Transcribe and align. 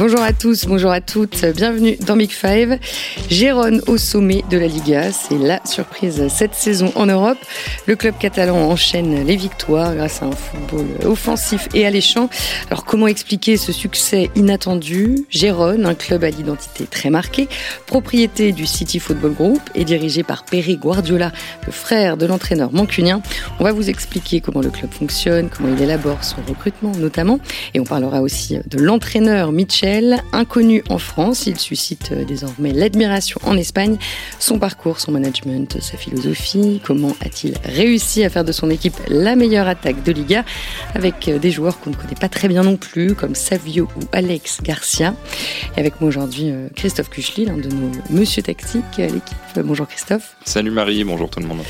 Bonjour 0.00 0.22
à 0.22 0.32
tous, 0.32 0.64
bonjour 0.64 0.90
à 0.90 1.02
toutes, 1.02 1.44
bienvenue 1.54 1.98
dans 2.06 2.16
Big 2.16 2.30
Five. 2.30 2.78
Gérone 3.28 3.82
au 3.86 3.98
sommet 3.98 4.42
de 4.48 4.56
la 4.56 4.66
Liga, 4.66 5.12
c'est 5.12 5.36
la 5.36 5.60
surprise 5.66 6.26
cette 6.28 6.54
saison 6.54 6.90
en 6.94 7.04
Europe. 7.04 7.36
Le 7.84 7.96
club 7.96 8.14
catalan 8.18 8.56
enchaîne 8.56 9.26
les 9.26 9.36
victoires 9.36 9.94
grâce 9.94 10.22
à 10.22 10.24
un 10.24 10.32
football 10.32 10.86
offensif 11.04 11.68
et 11.74 11.84
alléchant. 11.84 12.30
Alors 12.68 12.86
comment 12.86 13.08
expliquer 13.08 13.58
ce 13.58 13.72
succès 13.72 14.30
inattendu? 14.36 15.26
Gérone, 15.28 15.84
un 15.84 15.94
club 15.94 16.24
à 16.24 16.30
l'identité 16.30 16.86
très 16.86 17.10
marquée, 17.10 17.46
propriété 17.84 18.52
du 18.52 18.64
City 18.64 19.00
Football 19.00 19.34
Group 19.34 19.60
et 19.74 19.84
dirigé 19.84 20.22
par 20.22 20.46
Perry 20.46 20.78
Guardiola, 20.78 21.30
le 21.66 21.72
frère 21.72 22.16
de 22.16 22.24
l'entraîneur 22.24 22.72
mancunien. 22.72 23.20
On 23.58 23.64
va 23.64 23.72
vous 23.72 23.90
expliquer 23.90 24.40
comment 24.40 24.62
le 24.62 24.70
club 24.70 24.92
fonctionne, 24.92 25.50
comment 25.50 25.68
il 25.76 25.82
élabore 25.82 26.24
son 26.24 26.36
recrutement 26.48 26.92
notamment, 26.92 27.38
et 27.74 27.80
on 27.80 27.84
parlera 27.84 28.22
aussi 28.22 28.56
de 28.66 28.78
l'entraîneur 28.78 29.52
Mitchell 29.52 29.89
inconnu 30.32 30.82
en 30.88 30.98
France, 30.98 31.46
il 31.46 31.58
suscite 31.58 32.12
euh, 32.12 32.24
désormais 32.24 32.72
l'admiration 32.72 33.40
en 33.44 33.56
Espagne. 33.56 33.96
Son 34.38 34.58
parcours, 34.58 35.00
son 35.00 35.12
management, 35.12 35.80
sa 35.80 35.96
philosophie, 35.96 36.80
comment 36.84 37.14
a-t-il 37.20 37.54
réussi 37.64 38.24
à 38.24 38.30
faire 38.30 38.44
de 38.44 38.52
son 38.52 38.70
équipe 38.70 38.94
la 39.08 39.36
meilleure 39.36 39.68
attaque 39.68 40.02
de 40.02 40.12
Liga 40.12 40.44
avec 40.94 41.28
euh, 41.28 41.38
des 41.38 41.50
joueurs 41.50 41.80
qu'on 41.80 41.90
ne 41.90 41.96
connaît 41.96 42.14
pas 42.14 42.28
très 42.28 42.48
bien 42.48 42.62
non 42.62 42.76
plus, 42.76 43.14
comme 43.14 43.34
Savio 43.34 43.88
ou 43.96 44.04
Alex 44.12 44.62
Garcia. 44.62 45.14
Et 45.76 45.80
avec 45.80 46.00
moi 46.00 46.08
aujourd'hui, 46.08 46.50
euh, 46.50 46.68
Christophe 46.76 47.10
Kuchli, 47.10 47.46
l'un 47.46 47.56
de 47.56 47.68
nos 47.68 47.90
monsieur 48.10 48.42
tactiques 48.42 48.98
à 48.98 49.06
l'équipe. 49.06 49.36
Bonjour 49.56 49.88
Christophe. 49.88 50.36
Salut 50.44 50.70
Marie, 50.70 51.02
bonjour 51.04 51.28
tout 51.28 51.40
le 51.40 51.46
monde. 51.46 51.60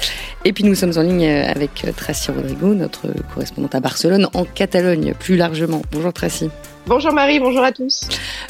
Et 0.45 0.53
puis 0.53 0.65
nous 0.65 0.75
sommes 0.75 0.93
en 0.97 1.03
ligne 1.03 1.27
avec 1.27 1.87
Tracy 1.97 2.31
Rodrigo, 2.31 2.75
notre 2.75 3.09
correspondante 3.33 3.75
à 3.75 3.81
Barcelone, 3.81 4.29
en 4.35 4.45
Catalogne 4.45 5.15
plus 5.19 5.37
largement. 5.37 5.83
Bonjour 5.93 6.13
Tracy. 6.13 6.51
Bonjour 6.91 7.13
Marie, 7.13 7.39
bonjour 7.39 7.63
à 7.63 7.71
tous. 7.71 8.09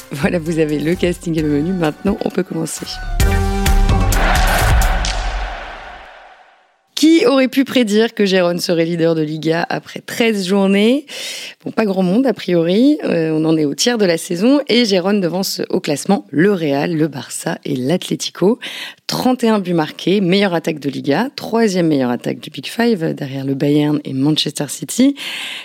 Voilà, 0.09 0.39
vous 0.39 0.57
avez 0.57 0.79
le 0.79 0.95
casting 0.95 1.37
et 1.37 1.43
le 1.43 1.49
menu. 1.49 1.73
Maintenant, 1.73 2.17
on 2.25 2.31
peut 2.31 2.41
commencer. 2.41 2.87
Aurait 7.41 7.47
pu 7.47 7.65
prédire 7.65 8.13
que 8.13 8.23
Gérone 8.23 8.59
serait 8.59 8.85
leader 8.85 9.15
de 9.15 9.23
Liga 9.23 9.65
après 9.67 9.99
13 9.99 10.45
journées 10.45 11.07
Bon, 11.63 11.69
pas 11.69 11.85
grand 11.85 12.01
monde 12.01 12.25
a 12.25 12.33
priori. 12.33 12.97
Euh, 13.03 13.29
on 13.31 13.45
en 13.45 13.55
est 13.55 13.65
au 13.65 13.75
tiers 13.75 13.99
de 13.99 14.05
la 14.05 14.17
saison 14.17 14.61
et 14.67 14.83
Gérone 14.83 15.21
devance 15.21 15.61
au 15.69 15.79
classement 15.79 16.25
le 16.31 16.51
Real, 16.51 16.95
le 16.95 17.07
Barça 17.07 17.59
et 17.65 17.75
l'Atlético. 17.75 18.57
31 19.05 19.59
buts 19.59 19.73
marqués, 19.73 20.21
meilleure 20.21 20.55
attaque 20.55 20.79
de 20.79 20.89
Liga, 20.89 21.29
troisième 21.35 21.87
meilleure 21.87 22.09
attaque 22.09 22.39
du 22.39 22.49
Big 22.49 22.65
Five 22.65 23.13
derrière 23.13 23.45
le 23.45 23.53
Bayern 23.53 23.99
et 24.05 24.13
Manchester 24.13 24.65
City. 24.69 25.15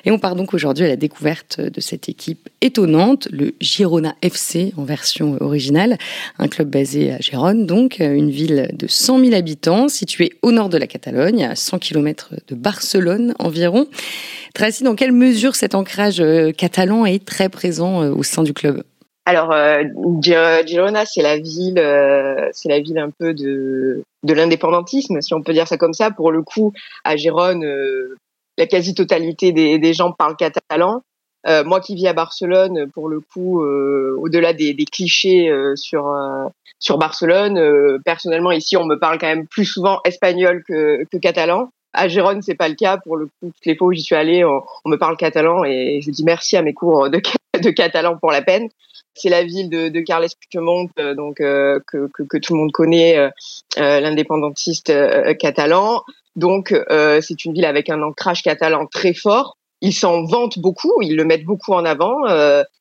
Et 0.05 0.11
on 0.11 0.19
part 0.19 0.35
donc 0.35 0.53
aujourd'hui 0.53 0.85
à 0.85 0.89
la 0.89 0.97
découverte 0.97 1.61
de 1.61 1.81
cette 1.81 2.11
équipe 2.11 2.51
étonnante, 2.61 3.29
le 3.31 3.55
Girona 3.61 4.17
FC 4.21 4.75
en 4.77 4.85
version 4.85 5.39
originale, 5.41 5.97
un 6.39 6.49
club 6.49 6.69
basé 6.69 7.13
à 7.13 7.21
Gérone, 7.21 7.65
donc 7.65 8.01
une 8.01 8.31
ville 8.31 8.69
de 8.75 8.87
100 8.87 9.21
000 9.21 9.35
habitants 9.35 9.89
située 9.89 10.33
au 10.43 10.53
nord 10.53 10.69
de 10.69 10.77
la 10.77 10.89
Catalogne, 10.89 11.45
à 11.45 11.55
100 11.67 11.79
km 11.81 12.35
de 12.47 12.55
Barcelone 12.55 13.35
environ. 13.39 13.87
Tracy, 14.55 14.85
dans 14.85 14.95
quelle 14.95 15.13
mesure 15.13 15.57
cet 15.57 15.75
ancrage 15.75 16.21
euh, 16.21 16.53
catalan 16.53 17.05
est 17.05 17.25
très 17.25 17.49
présent 17.49 18.03
euh, 18.03 18.11
au 18.11 18.23
sein 18.23 18.43
du 18.43 18.55
club? 18.55 18.85
Alors, 19.27 19.51
euh, 19.51 19.83
Girona, 20.23 21.05
c'est 21.05 21.23
la 21.23 21.37
ville, 21.37 21.83
c'est 22.53 22.69
la 22.69 22.79
ville 22.79 22.99
un 22.99 23.11
peu 23.11 23.35
de, 23.35 24.05
l'indépendantisme, 24.23 25.21
si 25.21 25.35
on 25.35 25.43
peut 25.43 25.53
dire 25.53 25.67
ça 25.67 25.77
comme 25.77 25.95
ça. 25.95 26.13
Pour 26.13 26.31
le 26.31 26.43
coup, 26.43 26.73
à 27.03 27.17
Gérone, 27.17 27.67
la 28.57 28.67
quasi-totalité 28.69 29.51
des, 29.51 29.95
gens 29.95 30.13
parlent 30.13 30.37
catalan. 30.37 31.03
Moi 31.45 31.81
qui 31.81 31.97
vis 31.97 32.07
à 32.07 32.13
Barcelone, 32.13 32.89
pour 32.95 33.09
le 33.09 33.19
coup, 33.19 33.61
au-delà 33.65 34.53
des, 34.53 34.77
clichés 34.85 35.51
sur 35.75 36.05
sur 36.79 36.99
Barcelone, 36.99 38.01
personnellement 38.05 38.53
ici, 38.53 38.77
on 38.77 38.85
me 38.85 38.99
parle 38.99 39.19
quand 39.19 39.27
même 39.27 39.47
plus 39.47 39.65
souvent 39.65 40.01
espagnol 40.05 40.63
que, 40.67 41.05
que 41.11 41.17
catalan. 41.17 41.71
À 41.93 42.09
Gérone, 42.09 42.43
c'est 42.43 42.55
pas 42.55 42.69
le 42.69 42.75
cas. 42.75 42.99
Pour 42.99 43.17
le 43.17 43.27
coup, 43.27 43.51
toutes 43.55 43.65
les 43.65 43.75
fois 43.75 43.89
où 43.89 43.93
j'y 43.93 44.03
suis 44.03 44.15
allée, 44.15 44.45
on, 44.45 44.63
on, 44.85 44.91
me 44.91 44.99
parle 44.99 45.17
catalan 45.17 45.65
et 45.65 46.01
je 46.03 46.11
dis 46.11 46.25
merci 46.25 46.57
à 46.57 46.63
mes 46.63 46.75
cours 46.75 47.09
de, 47.09 47.21
de 47.63 47.71
catalan 47.71 48.19
pour 48.19 48.31
la 48.31 48.43
peine. 48.43 48.69
C'est 49.15 49.31
la 49.31 49.45
ville 49.45 49.71
de, 49.71 49.89
de 49.89 50.01
Carles 50.01 50.29
Puigdemont, 50.39 50.91
euh, 50.99 51.15
donc 51.15 51.41
euh, 51.41 51.81
que, 51.87 52.09
que, 52.13 52.23
que, 52.23 52.37
tout 52.37 52.53
le 52.53 52.61
monde 52.61 52.73
connaît, 52.73 53.17
euh, 53.17 53.31
l'indépendantiste 53.77 54.93
catalan. 55.39 56.03
Donc 56.37 56.75
c'est 57.23 57.45
une 57.47 57.55
ville 57.55 57.65
avec 57.65 57.89
un 57.89 58.03
ancrage 58.03 58.43
catalan 58.43 58.87
très 58.87 59.15
fort. 59.15 59.57
Ils 59.81 59.95
s'en 59.95 60.25
vantent 60.25 60.59
beaucoup, 60.59 61.01
ils 61.01 61.17
le 61.17 61.25
mettent 61.25 61.45
beaucoup 61.45 61.73
en 61.73 61.87
avant. 61.87 62.19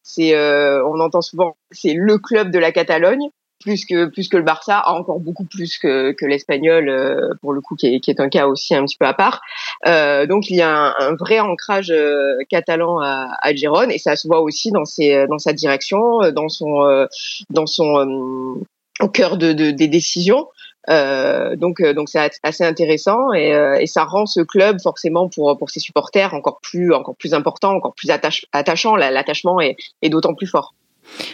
c'est, 0.04 0.38
on 0.38 1.00
entend 1.00 1.22
souvent, 1.22 1.56
c'est 1.72 1.94
le 1.94 2.18
club 2.18 2.52
de 2.52 2.60
la 2.60 2.74
Catalogne 2.74 3.30
plus 3.66 3.86
que 3.86 4.06
plus 4.06 4.30
que 4.30 4.38
le 4.38 4.44
Barça, 4.44 4.84
encore 4.88 5.20
beaucoup 5.20 5.44
plus 5.44 5.80
que, 5.80 6.12
que 6.12 6.26
l'Espagnol 6.26 6.88
euh, 6.88 7.34
pour 7.42 7.52
le 7.52 7.62
coup, 7.62 7.76
qui 7.76 7.88
est, 7.88 8.00
qui 8.00 8.12
est, 8.12 8.20
un 8.20 8.30
cas 8.30 8.46
aussi 8.46 8.76
un 8.76 8.86
petit 8.86 8.96
peu 8.96 9.08
à 9.08 9.14
part. 9.14 9.42
Euh, 9.88 10.28
donc 10.28 10.52
il 10.52 10.56
y 10.56 10.62
a 10.62 10.70
un, 10.70 10.94
un 11.00 11.16
vrai 11.16 11.40
ancrage 11.40 11.90
euh, 11.90 12.38
catalan 12.48 13.00
à, 13.02 13.28
à 13.42 13.56
Gérone 13.56 13.90
et 13.90 13.98
ça 13.98 14.16
se 14.16 14.28
voit 14.28 14.42
aussi 14.42 14.72
dans 14.72 14.86
ses 14.86 15.26
dans 15.28 15.40
sa 15.40 15.52
direction, 15.52 16.32
dans 16.32 16.48
son 16.48 17.08
dans 17.50 17.66
son 17.66 18.62
au 19.02 19.10
cœur 19.10 19.38
de, 19.38 19.52
de, 19.52 19.72
des 19.72 19.88
décisions. 19.88 20.48
Euh, 20.88 21.56
donc 21.56 21.82
donc 21.82 22.08
c'est 22.10 22.30
assez 22.44 22.64
intéressant 22.64 23.34
et, 23.34 23.50
et, 23.80 23.88
ça 23.88 24.04
rend 24.04 24.28
ce 24.28 24.42
club 24.42 24.80
forcément 24.80 25.28
pour 25.28 25.58
pour 25.58 25.72
ses 25.72 25.80
supporters 25.80 26.36
encore 26.36 26.60
plus 26.62 26.94
encore 26.94 27.16
plus 27.16 27.34
important, 27.34 27.72
encore 27.72 27.96
plus 27.96 28.12
attachant. 28.12 28.96
L'attachement 28.96 29.60
est, 29.60 29.76
est 30.04 30.10
d'autant 30.10 30.36
plus 30.36 30.48
fort. 30.48 30.76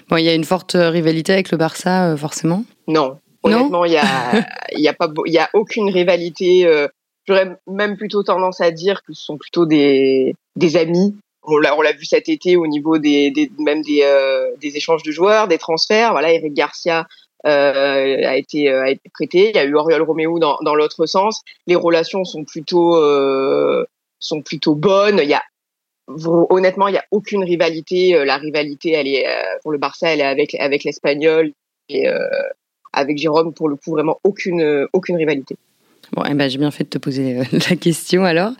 Bon, 0.09 0.17
il 0.17 0.25
y 0.25 0.29
a 0.29 0.33
une 0.33 0.43
forte 0.43 0.75
rivalité 0.77 1.33
avec 1.33 1.51
le 1.51 1.57
Barça, 1.57 2.11
euh, 2.11 2.17
forcément 2.17 2.63
Non. 2.87 3.17
Honnêtement, 3.43 3.85
il 3.85 3.93
y 3.93 3.97
a, 3.97 4.03
y 4.77 4.87
a 4.87 4.93
pas, 4.93 5.09
il 5.25 5.33
y 5.33 5.39
a 5.39 5.49
aucune 5.53 5.89
rivalité. 5.89 6.65
Euh, 6.67 6.87
J'aurais 7.27 7.55
même 7.67 7.97
plutôt 7.97 8.23
tendance 8.23 8.61
à 8.61 8.71
dire 8.71 9.03
que 9.03 9.13
ce 9.13 9.23
sont 9.23 9.37
plutôt 9.37 9.65
des, 9.65 10.35
des 10.55 10.77
amis. 10.77 11.15
On 11.43 11.57
l'a, 11.57 11.77
on 11.77 11.81
l'a 11.81 11.91
vu 11.91 12.05
cet 12.05 12.29
été 12.29 12.55
au 12.55 12.67
niveau 12.67 12.97
des, 12.97 13.31
des 13.31 13.51
même 13.59 13.81
des, 13.81 14.01
euh, 14.03 14.49
des 14.59 14.75
échanges 14.77 15.03
de 15.03 15.11
joueurs, 15.11 15.47
des 15.47 15.57
transferts. 15.57 16.11
Voilà, 16.11 16.33
Eric 16.33 16.53
Garcia 16.53 17.07
euh, 17.45 18.27
a 18.27 18.37
été 18.37 18.69
a 18.69 18.89
été 18.89 19.09
prêté. 19.13 19.49
Il 19.49 19.55
y 19.55 19.59
a 19.59 19.63
eu 19.63 19.75
Oriol 19.75 20.01
Roméo 20.01 20.39
dans, 20.39 20.57
dans 20.63 20.75
l'autre 20.75 21.05
sens. 21.05 21.41
Les 21.67 21.75
relations 21.75 22.23
sont 22.25 22.43
plutôt 22.43 22.95
euh, 22.97 23.85
sont 24.19 24.41
plutôt 24.41 24.75
bonnes. 24.75 25.19
Il 25.21 25.29
y 25.29 25.33
a 25.33 25.43
honnêtement, 26.07 26.87
il 26.87 26.93
n'y 26.93 26.97
a 26.97 27.05
aucune 27.11 27.43
rivalité. 27.43 28.15
Euh, 28.15 28.25
la 28.25 28.37
rivalité, 28.37 28.91
elle 28.91 29.07
est 29.07 29.27
euh, 29.27 29.57
pour 29.61 29.71
le 29.71 29.77
Barça, 29.77 30.13
elle 30.13 30.19
est 30.19 30.25
avec 30.25 30.55
avec 30.55 30.83
l'Espagnol 30.83 31.51
et 31.89 32.07
euh, 32.07 32.19
avec 32.93 33.17
Jérôme 33.17 33.53
pour 33.53 33.69
le 33.69 33.75
coup 33.75 33.91
vraiment 33.91 34.19
aucune 34.23 34.87
aucune 34.93 35.17
rivalité. 35.17 35.55
Bon, 36.13 36.23
eh 36.29 36.33
ben, 36.33 36.49
j'ai 36.49 36.57
bien 36.57 36.71
fait 36.71 36.83
de 36.83 36.89
te 36.89 36.97
poser 36.97 37.37
la 37.69 37.75
question 37.77 38.25
alors. 38.25 38.51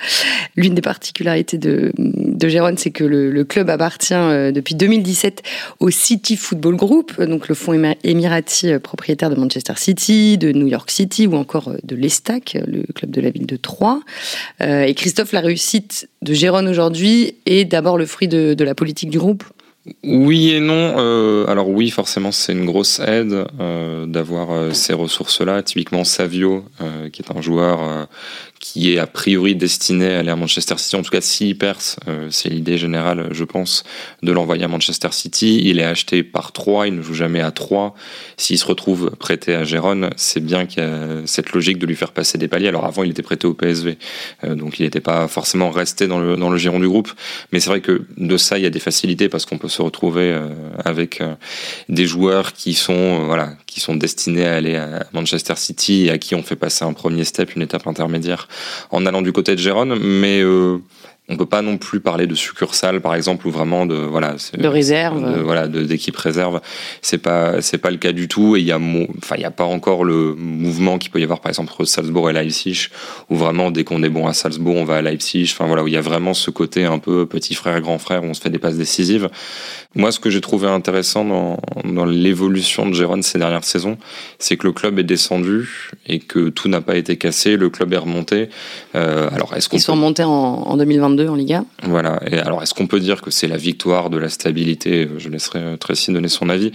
L'une 0.55 0.73
des 0.73 0.81
particularités 0.81 1.57
de, 1.57 1.91
de 2.41 2.47
Gérone, 2.47 2.77
c'est 2.77 2.91
que 2.91 3.03
le, 3.03 3.43
club 3.43 3.69
appartient 3.69 4.13
depuis 4.53 4.75
2017 4.75 5.41
au 5.79 5.89
City 5.89 6.35
Football 6.35 6.75
Group, 6.75 7.21
donc 7.21 7.47
le 7.47 7.55
fonds 7.55 7.73
émirati 8.03 8.77
propriétaire 8.79 9.29
de 9.29 9.35
Manchester 9.35 9.73
City, 9.77 10.37
de 10.37 10.51
New 10.51 10.67
York 10.67 10.91
City 10.91 11.27
ou 11.27 11.35
encore 11.35 11.71
de 11.83 11.95
l'Estac, 11.95 12.57
le 12.65 12.83
club 12.93 13.11
de 13.11 13.21
la 13.21 13.29
ville 13.29 13.45
de 13.45 13.55
Troyes. 13.55 14.01
et 14.59 14.93
Christophe, 14.93 15.31
la 15.31 15.41
réussite 15.41 16.09
de 16.21 16.33
Gérone 16.33 16.67
aujourd'hui 16.67 17.35
est 17.45 17.65
d'abord 17.65 17.97
le 17.97 18.05
fruit 18.05 18.27
de, 18.27 18.63
la 18.63 18.75
politique 18.75 19.09
du 19.09 19.17
groupe? 19.17 19.43
Oui 20.03 20.51
et 20.51 20.59
non. 20.59 20.93
Euh, 20.97 21.47
alors 21.47 21.67
oui, 21.67 21.89
forcément, 21.89 22.31
c'est 22.31 22.53
une 22.53 22.65
grosse 22.65 22.99
aide 22.99 23.45
euh, 23.59 24.05
d'avoir 24.05 24.51
euh, 24.51 24.73
ces 24.73 24.93
ressources-là. 24.93 25.63
Typiquement, 25.63 26.03
Savio, 26.03 26.65
euh, 26.81 27.09
qui 27.09 27.23
est 27.23 27.35
un 27.35 27.41
joueur 27.41 27.81
euh, 27.81 28.05
qui 28.61 28.93
est 28.93 28.99
a 28.99 29.07
priori 29.07 29.55
destiné 29.55 30.13
à 30.13 30.19
aller 30.19 30.29
à 30.29 30.35
Manchester 30.35 30.75
City. 30.77 30.95
En 30.95 31.01
tout 31.01 31.11
cas, 31.11 31.19
s'il 31.19 31.57
perce, 31.57 31.97
euh, 32.07 32.27
c'est 32.29 32.49
l'idée 32.49 32.77
générale, 32.77 33.27
je 33.31 33.43
pense, 33.43 33.83
de 34.23 34.31
l'envoyer 34.31 34.63
à 34.63 34.67
Manchester 34.69 35.09
City. 35.11 35.61
Il 35.65 35.79
est 35.79 35.83
acheté 35.83 36.23
par 36.23 36.53
3, 36.53 36.87
il 36.87 36.95
ne 36.95 37.01
joue 37.01 37.13
jamais 37.13 37.41
à 37.41 37.51
3. 37.51 37.95
S'il 38.37 38.57
se 38.57 38.65
retrouve 38.65 39.11
prêté 39.19 39.55
à 39.55 39.63
Gérone, 39.63 40.11
c'est 40.15 40.39
bien 40.39 40.65
qu'il 40.65 40.83
y 40.83 40.85
a 40.85 41.25
cette 41.25 41.51
logique 41.51 41.79
de 41.79 41.85
lui 41.85 41.95
faire 41.95 42.11
passer 42.11 42.37
des 42.37 42.47
paliers. 42.47 42.69
Alors 42.69 42.85
avant, 42.85 43.03
il 43.03 43.11
était 43.11 43.23
prêté 43.23 43.47
au 43.47 43.53
PSV, 43.53 43.97
donc 44.43 44.79
il 44.79 44.83
n'était 44.83 45.01
pas 45.01 45.27
forcément 45.27 45.71
resté 45.71 46.07
dans 46.07 46.19
le, 46.19 46.37
dans 46.37 46.49
le 46.49 46.57
giron 46.57 46.79
du 46.79 46.87
groupe. 46.87 47.11
Mais 47.51 47.59
c'est 47.59 47.69
vrai 47.69 47.81
que 47.81 48.05
de 48.17 48.37
ça, 48.37 48.57
il 48.57 48.63
y 48.63 48.67
a 48.67 48.69
des 48.69 48.79
facilités 48.79 49.27
parce 49.27 49.45
qu'on 49.45 49.57
peut 49.57 49.69
se 49.69 49.81
retrouver 49.81 50.31
euh, 50.31 50.49
avec 50.85 51.21
euh, 51.21 51.35
des 51.89 52.05
joueurs 52.05 52.53
qui 52.53 52.73
sont 52.73 52.93
euh, 52.93 53.25
voilà 53.25 53.53
qui 53.71 53.79
sont 53.79 53.95
destinés 53.95 54.45
à 54.45 54.55
aller 54.55 54.75
à 54.75 55.05
Manchester 55.13 55.53
City 55.55 56.07
et 56.07 56.11
à 56.11 56.17
qui 56.17 56.35
on 56.35 56.43
fait 56.43 56.57
passer 56.57 56.83
un 56.83 56.91
premier 56.91 57.23
step, 57.23 57.55
une 57.55 57.61
étape 57.61 57.87
intermédiaire 57.87 58.49
en 58.89 59.05
allant 59.05 59.21
du 59.21 59.31
côté 59.31 59.55
de 59.55 59.61
Gérone. 59.61 59.97
Mais 59.97 60.43
on 61.31 61.37
peut 61.37 61.45
pas 61.45 61.61
non 61.61 61.77
plus 61.77 62.01
parler 62.01 62.27
de 62.27 62.35
succursale 62.35 62.99
par 62.99 63.15
exemple 63.15 63.47
ou 63.47 63.51
vraiment 63.51 63.85
de 63.85 63.95
voilà 63.95 64.35
de 64.57 64.67
réserve 64.67 65.23
de, 65.23 65.39
voilà 65.39 65.67
d'équipe 65.67 66.15
réserve. 66.17 66.59
C'est 67.01 67.17
pas 67.17 67.61
c'est 67.61 67.77
pas 67.77 67.89
le 67.89 67.97
cas 67.97 68.11
du 68.11 68.27
tout. 68.27 68.57
Et 68.57 68.59
il 68.59 68.65
y 68.65 68.71
a 68.71 68.77
enfin 68.77 69.35
il 69.37 69.41
y 69.41 69.45
a 69.45 69.51
pas 69.51 69.63
encore 69.63 70.03
le 70.03 70.35
mouvement 70.35 70.97
qu'il 70.97 71.09
peut 71.09 71.19
y 71.19 71.23
avoir 71.23 71.39
par 71.39 71.49
exemple 71.49 71.71
entre 71.71 71.85
Salzbourg 71.85 72.29
et 72.29 72.33
Leipzig 72.33 72.89
où 73.29 73.35
vraiment 73.37 73.71
dès 73.71 73.85
qu'on 73.85 74.03
est 74.03 74.09
bon 74.09 74.27
à 74.27 74.33
Salzbourg 74.33 74.75
on 74.75 74.83
va 74.83 74.97
à 74.97 75.01
Leipzig. 75.01 75.49
Enfin 75.53 75.67
voilà 75.67 75.83
où 75.83 75.87
il 75.87 75.93
y 75.93 75.97
a 75.97 76.01
vraiment 76.01 76.33
ce 76.33 76.51
côté 76.51 76.83
un 76.83 76.99
peu 76.99 77.25
petit 77.25 77.55
frère 77.55 77.79
grand 77.79 77.97
frère 77.97 78.23
où 78.23 78.27
on 78.27 78.33
se 78.33 78.41
fait 78.41 78.49
des 78.49 78.59
passes 78.59 78.77
décisives. 78.77 79.29
Moi 79.95 80.11
ce 80.11 80.19
que 80.19 80.29
j'ai 80.29 80.41
trouvé 80.41 80.67
intéressant 80.67 81.23
dans 81.23 81.59
dans 81.85 82.05
l'évolution 82.05 82.85
de 82.85 82.93
Gérone 82.93 83.23
ces 83.23 83.39
dernières 83.39 83.63
saisons 83.63 83.97
c'est 84.37 84.57
que 84.57 84.67
le 84.67 84.73
club 84.73 84.99
est 84.99 85.03
descendu 85.03 85.91
et 86.07 86.19
que 86.19 86.49
tout 86.49 86.67
n'a 86.67 86.81
pas 86.81 86.97
été 86.97 87.15
cassé. 87.15 87.55
Le 87.55 87.69
club 87.69 87.93
est 87.93 87.97
remonté. 87.97 88.49
Euh, 88.95 89.29
alors 89.31 89.55
est-ce 89.55 89.69
qu'on 89.69 89.77
ils 89.77 89.81
sont 89.81 89.93
remontés 89.93 90.23
en, 90.23 90.29
en 90.29 90.77
2022 90.77 91.20
en 91.27 91.35
Liga. 91.35 91.63
Voilà. 91.83 92.19
Et 92.29 92.37
alors, 92.37 92.61
est-ce 92.61 92.73
qu'on 92.73 92.87
peut 92.87 92.99
dire 92.99 93.21
que 93.21 93.31
c'est 93.31 93.47
la 93.47 93.57
victoire 93.57 94.09
de 94.09 94.17
la 94.17 94.29
stabilité? 94.29 95.07
Je 95.17 95.29
laisserai 95.29 95.77
Tracy 95.79 96.11
donner 96.11 96.27
son 96.27 96.49
avis. 96.49 96.71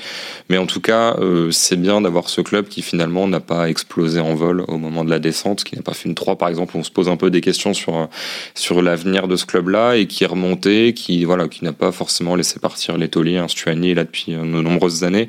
Mais 0.48 0.58
en 0.58 0.66
tout 0.66 0.80
cas, 0.80 1.16
euh, 1.18 1.50
c'est 1.50 1.76
bien 1.76 2.00
d'avoir 2.00 2.28
ce 2.28 2.40
club 2.40 2.68
qui 2.68 2.82
finalement 2.82 3.26
n'a 3.28 3.40
pas 3.40 3.68
explosé 3.68 4.20
en 4.20 4.34
vol 4.34 4.64
au 4.68 4.78
moment 4.78 5.04
de 5.04 5.10
la 5.10 5.18
descente, 5.18 5.64
qui 5.64 5.76
n'a 5.76 5.82
pas 5.82 5.94
fait 5.94 6.08
une 6.08 6.14
3 6.14 6.36
par 6.36 6.48
exemple. 6.48 6.76
On 6.76 6.82
se 6.82 6.90
pose 6.90 7.08
un 7.08 7.16
peu 7.16 7.30
des 7.30 7.40
questions 7.40 7.74
sur 7.74 8.08
sur 8.54 8.82
l'avenir 8.82 9.28
de 9.28 9.36
ce 9.36 9.46
club-là 9.46 9.96
et 9.96 10.06
qui 10.06 10.24
est 10.24 10.28
remonté, 10.28 10.94
qui 10.94 11.24
voilà, 11.24 11.48
qui 11.48 11.64
n'a 11.64 11.72
pas 11.72 11.92
forcément 11.92 12.34
laissé 12.34 12.58
partir 12.58 12.96
les 12.96 13.08
tauliers, 13.08 13.38
un 13.38 13.48
Stuani 13.48 13.94
là 13.94 14.04
depuis 14.04 14.32
de 14.32 14.38
nombreuses 14.38 15.04
années 15.04 15.28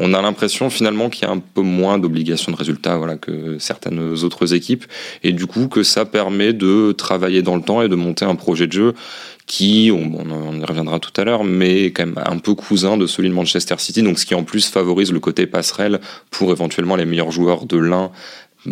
on 0.00 0.14
a 0.14 0.22
l'impression 0.22 0.70
finalement 0.70 1.10
qu'il 1.10 1.26
y 1.26 1.30
a 1.30 1.32
un 1.32 1.38
peu 1.38 1.62
moins 1.62 1.98
d'obligations 1.98 2.50
de 2.52 2.56
résultats 2.56 2.96
voilà, 2.96 3.16
que 3.16 3.58
certaines 3.58 4.24
autres 4.24 4.54
équipes, 4.54 4.84
et 5.22 5.32
du 5.32 5.46
coup 5.46 5.68
que 5.68 5.82
ça 5.82 6.04
permet 6.04 6.52
de 6.52 6.92
travailler 6.92 7.42
dans 7.42 7.56
le 7.56 7.62
temps 7.62 7.82
et 7.82 7.88
de 7.88 7.94
monter 7.94 8.24
un 8.24 8.34
projet 8.34 8.66
de 8.66 8.72
jeu 8.72 8.94
qui, 9.46 9.90
on, 9.92 10.18
on 10.30 10.60
y 10.60 10.64
reviendra 10.64 10.98
tout 10.98 11.12
à 11.20 11.24
l'heure, 11.24 11.44
mais 11.44 11.86
quand 11.86 12.06
même 12.06 12.18
un 12.24 12.38
peu 12.38 12.54
cousin 12.54 12.96
de 12.96 13.06
celui 13.06 13.28
de 13.28 13.34
Manchester 13.34 13.74
City, 13.78 14.02
donc 14.02 14.18
ce 14.18 14.24
qui 14.24 14.34
en 14.34 14.44
plus 14.44 14.68
favorise 14.68 15.12
le 15.12 15.20
côté 15.20 15.46
passerelle 15.46 16.00
pour 16.30 16.52
éventuellement 16.52 16.96
les 16.96 17.04
meilleurs 17.04 17.30
joueurs 17.30 17.66
de 17.66 17.76
l'un 17.76 18.10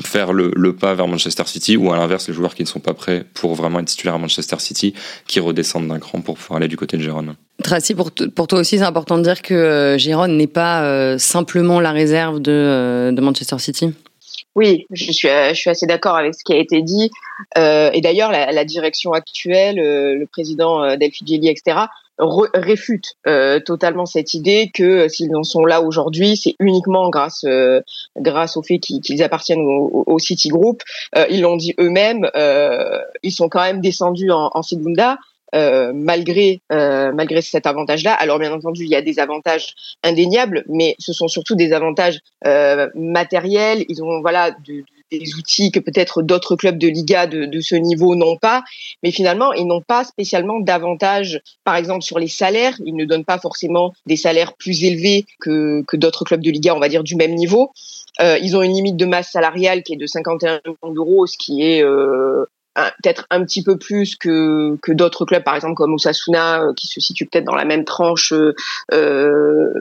faire 0.02 0.32
le, 0.32 0.52
le, 0.54 0.75
pas 0.75 0.94
vers 0.94 1.08
Manchester 1.08 1.44
City 1.46 1.76
ou 1.76 1.92
à 1.92 1.96
l'inverse 1.96 2.28
les 2.28 2.34
joueurs 2.34 2.54
qui 2.54 2.62
ne 2.62 2.69
sont 2.69 2.81
pas 2.81 2.94
prêts 2.94 3.25
pour 3.34 3.54
vraiment 3.54 3.81
être 3.81 3.87
titulaires 3.87 4.14
à 4.14 4.19
Manchester 4.19 4.56
City 4.58 4.94
qui 5.26 5.40
redescendent 5.40 5.88
d'un 5.88 5.98
cran 5.98 6.20
pour 6.20 6.37
pouvoir 6.37 6.58
aller 6.58 6.69
du 6.69 6.76
côté 6.76 6.96
de 6.96 7.02
Gérone. 7.02 7.34
Tracy, 7.62 7.94
pour, 7.94 8.10
pour 8.34 8.46
toi 8.46 8.60
aussi, 8.60 8.78
c'est 8.78 8.84
important 8.84 9.19
de 9.19 9.22
dire 9.22 9.42
que 9.42 9.54
euh, 9.54 9.98
Gérone 9.98 10.37
n'est 10.37 10.46
pas 10.46 10.84
euh, 10.84 11.19
simplement 11.19 11.81
la 11.81 11.92
réserve 11.92 12.40
de, 12.40 12.52
euh, 12.52 13.12
de 13.12 13.20
Manchester 13.20 13.58
City. 13.58 13.92
Oui, 14.56 14.87
je 14.90 15.12
suis, 15.12 15.28
je 15.28 15.54
suis 15.54 15.70
assez 15.70 15.87
d'accord 15.87 16.16
avec 16.16 16.34
ce 16.34 16.42
qui 16.44 16.52
a 16.52 16.56
été 16.56 16.82
dit. 16.82 17.10
Euh, 17.56 17.90
et 17.92 18.00
d'ailleurs, 18.00 18.32
la, 18.32 18.50
la, 18.52 18.64
direction 18.64 19.12
actuelle, 19.12 19.76
le 19.76 20.26
président 20.26 20.96
Delphi 20.96 21.25
Gelli, 21.25 21.48
etc., 21.48 21.87
réfute 22.20 23.17
euh, 23.26 23.61
totalement 23.61 24.06
cette 24.06 24.34
idée 24.34 24.70
que 24.72 25.08
s'ils 25.08 25.34
en 25.34 25.43
sont 25.43 25.64
là 25.64 25.81
aujourd'hui, 25.82 26.37
c'est 26.37 26.55
uniquement 26.61 27.08
grâce 27.11 27.44
grâce 28.17 28.56
au 28.56 28.62
fait 28.62 28.78
qu'ils 28.78 29.22
appartiennent 29.22 29.61
au, 29.61 30.05
au, 30.06 30.19
City 30.19 30.49
Group. 30.49 30.82
ils 31.31 31.40
l'ont 31.40 31.56
dit 31.56 31.75
eux-mêmes. 31.78 32.28
ils 33.22 33.32
sont 33.32 33.49
quand 33.49 33.62
même 33.62 33.81
descendus 33.81 34.31
en, 34.31 34.50
en 34.52 34.62
Segunda. 34.62 35.19
Euh, 35.52 35.90
malgré 35.93 36.61
euh, 36.70 37.11
malgré 37.12 37.43
cet 37.43 37.67
avantage-là. 37.67 38.12
Alors 38.14 38.38
bien 38.38 38.52
entendu, 38.52 38.84
il 38.84 38.88
y 38.88 38.94
a 38.94 39.02
des 39.02 39.19
avantages 39.19 39.75
indéniables, 40.05 40.64
mais 40.69 40.94
ce 41.00 41.12
sont 41.12 41.26
surtout 41.26 41.56
des 41.56 41.73
avantages 41.73 42.20
euh, 42.46 42.88
matériels. 42.94 43.84
Ils 43.88 44.00
ont 44.05 44.20
voilà 44.20 44.52
des 45.10 45.34
outils 45.34 45.70
que 45.70 45.80
peut-être 45.80 46.22
d'autres 46.22 46.56
clubs 46.56 46.78
de 46.78 46.88
Liga 46.88 47.26
de, 47.26 47.44
de 47.44 47.60
ce 47.60 47.74
niveau 47.74 48.14
n'ont 48.14 48.36
pas, 48.36 48.62
mais 49.02 49.10
finalement 49.10 49.52
ils 49.52 49.66
n'ont 49.66 49.82
pas 49.82 50.04
spécialement 50.04 50.60
d'avantages. 50.60 51.40
Par 51.64 51.76
exemple 51.76 52.02
sur 52.02 52.18
les 52.18 52.28
salaires, 52.28 52.76
ils 52.84 52.94
ne 52.94 53.04
donnent 53.04 53.24
pas 53.24 53.38
forcément 53.38 53.92
des 54.06 54.16
salaires 54.16 54.54
plus 54.54 54.84
élevés 54.84 55.26
que, 55.40 55.82
que 55.86 55.96
d'autres 55.96 56.24
clubs 56.24 56.42
de 56.42 56.50
Liga, 56.50 56.74
on 56.74 56.80
va 56.80 56.88
dire 56.88 57.04
du 57.04 57.16
même 57.16 57.34
niveau. 57.34 57.72
Euh, 58.20 58.38
ils 58.42 58.56
ont 58.56 58.62
une 58.62 58.74
limite 58.74 58.96
de 58.96 59.06
masse 59.06 59.30
salariale 59.30 59.82
qui 59.82 59.94
est 59.94 59.96
de 59.96 60.06
51 60.06 60.60
millions 60.64 60.94
d'euros, 60.94 61.26
ce 61.26 61.36
qui 61.38 61.62
est 61.62 61.82
euh, 61.82 62.44
peut-être 62.74 63.26
un 63.30 63.44
petit 63.44 63.62
peu 63.62 63.76
plus 63.76 64.16
que, 64.16 64.76
que 64.82 64.92
d'autres 64.92 65.24
clubs, 65.24 65.42
par 65.42 65.54
exemple 65.54 65.74
comme 65.74 65.94
Osasuna, 65.94 66.62
euh, 66.62 66.72
qui 66.74 66.86
se 66.86 67.00
situe 67.00 67.26
peut-être 67.26 67.44
dans 67.44 67.54
la 67.54 67.64
même 67.64 67.84
tranche 67.84 68.32
euh, 68.32 68.54
euh, 68.92 69.72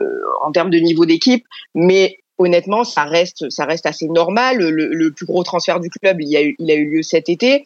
en 0.42 0.52
termes 0.52 0.70
de 0.70 0.78
niveau 0.78 1.06
d'équipe, 1.06 1.46
mais 1.74 2.18
honnêtement, 2.40 2.84
ça 2.84 3.04
reste, 3.04 3.50
ça 3.50 3.64
reste 3.64 3.86
assez 3.86 4.08
normal. 4.08 4.58
Le, 4.58 5.10
plus 5.10 5.26
gros 5.26 5.42
transfert 5.42 5.80
du 5.80 5.90
club, 5.90 6.20
il 6.20 6.28
a 6.36 6.42
eu, 6.42 6.56
il 6.58 6.70
lieu 6.84 7.02
cet 7.02 7.28
été. 7.28 7.64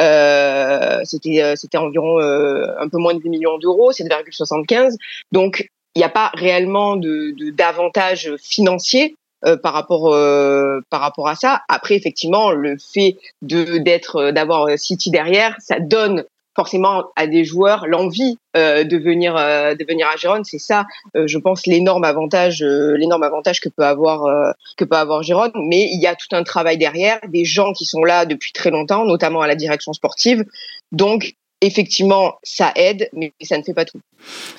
Euh, 0.00 1.00
c'était, 1.04 1.54
c'était 1.56 1.78
environ 1.78 2.18
un 2.18 2.88
peu 2.88 2.98
moins 2.98 3.14
de 3.14 3.20
8 3.20 3.28
millions 3.28 3.58
d'euros, 3.58 3.92
7,75. 3.92 4.96
Donc, 5.32 5.68
il 5.94 6.00
n'y 6.00 6.04
a 6.04 6.10
pas 6.10 6.30
réellement 6.34 6.96
de, 6.96 7.34
de 7.36 8.36
financiers 8.38 9.14
euh, 9.44 9.58
par 9.58 9.74
rapport 9.74 10.14
euh, 10.14 10.80
par 10.88 11.02
rapport 11.02 11.28
à 11.28 11.34
ça. 11.34 11.60
Après, 11.68 11.94
effectivement, 11.94 12.52
le 12.52 12.78
fait 12.78 13.18
d'être 13.42 14.16
euh, 14.16 14.32
d'avoir 14.32 14.78
City 14.78 15.10
derrière, 15.10 15.54
ça 15.58 15.78
donne 15.78 16.24
forcément 16.56 17.04
à 17.14 17.28
des 17.28 17.44
joueurs 17.44 17.86
l'envie 17.86 18.38
de 18.54 18.96
venir 18.96 19.34
de 19.34 19.88
venir 19.88 20.08
à 20.08 20.16
Gérone. 20.16 20.42
C'est 20.44 20.58
ça, 20.58 20.86
je 21.14 21.38
pense, 21.38 21.66
l'énorme 21.66 22.04
avantage 22.04 22.62
l'énorme 22.62 23.22
avantage 23.22 23.60
que 23.60 23.68
peut 23.68 23.84
avoir 23.84 24.54
que 24.76 24.84
peut 24.84 24.96
avoir 24.96 25.22
Gérone. 25.22 25.52
Mais 25.54 25.88
il 25.92 26.00
y 26.00 26.06
a 26.06 26.16
tout 26.16 26.34
un 26.34 26.42
travail 26.42 26.78
derrière, 26.78 27.20
des 27.28 27.44
gens 27.44 27.72
qui 27.72 27.84
sont 27.84 28.02
là 28.02 28.26
depuis 28.26 28.52
très 28.52 28.70
longtemps, 28.70 29.04
notamment 29.04 29.42
à 29.42 29.46
la 29.46 29.54
direction 29.54 29.92
sportive. 29.92 30.44
Donc 30.90 31.34
effectivement, 31.60 32.34
ça 32.42 32.72
aide, 32.74 33.08
mais 33.12 33.32
ça 33.42 33.56
ne 33.56 33.62
fait 33.62 33.74
pas 33.74 33.84
tout. 33.84 34.00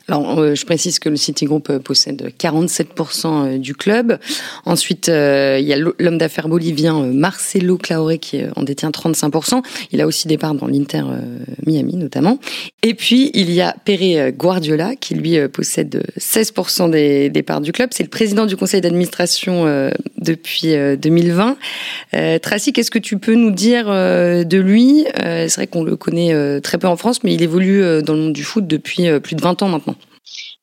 Alors, 0.07 0.39
euh, 0.39 0.55
je 0.55 0.65
précise 0.65 0.99
que 0.99 1.09
le 1.09 1.17
Citigroup 1.17 1.63
euh, 1.69 1.79
possède 1.79 2.31
47% 2.39 3.25
euh, 3.25 3.57
du 3.57 3.75
club. 3.75 4.19
Ensuite, 4.65 5.07
il 5.07 5.65
y 5.65 5.73
a 5.73 5.77
l'homme 5.77 6.17
d'affaires 6.17 6.47
bolivien 6.47 7.01
Marcelo 7.01 7.77
Claure 7.77 8.13
qui 8.19 8.41
en 8.55 8.63
détient 8.63 8.89
35%. 8.89 9.61
Il 9.91 10.01
a 10.01 10.07
aussi 10.07 10.27
des 10.27 10.37
parts 10.37 10.53
dans 10.53 10.67
l'Inter 10.67 11.03
Miami 11.65 11.95
notamment. 11.95 12.39
Et 12.83 12.93
puis, 12.93 13.31
il 13.33 13.51
y 13.51 13.61
a 13.61 13.75
Pere 13.85 14.31
Guardiola 14.31 14.95
qui 14.95 15.15
lui 15.15 15.37
possède 15.49 16.05
16% 16.19 16.89
des, 16.89 17.29
des, 17.29 17.43
parts 17.43 17.61
du 17.61 17.71
club. 17.71 17.89
C'est 17.91 18.03
le 18.03 18.09
président 18.09 18.45
du 18.45 18.55
conseil 18.55 18.81
d'administration 18.81 19.91
depuis 20.17 20.75
2020. 20.97 21.57
Tracy, 22.41 22.73
qu'est-ce 22.73 22.91
que 22.91 22.99
tu 22.99 23.17
peux 23.17 23.35
nous 23.35 23.51
dire 23.51 23.87
de 23.87 24.57
lui? 24.57 25.05
C'est 25.15 25.55
vrai 25.55 25.67
qu'on 25.67 25.83
le 25.83 25.95
connaît 25.95 26.61
très 26.61 26.77
peu 26.77 26.87
en 26.87 26.97
France, 26.97 27.23
mais 27.23 27.33
il 27.33 27.41
évolue 27.41 28.01
dans 28.03 28.13
le 28.13 28.19
monde 28.19 28.33
du 28.33 28.43
foot 28.43 28.67
depuis 28.67 29.07
plus 29.21 29.35
de 29.35 29.41
20 29.41 29.46
ans 29.61 29.69
maintenant. 29.69 29.95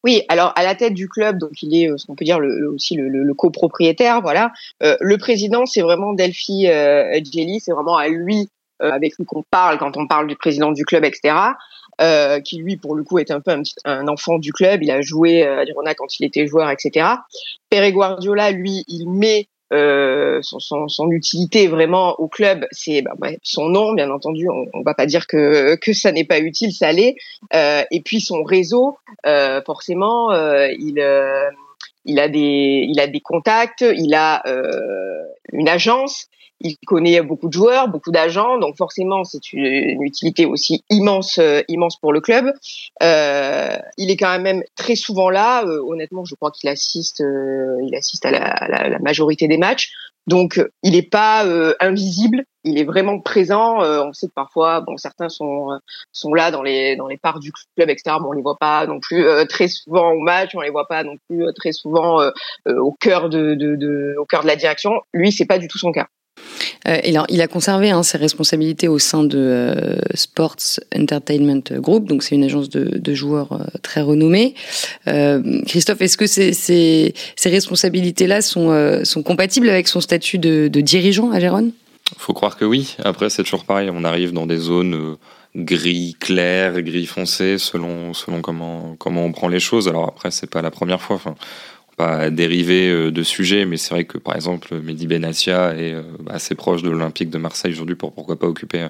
Oui, 0.05 0.23
alors 0.29 0.53
à 0.57 0.63
la 0.63 0.75
tête 0.75 0.93
du 0.93 1.09
club, 1.09 1.39
donc 1.39 1.63
il 1.63 1.75
est, 1.75 1.91
euh, 1.91 1.97
qu'on 2.07 2.15
peut 2.15 2.27
dire, 2.27 2.39
aussi 2.75 2.95
le, 2.95 3.35
copropriétaire, 3.35 4.21
voilà. 4.21 4.53
Euh, 4.83 4.97
le 5.01 5.17
président, 5.17 5.65
c'est 5.65 5.81
vraiment 5.81 6.13
Delphi 6.13 6.69
euh, 6.69 7.19
c'est 7.61 7.73
vraiment 7.73 7.97
à 7.97 8.09
lui, 8.09 8.49
euh, 8.83 8.91
avec 8.91 9.17
lui 9.17 9.25
qu'on 9.25 9.43
parle 9.51 9.79
quand 9.79 9.97
on 9.97 10.07
parle 10.07 10.27
du 10.27 10.37
président 10.37 10.73
du 10.73 10.85
club, 10.85 11.05
etc. 11.05 11.35
Qui 12.45 12.59
lui, 12.59 12.77
pour 12.77 12.95
le 12.95 13.05
coup, 13.05 13.19
est 13.19 13.31
un 13.31 13.41
peu 13.41 13.53
un, 13.53 13.63
un 13.85 14.09
enfant 14.09 14.39
du 14.39 14.53
club. 14.53 14.83
Il 14.83 14.91
a 14.91 15.01
joué 15.01 15.45
à 15.45 15.65
Girona 15.65 15.95
quand 15.95 16.19
il 16.19 16.27
était 16.27 16.47
joueur, 16.47 16.69
etc. 16.69 17.07
Pere 17.71 17.91
Guardiola, 17.93 18.51
lui, 18.51 18.85
il 18.89 19.09
met 19.09 19.49
euh, 19.75 20.41
son, 20.43 21.11
utilité 21.11 21.67
vraiment 21.67 22.15
au 22.21 22.29
club, 22.29 22.67
c'est 22.71 23.03
bah, 23.03 23.29
son 23.43 23.69
nom, 23.69 23.93
bien 23.93 24.11
entendu. 24.11 24.49
On, 24.49 24.67
on 24.73 24.83
va 24.83 24.95
pas 24.95 25.07
dire 25.07 25.27
que 25.27 25.75
que 25.77 25.93
ça 25.93 26.13
n'est 26.13 26.25
pas 26.25 26.39
utile, 26.39 26.73
ça 26.73 26.93
l'est. 26.93 27.17
Euh, 27.55 27.83
et 27.91 28.01
puis 28.01 28.21
son 28.21 28.43
réseau, 28.45 28.97
euh, 29.27 29.61
forcément, 29.67 30.33
il 30.33 31.05
il 32.07 32.21
a 32.21 32.29
des 32.29 32.87
il 32.89 33.01
a 33.01 33.07
des 33.07 33.21
contacts, 33.21 33.85
il 33.97 34.15
a 34.15 34.43
une 35.53 35.69
agence 35.69 36.29
il 36.65 36.79
connaît 36.87 37.21
beaucoup 37.21 37.49
de 37.49 37.53
joueurs, 37.53 37.89
beaucoup 37.89 38.11
d'agents, 38.11 38.59
donc 38.59 38.77
forcément 38.77 39.23
c'est 39.23 39.53
une, 39.53 40.03
utilité 40.03 40.47
aussi 40.47 40.83
immense, 40.89 41.39
euh, 41.39 41.61
immense 41.69 41.99
pour 42.01 42.13
le 42.13 42.23
club. 42.23 42.53
Euh, 43.03 43.77
il 43.99 44.11
est 44.11 44.17
quand 44.17 44.41
même 44.41 44.63
très 44.75 44.97
souvent 44.97 45.29
là. 45.29 45.63
Euh, 45.65 45.81
honnêtement, 45.87 46.25
je 46.25 46.35
crois 46.35 46.51
qu'il 46.51 46.71
assiste, 46.71 47.21
il 47.21 47.95
assiste 47.95 48.25
à 48.25 48.31
la, 48.31 48.99
majorité 48.99 49.47
des 49.47 49.59
matchs. 49.59 49.93
Donc, 50.27 50.59
il 50.83 50.93
n'est 50.93 51.03
pas 51.03 51.45
invisible. 51.81 52.45
Il 52.65 52.79
est 52.79 52.85
vraiment 52.85 53.21
présent. 53.21 53.81
on 53.83 54.15
sait 54.15 54.29
que 54.29 54.33
parfois, 54.33 54.81
bon, 54.81 54.97
certains 54.97 55.29
sont 55.29 55.69
sont 56.13 56.33
là 56.33 56.51
dans 56.51 56.63
les 56.63 56.97
dans 56.97 57.09
les 57.09 57.19
parts 57.19 57.41
du 57.41 57.53
club, 57.77 57.91
etc. 57.91 58.17
Bon, 58.21 58.31
on 58.31 58.33
les 58.33 58.41
voit 58.41 58.57
pas 58.57 58.87
non 58.87 59.01
plus 59.01 59.27
très 59.51 59.69
souvent 59.69 60.13
au 60.13 60.21
match. 60.21 60.53
On 60.55 60.63
les 60.63 60.71
voit 60.71 60.89
pas 60.89 61.05
non 61.05 61.17
plus 61.29 61.45
très 61.55 61.73
souvent 61.73 62.23
au 62.67 62.93
cœur 62.93 63.29
de, 63.29 63.55
de, 63.55 63.77
de, 63.77 64.15
au 64.19 64.25
cœur 64.25 64.41
de 64.43 64.47
la 64.47 64.57
direction. 64.57 64.93
Lui, 65.13 65.31
c'est 65.31 65.45
pas 65.45 65.59
du 65.59 65.69
tout 65.69 65.79
son 65.79 65.93
cas. 65.93 66.07
Euh, 66.89 66.99
il 67.29 67.41
a 67.41 67.49
conservé 67.49 67.91
hein, 67.91 68.03
ses 68.03 68.19
responsabilités 68.19 68.89
au 68.89 68.99
sein 68.99 69.25
de 69.25 69.39
euh, 69.39 69.97
Sports 70.15 70.81
Entertainment 70.97 71.63
Group, 71.73 72.07
donc 72.09 72.23
c'est 72.23 72.35
une 72.35 72.45
agence 72.45 72.69
de, 72.69 73.15
joueurs 73.15 73.53
euh, 73.53 73.65
très 73.83 74.01
renommée. 74.01 74.55
Christophe, 75.67 76.01
est-ce 76.01 76.17
que 76.17 76.27
ces, 76.27 77.15
responsabilités-là 77.45 78.43
sont, 78.43 79.23
compatibles 79.25 79.69
avec 79.69 79.89
son 79.89 80.01
statut 80.01 80.39
de, 80.39 80.69
dirigeant 80.69 81.31
à 81.31 81.41
Gérone? 81.41 81.73
Faut 82.19 82.35
croire 82.35 82.57
que 82.57 82.65
oui. 82.65 82.97
Après, 83.03 83.31
c'est 83.31 83.43
toujours 83.43 83.65
pareil. 83.65 83.91
On 83.93 84.05
arrive 84.05 84.33
dans 84.33 84.47
des 84.47 84.59
zones 84.59 85.17
gris 85.57 86.17
clair, 86.19 86.83
gris 86.83 87.07
foncé, 87.07 87.59
selon, 87.59 88.13
selon 88.13 88.43
comment, 88.43 88.97
comment 88.99 89.25
on 89.25 89.33
prend 89.33 89.49
les 89.49 89.61
choses. 89.61 89.89
Alors 89.89 90.09
après, 90.09 90.31
c'est 90.31 90.51
pas 90.51 90.63
la 90.63 90.71
première 90.71 91.01
fois. 91.01 91.21
Pas 91.97 92.31
dériver 92.31 92.89
euh, 92.89 93.11
de 93.11 93.23
sujet, 93.23 93.65
mais 93.65 93.77
c'est 93.77 93.95
vrai 93.95 94.05
que 94.05 94.19
par 94.19 94.35
exemple 94.35 94.75
Mehdi 94.81 95.07
Benassia 95.07 95.75
est 95.75 95.95
euh, 95.95 96.03
assez 96.29 96.55
proche 96.55 96.83
de 96.83 96.91
l'Olympique 96.91 97.31
de 97.31 97.39
Marseille 97.39 97.73
aujourd'hui 97.73 97.95
pour 97.95 98.13
pourquoi 98.13 98.37
pas 98.37 98.47
occuper 98.47 98.87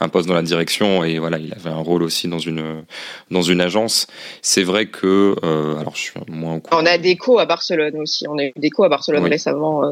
un 0.00 0.08
poste 0.08 0.28
dans 0.28 0.34
la 0.34 0.42
direction 0.42 1.04
et 1.04 1.18
voilà 1.18 1.38
il 1.38 1.52
avait 1.52 1.70
un 1.70 1.78
rôle 1.78 2.02
aussi 2.02 2.28
dans 2.28 2.38
une 2.38 2.84
dans 3.30 3.42
une 3.42 3.60
agence. 3.60 4.06
C'est 4.42 4.64
vrai 4.64 4.86
que 4.86 5.36
euh, 5.44 5.76
alors 5.78 5.94
je 5.94 6.00
suis 6.00 6.12
moins 6.28 6.60
On 6.72 6.86
a 6.86 6.98
Déco 6.98 7.38
à 7.38 7.46
Barcelone 7.46 7.96
aussi, 7.96 8.26
on 8.28 8.38
a 8.38 8.44
eu 8.44 8.52
Déco 8.56 8.84
à 8.84 8.88
Barcelone 8.88 9.24
récemment, 9.24 9.82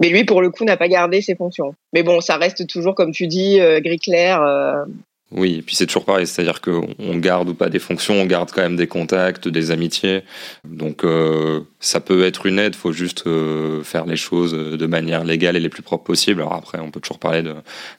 mais 0.00 0.08
lui 0.08 0.24
pour 0.24 0.42
le 0.42 0.50
coup 0.50 0.64
n'a 0.64 0.76
pas 0.76 0.88
gardé 0.88 1.22
ses 1.22 1.34
fonctions. 1.34 1.74
Mais 1.92 2.02
bon 2.02 2.20
ça 2.20 2.36
reste 2.36 2.66
toujours 2.66 2.94
comme 2.94 3.12
tu 3.12 3.26
dis 3.26 3.58
gris 3.82 3.98
clair. 3.98 4.40
Oui, 5.32 5.56
et 5.56 5.62
puis 5.62 5.74
c'est 5.74 5.86
toujours 5.86 6.04
pareil, 6.04 6.24
c'est-à-dire 6.24 6.60
qu'on 6.60 7.16
garde 7.16 7.48
ou 7.48 7.54
pas 7.54 7.68
des 7.68 7.80
fonctions, 7.80 8.14
on 8.14 8.26
garde 8.26 8.52
quand 8.52 8.62
même 8.62 8.76
des 8.76 8.86
contacts, 8.86 9.48
des 9.48 9.72
amitiés. 9.72 10.22
Donc 10.64 11.02
euh, 11.02 11.62
ça 11.80 11.98
peut 11.98 12.22
être 12.22 12.46
une 12.46 12.60
aide, 12.60 12.76
faut 12.76 12.92
juste 12.92 13.26
euh, 13.26 13.82
faire 13.82 14.06
les 14.06 14.14
choses 14.14 14.52
de 14.52 14.86
manière 14.86 15.24
légale 15.24 15.56
et 15.56 15.60
les 15.60 15.68
plus 15.68 15.82
propres 15.82 16.04
possible. 16.04 16.42
Alors 16.42 16.54
après, 16.54 16.78
on 16.78 16.92
peut 16.92 17.00
toujours 17.00 17.18
parler 17.18 17.42
de 17.42 17.54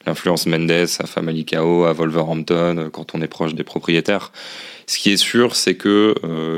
l'influence 0.06 0.46
Mendes 0.46 0.70
à 0.70 1.06
Famalicão, 1.06 1.84
à 1.84 1.92
Wolverhampton, 1.92 2.78
euh, 2.78 2.88
quand 2.88 3.14
on 3.14 3.20
est 3.20 3.28
proche 3.28 3.54
des 3.54 3.64
propriétaires. 3.64 4.32
Ce 4.86 4.96
qui 4.98 5.10
est 5.10 5.18
sûr, 5.18 5.54
c'est 5.54 5.74
que 5.74 6.14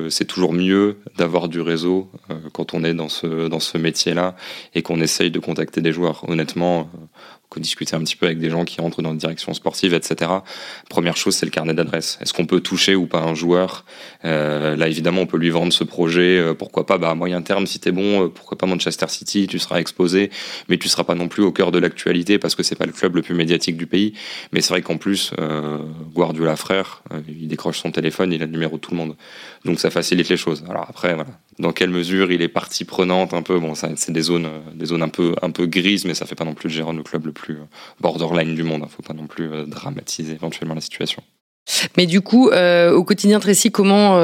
c'est 0.09 0.25
toujours 0.25 0.53
mieux 0.53 0.99
d'avoir 1.19 1.49
du 1.49 1.61
réseau 1.61 2.09
quand 2.53 2.75
on 2.75 2.85
est 2.85 2.95
dans 2.95 3.09
ce, 3.09 3.49
dans 3.49 3.59
ce 3.59 3.77
métier-là 3.77 4.37
et 4.77 4.83
qu'on 4.83 5.01
essaye 5.01 5.33
de 5.33 5.41
contacter 5.41 5.81
des 5.81 5.91
joueurs. 5.91 6.23
Honnêtement, 6.29 6.89
discuter 7.59 7.97
un 7.97 8.01
petit 8.01 8.17
peu 8.17 8.27
avec 8.27 8.39
des 8.39 8.51
gens 8.51 8.65
qui 8.65 8.81
rentrent 8.81 9.03
dans 9.03 9.11
la 9.11 9.17
direction 9.17 9.53
sportive, 9.55 9.95
etc. 9.95 10.31
Première 10.89 11.17
chose, 11.17 11.35
c'est 11.35 11.47
le 11.47 11.51
carnet 11.51 11.75
d'adresse. 11.75 12.19
Est-ce 12.21 12.33
qu'on 12.33 12.47
peut 12.47 12.61
toucher 12.61 12.95
ou 12.95 13.07
pas 13.07 13.23
un 13.23 13.35
joueur? 13.35 13.85
Euh, 14.25 14.77
Là, 14.77 14.87
évidemment, 14.89 15.23
on 15.23 15.27
peut 15.27 15.39
lui 15.39 15.51
vendre 15.51 15.73
ce 15.73 15.83
projet. 15.83 16.39
Euh, 16.39 16.55
pourquoi 16.55 16.87
pas 16.87 16.99
bah, 16.99 17.11
À 17.11 17.15
moyen 17.15 17.43
terme, 17.43 17.67
si 17.67 17.81
t'es 17.81 17.91
bon, 17.93 18.27
euh, 18.27 18.29
pourquoi 18.29 18.57
pas 18.57 18.67
Manchester 18.67 19.07
City 19.09 19.47
Tu 19.49 19.59
seras 19.59 19.81
exposé, 19.81 20.31
mais 20.69 20.79
tu 20.79 20.89
seras 20.89 21.05
pas 21.05 21.15
non 21.15 21.29
plus 21.29 21.43
au 21.43 21.53
cœur 21.53 21.73
de 21.73 21.79
l'actualité 21.79 22.39
parce 22.39 22.55
que 22.55 22.63
c'est 22.63 22.77
pas 22.77 22.87
le 22.87 22.93
club 22.93 23.17
le 23.17 23.23
plus 23.23 23.35
médiatique 23.35 23.77
du 23.77 23.87
pays. 23.87 24.15
Mais 24.53 24.61
c'est 24.61 24.73
vrai 24.73 24.83
qu'en 24.83 24.97
plus, 24.97 25.33
euh, 25.39 25.79
Guardiola 26.15 26.57
frère, 26.57 27.03
euh, 27.13 27.21
il 27.29 27.49
décroche 27.49 27.79
son 27.79 27.91
téléphone, 27.91 28.33
il 28.33 28.43
a 28.43 28.47
le 28.47 28.53
numéro 28.53 28.77
de 28.77 28.81
tout 28.81 28.93
le 28.93 28.97
monde. 28.97 29.17
Donc 29.65 29.81
ça 29.81 29.91
facilite 29.91 30.29
les 30.29 30.37
choses. 30.37 30.65
Alors 30.69 30.87
après, 30.89 31.15
voilà, 31.15 31.31
dans 31.61 31.73
quelle 31.73 31.91
mesure 31.91 32.33
il 32.33 32.43
est 32.43 32.49
partie 32.49 32.85
prenante 32.85 33.35
un 33.35 33.43
peu. 33.43 33.59
Bon, 33.59 33.75
c'est 33.75 34.11
des 34.11 34.23
zones, 34.23 34.49
des 34.75 34.87
zones 34.87 35.03
un 35.03 35.09
peu, 35.09 35.35
un 35.43 35.51
peu 35.51 35.67
grises, 35.67 36.05
mais 36.05 36.15
ça 36.15 36.27
fait 36.27 36.35
pas 36.35 36.45
non 36.45 36.55
plus 36.55 36.69
le 36.69 36.75
gérant 36.75 36.95
du 36.95 37.03
club 37.03 37.27
le 37.27 37.33
plus 37.33 37.55
euh, 37.55 37.65
borderline 38.01 38.55
du 38.55 38.63
monde. 38.63 38.81
Il 38.81 38.85
hein. 38.85 38.89
faut 38.91 39.03
pas 39.03 39.15
non 39.15 39.27
plus 39.27 39.53
euh, 39.53 39.65
dramatiser 39.67 40.33
éventuellement 40.33 40.75
la 40.75 40.81
situation. 40.81 41.23
Mais 41.97 42.07
du 42.07 42.21
coup, 42.21 42.49
euh, 42.49 42.93
au 42.93 43.05
quotidien 43.05 43.39
Tracy, 43.39 43.71
comment 43.71 44.19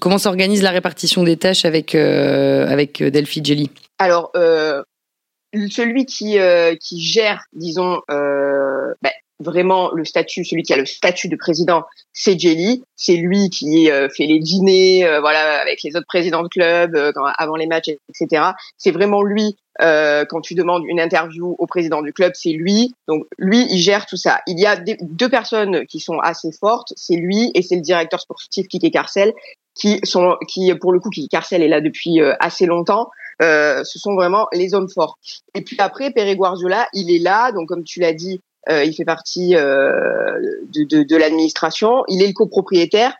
comment 0.00 0.18
s'organise 0.18 0.62
la 0.62 0.70
répartition 0.70 1.24
des 1.24 1.36
tâches 1.36 1.64
avec 1.64 1.94
avec 1.94 3.02
Delphi 3.02 3.42
Jelly? 3.42 3.70
Alors, 3.98 4.30
celui 4.34 6.04
qui 6.04 6.36
qui 6.78 7.00
gère, 7.00 7.46
disons, 7.52 8.00
bah, 8.06 9.11
vraiment 9.42 9.90
le 9.92 10.04
statut, 10.04 10.44
celui 10.44 10.62
qui 10.62 10.72
a 10.72 10.76
le 10.76 10.86
statut 10.86 11.28
de 11.28 11.36
président, 11.36 11.84
c'est 12.12 12.38
Jelly. 12.38 12.84
C'est 12.96 13.16
lui 13.16 13.50
qui 13.50 13.90
euh, 13.90 14.08
fait 14.08 14.26
les 14.26 14.38
dîners, 14.38 15.04
euh, 15.04 15.20
voilà, 15.20 15.60
avec 15.60 15.82
les 15.82 15.96
autres 15.96 16.06
présidents 16.06 16.42
de 16.42 16.48
club, 16.48 16.94
euh, 16.94 17.12
avant 17.36 17.56
les 17.56 17.66
matchs, 17.66 17.90
etc. 18.08 18.50
C'est 18.76 18.92
vraiment 18.92 19.22
lui. 19.22 19.56
quand 19.80 20.40
tu 20.42 20.54
demandes 20.54 20.84
une 20.86 21.00
interview 21.00 21.56
au 21.58 21.66
président 21.66 22.02
du 22.02 22.12
club, 22.12 22.32
c'est 22.34 22.52
lui. 22.52 22.94
Donc 23.08 23.24
lui, 23.38 23.66
il 23.70 23.78
gère 23.78 24.06
tout 24.06 24.16
ça. 24.16 24.40
Il 24.46 24.60
y 24.60 24.66
a 24.66 24.76
deux 24.76 25.28
personnes 25.28 25.86
qui 25.86 25.98
sont 25.98 26.18
assez 26.18 26.52
fortes. 26.52 26.92
C'est 26.96 27.16
lui 27.16 27.50
et 27.54 27.62
c'est 27.62 27.76
le 27.76 27.80
directeur 27.80 28.20
sportif 28.20 28.68
Kike 28.68 28.92
Carcel, 28.92 29.32
qui 29.74 29.98
sont, 30.04 30.36
qui 30.46 30.72
pour 30.74 30.92
le 30.92 31.00
coup, 31.00 31.10
Kike 31.10 31.30
Carcel 31.30 31.62
est 31.62 31.68
là 31.68 31.80
depuis 31.80 32.20
assez 32.38 32.66
longtemps. 32.66 33.10
ce 33.40 33.98
sont 33.98 34.14
vraiment 34.14 34.46
les 34.52 34.74
hommes 34.74 34.90
forts. 34.90 35.18
Et 35.54 35.62
puis 35.62 35.76
après, 35.80 36.12
Pere 36.12 36.36
Guardiola, 36.36 36.86
il 36.92 37.10
est 37.10 37.18
là, 37.18 37.50
donc 37.50 37.66
comme 37.66 37.82
tu 37.82 37.98
l'as 37.98 38.12
dit, 38.12 38.40
euh, 38.68 38.84
il 38.84 38.94
fait 38.94 39.04
partie 39.04 39.56
euh, 39.56 40.38
de, 40.72 40.84
de, 40.84 41.02
de 41.02 41.16
l'administration, 41.16 42.04
il 42.08 42.22
est 42.22 42.28
le 42.28 42.32
copropriétaire, 42.32 43.14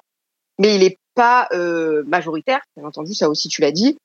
mais 0.58 0.74
il 0.74 0.82
n'est 0.82 0.98
pas 1.14 1.48
euh, 1.52 2.04
majoritaire, 2.06 2.60
bien 2.76 2.86
entendu, 2.86 3.14
ça 3.14 3.28
aussi 3.28 3.48
tu 3.48 3.60
l'as 3.60 3.72
dit. 3.72 3.98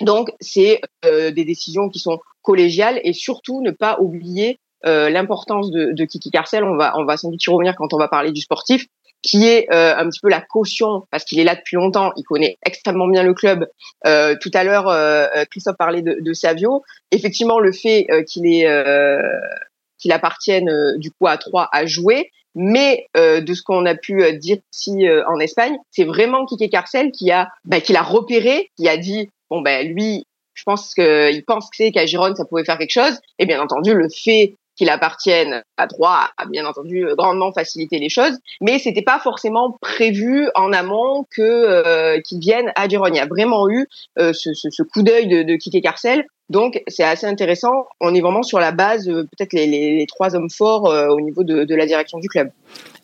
Donc 0.00 0.30
c'est 0.40 0.80
des 1.04 1.44
décisions 1.44 1.88
qui 1.88 1.98
sont 1.98 2.18
collégiales 2.40 3.00
et 3.04 3.12
surtout 3.12 3.60
ne 3.62 3.70
pas 3.70 3.98
oublier 4.00 4.58
l'importance 4.84 5.70
de, 5.70 5.92
de, 5.92 6.04
Kiki 6.04 6.30
Carcel. 6.30 6.64
On 6.64 6.76
va 6.76 6.94
on 6.96 7.04
va 7.04 7.16
sans 7.16 7.30
doute 7.30 7.44
y 7.44 7.50
revenir 7.50 7.76
quand 7.76 7.92
on 7.92 7.98
va 7.98 8.08
parler 8.08 8.32
du 8.32 8.40
sportif, 8.40 8.86
qui 9.20 9.46
est 9.46 9.70
un 9.70 10.08
petit 10.08 10.18
peu 10.20 10.30
la 10.30 10.40
caution 10.40 11.06
parce 11.10 11.24
qu'il 11.24 11.38
est 11.38 11.44
là 11.44 11.54
depuis 11.54 11.76
longtemps, 11.76 12.12
il 12.16 12.24
connaît 12.24 12.56
extrêmement 12.64 13.06
bien 13.06 13.22
le 13.22 13.34
club. 13.34 13.68
tout 14.04 14.50
à 14.54 14.64
l'heure, 14.64 15.46
Christophe 15.50 15.76
parlait 15.76 16.02
de, 16.02 16.32
Savio. 16.32 16.82
Effectivement, 17.10 17.60
le 17.60 17.70
fait 17.70 18.06
qu'il 18.26 18.46
est 18.46 18.66
qu'il 20.02 20.12
appartienne 20.12 20.68
euh, 20.68 20.98
du 20.98 21.10
coup 21.10 21.26
à 21.26 21.38
trois 21.38 21.68
à 21.72 21.86
jouer. 21.86 22.30
Mais 22.54 23.06
euh, 23.16 23.40
de 23.40 23.54
ce 23.54 23.62
qu'on 23.62 23.86
a 23.86 23.94
pu 23.94 24.22
euh, 24.22 24.32
dire 24.32 24.58
ici 24.74 25.06
en 25.26 25.38
Espagne, 25.38 25.74
c'est 25.90 26.04
vraiment 26.04 26.44
Kike 26.44 26.70
Carcel 26.70 27.10
qui 27.10 27.30
a, 27.30 27.48
bah, 27.64 27.80
qui 27.80 27.94
l'a 27.94 28.02
repéré, 28.02 28.70
qui 28.76 28.88
a 28.88 28.98
dit 28.98 29.30
bon 29.48 29.62
ben 29.62 29.88
lui, 29.88 30.26
je 30.52 30.62
pense 30.64 30.92
qu'il 30.92 31.44
pense 31.46 31.70
que 31.70 31.76
c'est 31.76 31.92
qu'à 31.92 32.04
Gironde 32.04 32.36
ça 32.36 32.44
pouvait 32.44 32.64
faire 32.64 32.76
quelque 32.76 32.92
chose. 32.92 33.18
Et 33.38 33.46
bien 33.46 33.62
entendu, 33.62 33.94
le 33.94 34.08
fait 34.10 34.54
qu'il 34.76 34.90
appartienne 34.90 35.62
à 35.76 35.86
trois 35.86 36.30
a 36.36 36.46
bien 36.46 36.66
entendu 36.66 37.06
grandement 37.16 37.52
facilité 37.52 37.98
les 37.98 38.08
choses, 38.08 38.36
mais 38.60 38.78
c'était 38.78 39.02
pas 39.02 39.18
forcément 39.18 39.76
prévu 39.80 40.48
en 40.54 40.72
amont 40.72 41.26
que 41.34 41.42
euh, 41.42 42.20
qu'ils 42.20 42.40
viennent 42.40 42.72
à 42.74 42.86
Gironde. 42.86 43.10
Il 43.12 43.16
y 43.16 43.20
a 43.20 43.26
vraiment 43.26 43.68
eu 43.70 43.86
ce, 44.18 44.32
ce, 44.32 44.68
ce, 44.70 44.82
coup 44.82 45.02
d'œil 45.02 45.26
de, 45.26 45.42
de 45.42 45.56
Kike 45.56 45.82
Carcel 45.82 46.26
donc 46.52 46.82
c'est 46.86 47.02
assez 47.02 47.26
intéressant. 47.26 47.86
On 48.00 48.14
est 48.14 48.20
vraiment 48.20 48.42
sur 48.42 48.60
la 48.60 48.72
base, 48.72 49.08
euh, 49.08 49.24
peut-être 49.24 49.54
les, 49.54 50.06
trois 50.06 50.36
hommes 50.36 50.50
forts 50.50 50.86
euh, 50.86 51.08
au 51.08 51.20
niveau 51.20 51.42
de, 51.42 51.74
la 51.74 51.86
direction 51.86 52.18
du 52.18 52.28
club. 52.28 52.50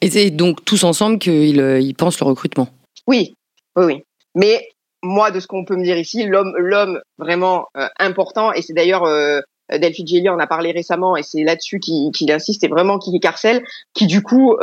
Et 0.02 0.10
c'est 0.10 0.30
donc 0.30 0.64
tous 0.64 0.84
ensemble 0.84 1.18
qu'ils 1.18 1.60
euh, 1.60 1.80
ils 1.80 1.94
pensent 1.94 2.20
le 2.20 2.26
recrutement? 2.26 2.68
Oui, 3.06 3.34
oui, 3.74 3.84
oui. 3.86 4.02
Mais 4.34 4.68
moi, 5.02 5.30
de 5.30 5.40
ce 5.40 5.46
qu'on 5.46 5.64
peut 5.64 5.76
me 5.76 5.82
dire 5.82 5.96
ici, 5.96 6.24
l'homme, 6.24 6.52
l'homme 6.58 7.00
vraiment 7.16 7.66
important, 7.98 8.52
et 8.52 8.62
c'est 8.62 8.74
d'ailleurs 8.74 9.04
euh, 9.04 9.40
Delphi 9.72 10.06
Gelli 10.06 10.28
en 10.28 10.38
a 10.38 10.46
parlé 10.46 10.70
récemment, 10.70 11.16
et 11.16 11.22
c'est 11.22 11.42
là-dessus 11.42 11.80
qu'il 11.80 12.30
insiste, 12.30 12.60
c'est 12.60 12.68
vraiment 12.68 12.98
Kiki 12.98 13.20
Carcel, 13.20 13.64
qui 13.94 14.06
du 14.06 14.22
coup 14.22 14.56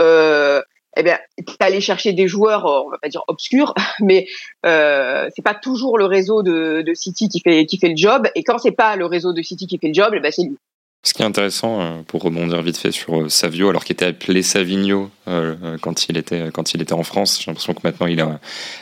eh 0.97 1.03
bien, 1.03 1.19
aller 1.59 1.81
chercher 1.81 2.13
des 2.13 2.27
joueurs, 2.27 2.65
euh, 2.65 2.83
on 2.85 2.89
va 2.89 2.97
pas 2.97 3.09
dire 3.09 3.23
obscurs, 3.27 3.73
mais 3.99 4.27
euh, 4.65 5.29
c'est 5.35 5.41
pas 5.41 5.53
toujours 5.55 5.97
le 5.97 6.05
réseau 6.05 6.43
de, 6.43 6.83
City 6.93 7.27
qui 7.27 7.41
fait 7.41 7.65
qui 7.65 7.77
fait 7.77 7.89
le 7.89 7.97
job. 7.97 8.27
Et 8.35 8.43
quand 8.43 8.57
c'est 8.57 8.71
pas 8.71 8.95
le 8.95 9.05
réseau 9.05 9.33
de 9.33 9.41
City 9.41 9.67
qui 9.67 9.77
fait 9.77 9.87
le 9.87 9.93
job, 9.93 10.13
eh 10.15 10.19
ben 10.19 10.31
c'est 10.31 10.43
lui. 10.43 10.57
Ce 11.05 11.13
qui 11.13 11.21
est 11.21 11.25
intéressant, 11.25 11.81
euh, 11.81 12.01
pour 12.07 12.23
rebondir 12.23 12.63
vite 12.63 12.77
fait 12.77 12.91
sur 12.91 13.21
euh, 13.21 13.29
Savio, 13.29 13.69
alors 13.69 13.83
qu'il 13.83 13.93
était 13.93 14.07
appelé 14.07 14.41
Savigno 14.41 15.11
euh, 15.27 15.77
quand 15.79 16.09
il 16.09 16.17
était 16.17 16.49
quand 16.51 16.73
il 16.73 16.81
était 16.81 16.93
en 16.93 17.03
France, 17.03 17.39
j'ai 17.39 17.51
l'impression 17.51 17.75
que 17.75 17.81
maintenant 17.83 18.07
il 18.07 18.19
est 18.19 18.23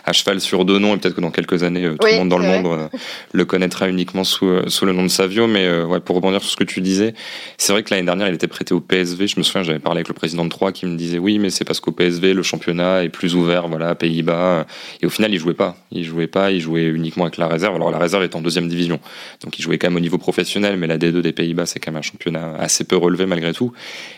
à 0.06 0.14
cheval 0.14 0.40
sur 0.40 0.64
deux 0.64 0.80
noms 0.80 0.96
et 0.96 0.98
peut-être 0.98 1.16
que 1.16 1.22
dans 1.22 1.32
quelques 1.32 1.64
années 1.64 1.90
tout 2.00 2.08
le 2.08 2.18
monde 2.18 2.30
dans 2.30 2.38
le 2.38 2.48
monde 2.48 2.90
le 3.32 3.46
connaîtra 3.46 3.88
uniquement 3.88 4.24
sous 4.26 4.50
sous 4.68 4.86
le 4.86 4.92
nom 4.92 5.04
de 5.04 5.08
Savio. 5.10 5.48
Mais 5.48 5.84
ouais, 5.84 6.02
pour 6.02 6.18
rebondir 6.18 6.42
sur 6.42 6.52
ce 6.52 6.58
que 6.58 6.66
tu 6.66 6.82
disais, 6.82 7.14
c'est 7.58 7.72
vrai 7.72 7.84
que 7.84 7.94
l'année 7.94 8.06
dernière 8.06 8.28
il 8.28 8.36
était 8.36 8.48
prêté 8.48 8.74
au 8.74 8.82
PSV. 8.82 9.28
Je 9.28 9.38
me 9.38 9.44
souviens, 9.44 9.64
j'avais 9.64 9.80
parlé 9.80 10.00
avec 10.00 10.10
le 10.10 10.14
président 10.14 10.44
de 10.44 10.50
Troyes 10.50 10.74
qui 10.74 10.86
me 10.86 10.98
disait 10.98 11.18
oui, 11.18 11.40
mais 11.40 11.50
c'est 11.50 11.64
parce 11.64 11.80
qu'au 11.80 11.92
PSV 11.92 12.34
le 12.34 12.44
championnat 12.44 13.06
est 13.06 13.10
plus 13.10 13.36
ouvert, 13.36 13.70
voilà, 13.70 13.96
Pays-Bas. 13.96 14.66
Et 15.02 15.06
au 15.06 15.10
final 15.10 15.34
il 15.34 15.40
jouait 15.40 15.54
pas, 15.54 15.78
il 15.92 16.04
jouait 16.04 16.28
pas, 16.28 16.52
il 16.52 16.60
jouait 16.60 16.86
uniquement 16.86 17.24
avec 17.24 17.38
la 17.38 17.48
réserve. 17.48 17.76
Alors 17.76 17.92
la 17.92 18.00
réserve 18.00 18.24
est 18.24 18.36
en 18.36 18.42
deuxième 18.42 18.68
division, 18.68 19.00
donc 19.44 19.58
il 19.60 19.62
jouait 19.62 19.78
quand 19.78 19.88
même 19.88 19.98
au 19.98 20.02
niveau 20.02 20.18
professionnel, 20.18 20.76
mais 20.78 20.88
la 20.88 20.98
D2 20.98 21.22
des 21.22 21.34
Pays-Bas 21.34 21.66
c'est 21.66 21.80
quand 21.80 21.92
même 21.92 22.00
un 22.00 22.13
championnat 22.14 22.56
assez 22.60 22.84
peu 22.84 22.96
relevé 22.96 23.26
malgré 23.26 23.54
tout. 23.54 23.74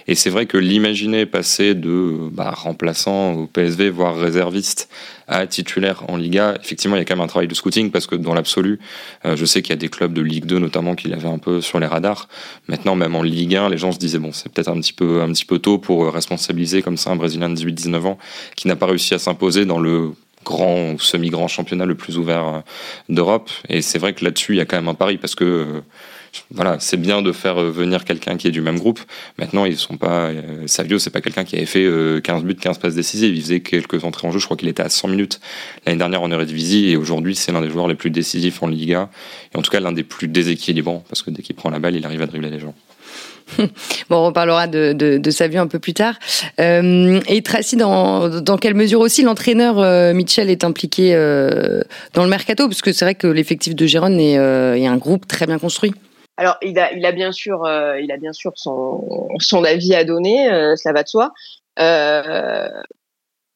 Et 0.08 0.16
c'est 0.16 0.30
vrai 0.30 0.46
que 0.46 0.58
l'imaginer 0.58 1.26
passer 1.26 1.74
de 1.74 2.30
bah, 2.32 2.52
remplaçant 2.52 3.34
au 3.34 3.48
PSV, 3.48 3.90
voire 3.90 4.16
réserviste, 4.16 4.90
à 5.28 5.48
titulaire 5.48 6.04
en 6.08 6.18
Liga, 6.18 6.56
effectivement, 6.62 6.96
il 6.96 7.00
y 7.00 7.02
a 7.02 7.06
quand 7.06 7.16
même 7.16 7.24
un 7.24 7.28
travail 7.28 7.48
de 7.48 7.56
scouting 7.56 7.90
parce 7.90 8.06
que 8.06 8.16
dans 8.16 8.36
l'absolu, 8.36 8.80
euh, 9.26 9.36
je 9.36 9.46
sais 9.46 9.64
qu'il 9.64 9.72
y 9.72 9.74
a 9.74 9.78
des 9.78 9.90
clubs 9.90 10.14
de 10.14 10.22
Ligue 10.22 10.46
2 10.46 10.60
notamment 10.60 10.94
qui 10.94 11.08
l'avaient 11.08 11.28
un 11.28 11.40
peu 11.40 11.62
sur 11.62 11.80
les 11.80 11.88
radars. 11.88 12.28
Maintenant, 12.68 12.96
même 12.96 13.16
en 13.16 13.24
Ligue 13.24 13.56
1, 13.56 13.70
les 13.70 13.78
gens 13.78 13.92
se 13.92 13.98
disaient 13.98 14.20
bon, 14.20 14.32
c'est 14.32 14.52
peut-être 14.52 14.70
un 14.70 14.80
petit 14.80 14.94
peu 14.94 15.22
un 15.22 15.32
petit 15.32 15.46
peu 15.46 15.58
tôt 15.58 15.80
pour 15.80 16.14
responsabiliser 16.14 16.84
comme 16.84 16.98
ça 16.98 17.10
un 17.10 17.16
Brésilien 17.16 17.50
de 17.50 17.56
18-19 17.56 18.06
ans 18.06 18.18
qui 18.56 18.68
n'a 18.68 18.76
pas 18.76 18.86
réussi 18.86 19.16
à 19.16 19.20
s'imposer 19.20 19.66
dans 19.66 19.80
le 19.80 20.12
grand 20.46 20.92
ou 20.94 21.00
semi-grand 21.00 21.48
championnat 21.48 21.86
le 21.86 21.96
plus 21.96 22.18
ouvert 22.18 22.48
euh, 22.48 22.60
d'Europe. 23.10 23.50
Et 23.68 23.82
c'est 23.82 24.00
vrai 24.00 24.14
que 24.14 24.24
là-dessus, 24.24 24.54
il 24.54 24.58
y 24.58 24.62
a 24.62 24.66
quand 24.66 24.78
même 24.78 24.88
un 24.88 24.94
pari 24.94 25.18
parce 25.18 25.36
que 25.36 25.44
euh, 25.44 25.82
voilà, 26.52 26.78
c'est 26.80 26.98
bien 26.98 27.22
de 27.22 27.32
faire 27.32 27.60
euh, 27.62 27.70
venir 27.70 28.04
quelqu'un 28.06 28.38
qui 28.38 28.48
est 28.48 28.52
du 28.52 28.62
même 28.62 28.80
groupe. 28.80 29.00
Maintenant, 29.38 29.66
ils 29.66 29.78
sont 29.78 29.98
pas. 29.98 30.28
Euh, 30.28 30.68
Savio, 30.68 31.00
c'est 31.00 31.10
pas 31.10 31.22
quelqu'un 31.22 31.44
qui 31.44 31.56
avait 31.56 31.66
fait 31.66 31.88
15 32.22 32.44
buts, 32.44 32.56
15 32.56 32.78
passes 32.78 32.96
décisives. 32.96 33.36
Il 33.36 33.42
faisait 33.42 33.60
quelques 33.62 34.04
entrées 34.04 34.28
en 34.28 34.32
jeu. 34.32 34.40
Je 34.40 34.46
crois 34.46 34.58
qu'il 34.58 34.68
était 34.68 34.84
à 34.84 34.90
100 34.90 35.10
minutes 35.10 35.40
l'année 35.86 35.98
dernière 35.98 36.22
en 36.22 36.32
Eredivisie 36.32 36.90
et 36.90 36.98
aujourd'hui, 36.98 37.36
c'est 37.36 37.52
l'un 37.52 37.62
des 37.62 37.70
joueurs 37.70 37.88
les 37.88 37.96
plus 37.96 38.10
décisifs 38.10 38.62
en 38.64 38.68
Liga 38.68 39.10
et 39.54 39.58
en 39.58 39.62
tout 39.62 39.72
cas 39.72 39.80
l'un 39.80 39.92
des 39.92 40.04
plus 40.04 40.28
déséquilibrants 40.28 41.04
parce 41.10 41.22
que 41.22 41.32
dès 41.32 41.42
qu'il 41.42 41.56
prend 41.56 41.70
la 41.70 41.80
balle, 41.80 41.96
il 41.96 42.06
arrive 42.06 42.22
à 42.22 42.28
dribbler 42.28 42.50
les 42.50 42.60
gens. 42.60 42.74
bon, 43.58 43.68
on 44.10 44.26
reparlera 44.28 44.68
de, 44.68 44.94
de, 44.94 45.18
de, 45.18 45.32
sa 45.32 45.48
vue 45.48 45.58
un 45.58 45.68
peu 45.68 45.80
plus 45.80 45.94
tard. 45.94 46.16
Euh, 46.60 47.20
et 47.28 47.42
Tracy, 47.42 47.76
dans, 47.76 48.58
quelle 48.60 48.74
mesure 48.74 49.00
aussi 49.00 49.24
l'entraîneur 49.24 49.80
euh, 49.80 50.14
Mitchell 50.14 50.50
est 50.50 50.64
impliqué 50.64 51.14
euh, 51.14 51.82
dans 52.14 52.24
le 52.24 52.30
mercato? 52.30 52.68
Parce 52.68 52.82
que 52.82 52.92
c'est 52.92 53.06
vrai 53.06 53.16
que 53.16 53.28
l'effectif 53.28 53.76
de 53.76 53.86
Gérone 53.86 54.20
est, 54.20 54.38
euh, 54.38 54.76
est, 54.76 54.88
un 54.88 54.98
groupe 54.98 55.28
très 55.28 55.46
bien 55.46 55.60
construit. 55.60 55.94
Alors, 56.38 56.58
il 56.62 56.78
a, 56.80 56.92
il 56.94 57.06
a 57.06 57.12
bien 57.12 57.32
sûr, 57.32 57.66
euh, 57.66 58.00
il 58.00 58.12
a 58.12 58.18
bien 58.18 58.34
sûr 58.34 58.52
son, 58.56 59.30
son 59.40 59.64
avis 59.64 59.96
à 59.96 60.04
donner, 60.04 60.50
ça 60.76 60.92
va 60.94 61.04
de 61.04 61.08
soi. 61.08 61.34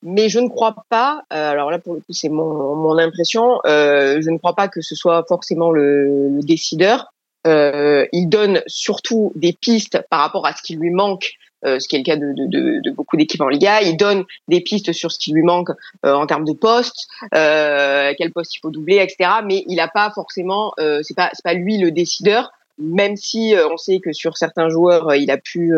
mais 0.02 0.30
je 0.30 0.40
ne 0.40 0.48
crois 0.48 0.76
pas. 0.90 1.24
alors 1.30 1.72
là, 1.72 1.80
pour 1.80 1.94
le 1.96 2.00
coup, 2.00 2.14
c'est 2.14 2.30
mon, 2.30 2.76
mon 2.76 2.98
impression. 2.98 3.60
je 3.66 4.30
ne 4.30 4.38
crois 4.38 4.56
pas 4.56 4.68
que 4.68 4.82
ce 4.82 4.96
soit 4.96 5.26
forcément 5.28 5.72
le, 5.72 6.30
le 6.30 6.42
décideur. 6.42 7.12
Euh, 7.48 8.06
il 8.12 8.28
donne 8.28 8.62
surtout 8.68 9.32
des 9.36 9.54
pistes 9.54 10.02
par 10.10 10.20
rapport 10.20 10.46
à 10.46 10.54
ce 10.54 10.62
qui 10.62 10.76
lui 10.76 10.90
manque, 10.90 11.34
euh, 11.66 11.80
ce 11.80 11.88
qui 11.88 11.96
est 11.96 12.00
le 12.00 12.04
cas 12.04 12.18
de, 12.18 12.34
de, 12.34 12.46
de, 12.48 12.82
de 12.82 12.92
beaucoup 12.92 13.16
d'équipes 13.16 13.42
en 13.42 13.48
Liga. 13.48 13.82
Il 13.82 13.96
donne 13.96 14.26
des 14.48 14.62
pistes 14.62 14.92
sur 14.92 15.12
ce 15.12 15.20
qui 15.20 15.32
lui 15.32 15.44
manque 15.44 15.70
euh, 16.06 16.14
en 16.14 16.28
termes 16.28 16.46
de 16.46 16.54
postes, 16.54 17.08
euh, 17.34 18.14
quel 18.18 18.32
poste 18.32 18.56
il 18.56 18.60
faut 18.60 18.72
doubler, 18.72 18.98
etc. 18.98 19.30
Mais 19.46 19.64
il 19.68 19.78
n'a 19.78 19.88
pas 19.88 20.12
forcément, 20.12 20.74
euh, 20.80 21.00
c'est 21.04 21.16
pas 21.16 21.30
c'est 21.34 21.44
pas 21.44 21.54
lui 21.54 21.78
le 21.78 21.92
décideur, 21.92 22.52
même 22.80 23.16
si 23.16 23.54
on 23.72 23.78
sait 23.78 24.00
que 24.00 24.14
sur 24.14 24.38
certains 24.38 24.70
joueurs 24.70 25.14
il 25.16 25.32
a 25.32 25.38
pu 25.38 25.74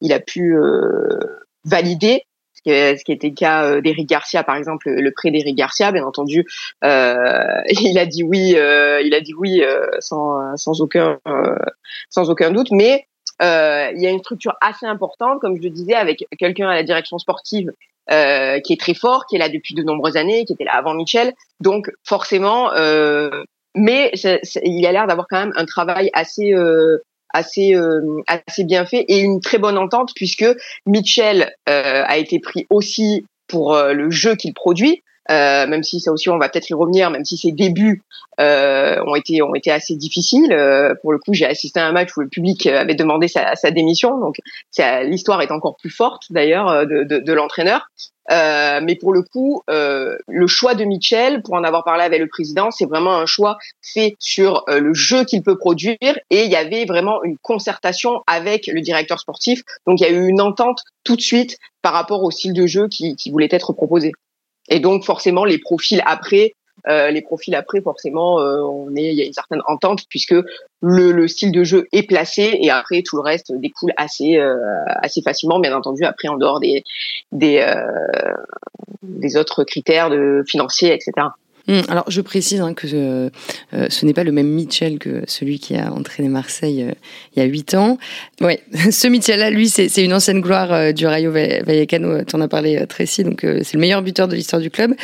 il 0.00 0.12
a 0.12 0.20
pu 0.20 0.56
valider 1.64 2.24
ce 2.64 3.04
qui 3.04 3.12
était 3.12 3.28
le 3.28 3.34
cas 3.34 3.64
euh, 3.64 3.80
d'Eric 3.80 4.08
Garcia, 4.08 4.44
par 4.44 4.56
exemple, 4.56 4.90
le 4.90 5.10
prêt 5.10 5.30
d'Eric 5.30 5.56
Garcia, 5.56 5.92
bien 5.92 6.04
entendu, 6.04 6.46
euh, 6.84 7.60
il 7.68 7.98
a 7.98 8.06
dit 8.06 8.22
oui, 8.22 8.54
euh, 8.56 9.00
il 9.02 9.14
a 9.14 9.20
dit 9.20 9.34
oui 9.34 9.62
euh, 9.62 9.86
sans, 10.00 10.56
sans 10.56 10.80
aucun 10.80 11.18
sans 12.10 12.30
aucun 12.30 12.50
doute, 12.50 12.70
mais 12.70 13.06
il 13.40 14.00
y 14.00 14.06
a 14.06 14.10
une 14.10 14.20
structure 14.20 14.54
assez 14.60 14.86
importante, 14.86 15.40
comme 15.40 15.56
je 15.56 15.62
le 15.62 15.70
disais, 15.70 15.94
avec 15.94 16.26
quelqu'un 16.38 16.68
à 16.68 16.74
la 16.74 16.84
direction 16.84 17.18
sportive 17.18 17.72
euh, 18.10 18.60
qui 18.60 18.72
est 18.72 18.80
très 18.80 18.94
fort, 18.94 19.26
qui 19.26 19.36
est 19.36 19.38
là 19.38 19.48
depuis 19.48 19.74
de 19.74 19.82
nombreuses 19.82 20.16
années, 20.16 20.44
qui 20.44 20.52
était 20.52 20.64
là 20.64 20.74
avant 20.74 20.94
Michel. 20.94 21.34
Donc 21.60 21.90
forcément, 22.04 22.70
mais 23.74 24.12
il 24.62 24.86
a 24.86 24.92
l'air 24.92 25.06
d'avoir 25.06 25.26
quand 25.28 25.38
même 25.38 25.52
un 25.56 25.64
travail 25.64 26.10
assez 26.12 26.52
euh, 26.52 26.98
assez 27.32 27.74
euh, 27.74 28.20
assez 28.26 28.64
bien 28.64 28.84
fait 28.84 29.04
et 29.08 29.20
une 29.20 29.40
très 29.40 29.58
bonne 29.58 29.78
entente 29.78 30.12
puisque 30.14 30.44
Mitchell 30.86 31.54
euh, 31.68 32.04
a 32.06 32.16
été 32.18 32.38
pris 32.38 32.66
aussi 32.70 33.24
pour 33.48 33.76
le 33.76 34.10
jeu 34.10 34.34
qu'il 34.34 34.54
produit. 34.54 35.02
Euh, 35.30 35.66
même 35.66 35.82
si 35.84 36.00
ça 36.00 36.12
aussi 36.12 36.28
on 36.30 36.38
va 36.38 36.48
peut-être 36.48 36.68
y 36.68 36.74
revenir, 36.74 37.10
même 37.10 37.24
si 37.24 37.36
ses 37.36 37.52
débuts 37.52 38.02
euh, 38.40 39.02
ont 39.06 39.14
été 39.14 39.40
ont 39.42 39.54
été 39.54 39.70
assez 39.70 39.94
difficiles. 39.94 40.52
Euh, 40.52 40.94
pour 41.00 41.12
le 41.12 41.18
coup, 41.18 41.32
j'ai 41.32 41.46
assisté 41.46 41.80
à 41.80 41.86
un 41.86 41.92
match 41.92 42.16
où 42.16 42.20
le 42.20 42.28
public 42.28 42.66
avait 42.66 42.94
demandé 42.94 43.28
sa, 43.28 43.54
sa 43.54 43.70
démission, 43.70 44.18
donc 44.18 44.36
l'histoire 45.04 45.40
est 45.42 45.52
encore 45.52 45.76
plus 45.76 45.90
forte 45.90 46.24
d'ailleurs 46.30 46.86
de, 46.86 47.04
de, 47.04 47.18
de 47.18 47.32
l'entraîneur. 47.32 47.88
Euh, 48.30 48.80
mais 48.82 48.94
pour 48.94 49.12
le 49.12 49.22
coup, 49.22 49.62
euh, 49.68 50.16
le 50.28 50.46
choix 50.46 50.74
de 50.74 50.84
Mitchell, 50.84 51.42
pour 51.42 51.54
en 51.54 51.64
avoir 51.64 51.84
parlé 51.84 52.04
avec 52.04 52.20
le 52.20 52.28
président, 52.28 52.70
c'est 52.70 52.86
vraiment 52.86 53.16
un 53.16 53.26
choix 53.26 53.58
fait 53.82 54.14
sur 54.18 54.64
euh, 54.68 54.80
le 54.80 54.94
jeu 54.94 55.24
qu'il 55.24 55.42
peut 55.42 55.58
produire 55.58 55.96
et 56.00 56.44
il 56.44 56.50
y 56.50 56.56
avait 56.56 56.84
vraiment 56.84 57.22
une 57.24 57.36
concertation 57.38 58.22
avec 58.26 58.68
le 58.68 58.80
directeur 58.80 59.18
sportif. 59.18 59.62
Donc 59.86 60.00
il 60.00 60.04
y 60.04 60.06
a 60.06 60.10
eu 60.10 60.28
une 60.28 60.40
entente 60.40 60.82
tout 61.04 61.16
de 61.16 61.20
suite 61.20 61.58
par 61.82 61.92
rapport 61.92 62.22
au 62.22 62.30
style 62.30 62.52
de 62.52 62.66
jeu 62.66 62.88
qui, 62.88 63.16
qui 63.16 63.30
voulait 63.30 63.48
être 63.50 63.72
proposé. 63.72 64.12
Et 64.68 64.80
donc 64.80 65.04
forcément 65.04 65.44
les 65.44 65.58
profils 65.58 66.02
après 66.06 66.54
euh, 66.88 67.10
les 67.10 67.22
profils 67.22 67.54
après, 67.54 67.80
forcément, 67.80 68.40
euh, 68.40 68.60
on 68.60 68.94
est, 68.96 69.04
il 69.04 69.14
y 69.14 69.22
a 69.22 69.24
une 69.24 69.32
certaine 69.32 69.62
entente 69.66 70.04
puisque 70.08 70.34
le, 70.80 71.12
le, 71.12 71.28
style 71.28 71.52
de 71.52 71.62
jeu 71.62 71.86
est 71.92 72.02
placé 72.02 72.58
et 72.60 72.70
après 72.70 73.02
tout 73.02 73.16
le 73.16 73.22
reste 73.22 73.52
découle 73.52 73.92
assez, 73.96 74.36
euh, 74.36 74.56
assez 74.86 75.22
facilement, 75.22 75.60
bien 75.60 75.76
entendu. 75.76 76.04
Après, 76.04 76.28
en 76.28 76.36
dehors 76.36 76.58
des, 76.58 76.82
des, 77.30 77.60
euh, 77.60 78.32
des 79.02 79.36
autres 79.36 79.62
critères 79.64 80.10
de 80.10 80.42
financiers, 80.46 80.92
etc. 80.92 81.28
Hum, 81.68 81.82
alors, 81.88 82.04
je 82.08 82.20
précise 82.20 82.60
hein, 82.60 82.74
que 82.74 82.86
euh, 82.92 83.30
ce 83.88 84.06
n'est 84.06 84.14
pas 84.14 84.24
le 84.24 84.32
même 84.32 84.48
Mitchell 84.48 84.98
que 84.98 85.22
celui 85.26 85.58
qui 85.58 85.76
a 85.76 85.92
entraîné 85.92 86.28
Marseille 86.28 86.82
euh, 86.82 86.92
il 87.34 87.42
y 87.42 87.42
a 87.42 87.48
huit 87.48 87.74
ans. 87.74 87.98
Ouais, 88.40 88.60
ce 88.90 89.08
Mitchell-là, 89.08 89.50
lui, 89.50 89.68
c'est 89.68 90.04
une 90.04 90.12
ancienne 90.12 90.40
gloire 90.40 90.72
euh, 90.72 90.92
du 90.92 91.06
Rayo 91.06 91.30
Vallecano. 91.30 92.24
Tu 92.24 92.36
en 92.36 92.40
as 92.40 92.48
parlé, 92.48 92.78
euh, 92.78 92.86
Tracy. 92.86 93.24
Donc, 93.24 93.44
euh, 93.44 93.60
c'est 93.62 93.74
le 93.74 93.80
meilleur 93.80 94.02
buteur 94.02 94.28
de 94.28 94.34
l'histoire 94.34 94.60
du 94.60 94.70
club. 94.70 94.94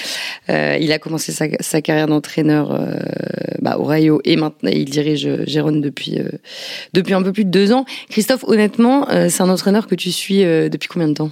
il 0.49 0.93
a 0.93 0.99
commencé 0.99 1.33
sa, 1.33 1.47
sa 1.61 1.83
carrière 1.83 2.07
d'entraîneur 2.07 2.79
bah, 3.61 3.77
au 3.79 3.85
Rayo 3.85 4.21
et 4.25 4.37
maintenant 4.37 4.71
il 4.73 4.85
dirige 4.85 5.29
Gérone 5.47 5.81
depuis 5.81 6.18
depuis 6.92 7.14
un 7.14 7.23
peu 7.23 7.33
plus 7.33 7.44
de 7.44 7.51
deux 7.51 7.73
ans. 7.73 7.85
Christophe, 8.09 8.44
honnêtement, 8.44 9.07
c'est 9.29 9.42
un 9.42 9.49
entraîneur 9.49 9.87
que 9.87 9.94
tu 9.94 10.11
suis 10.11 10.42
depuis 10.42 10.88
combien 10.88 11.09
de 11.09 11.14
temps? 11.14 11.31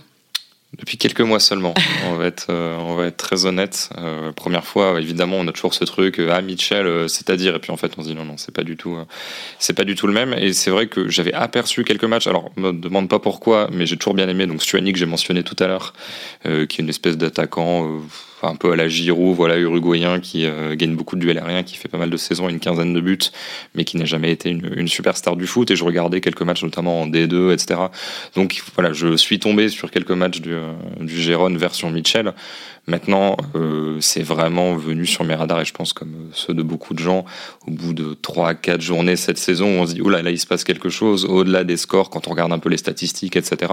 Depuis 0.78 0.98
quelques 0.98 1.20
mois 1.20 1.40
seulement, 1.40 1.74
on 2.06 2.16
va 2.16 2.26
être, 2.26 2.46
euh, 2.50 2.76
on 2.76 2.94
va 2.96 3.06
être 3.06 3.16
très 3.16 3.46
honnête. 3.46 3.90
Euh, 3.98 4.32
première 4.32 4.64
fois, 4.64 5.00
évidemment, 5.00 5.36
on 5.38 5.46
a 5.46 5.52
toujours 5.52 5.74
ce 5.74 5.84
truc, 5.84 6.18
euh, 6.18 6.30
ah 6.32 6.42
Mitchell, 6.42 6.86
euh, 6.86 7.08
c'est-à-dire, 7.08 7.54
et 7.56 7.58
puis 7.58 7.70
en 7.70 7.76
fait, 7.76 7.92
on 7.96 8.02
se 8.02 8.08
dit 8.08 8.14
non, 8.14 8.24
non, 8.24 8.36
c'est 8.36 8.52
pas 8.52 8.64
du 8.64 8.76
tout, 8.76 8.98
c'est 9.58 9.74
pas 9.74 9.84
du 9.84 9.94
tout 9.94 10.06
le 10.06 10.12
même. 10.12 10.34
Et 10.34 10.52
c'est 10.52 10.70
vrai 10.70 10.88
que 10.88 11.08
j'avais 11.08 11.32
aperçu 11.32 11.84
quelques 11.84 12.04
matchs. 12.04 12.26
Alors, 12.26 12.50
me 12.56 12.72
demande 12.72 13.08
pas 13.08 13.18
pourquoi, 13.18 13.68
mais 13.72 13.86
j'ai 13.86 13.96
toujours 13.96 14.14
bien 14.14 14.28
aimé. 14.28 14.46
Donc 14.46 14.62
Stuani 14.62 14.92
que 14.92 14.98
j'ai 14.98 15.06
mentionné 15.06 15.42
tout 15.42 15.56
à 15.60 15.66
l'heure, 15.66 15.94
qui 16.42 16.50
est 16.50 16.78
une 16.78 16.88
espèce 16.88 17.16
d'attaquant 17.16 18.00
un 18.42 18.56
peu 18.56 18.72
à 18.72 18.76
la 18.76 18.88
Giroud, 18.88 19.34
voilà, 19.34 19.58
uruguayen 19.58 20.20
qui 20.20 20.46
euh, 20.46 20.74
gagne 20.76 20.94
beaucoup 20.94 21.16
de 21.16 21.20
duels 21.20 21.38
aériens, 21.38 21.62
qui 21.62 21.76
fait 21.76 21.88
pas 21.88 21.98
mal 21.98 22.10
de 22.10 22.16
saisons, 22.16 22.48
une 22.48 22.60
quinzaine 22.60 22.92
de 22.92 23.00
buts, 23.00 23.18
mais 23.74 23.84
qui 23.84 23.96
n'a 23.96 24.04
jamais 24.04 24.30
été 24.30 24.50
une, 24.50 24.70
une, 24.76 24.88
superstar 24.88 25.36
du 25.36 25.46
foot. 25.46 25.70
Et 25.70 25.76
je 25.76 25.84
regardais 25.84 26.20
quelques 26.20 26.42
matchs, 26.42 26.62
notamment 26.62 27.02
en 27.02 27.08
D2, 27.08 27.52
etc. 27.52 27.80
Donc 28.34 28.62
voilà, 28.74 28.92
je 28.92 29.16
suis 29.16 29.38
tombé 29.38 29.68
sur 29.68 29.90
quelques 29.90 30.10
matchs 30.10 30.40
du, 30.40 30.52
euh, 30.52 30.72
du 31.00 31.20
Gérone 31.20 31.56
version 31.56 31.90
Mitchell. 31.90 32.34
Maintenant, 32.88 33.36
euh, 33.56 33.98
c'est 34.00 34.22
vraiment 34.22 34.76
venu 34.76 35.06
sur 35.06 35.24
mes 35.24 35.34
radars 35.34 35.60
et 35.60 35.64
je 35.64 35.72
pense 35.72 35.92
comme 35.92 36.28
ceux 36.32 36.54
de 36.54 36.62
beaucoup 36.62 36.94
de 36.94 37.00
gens, 37.00 37.24
au 37.66 37.72
bout 37.72 37.92
de 37.92 38.14
3 38.14 38.54
4 38.54 38.80
journées 38.80 39.16
cette 39.16 39.38
saison, 39.38 39.80
on 39.80 39.86
se 39.86 39.94
dit, 39.94 40.00
oula, 40.00 40.22
là, 40.22 40.30
il 40.30 40.38
se 40.38 40.46
passe 40.46 40.62
quelque 40.62 40.88
chose, 40.88 41.24
au-delà 41.24 41.64
des 41.64 41.76
scores, 41.76 42.10
quand 42.10 42.28
on 42.28 42.30
regarde 42.30 42.52
un 42.52 42.60
peu 42.60 42.68
les 42.68 42.76
statistiques, 42.76 43.34
etc. 43.34 43.72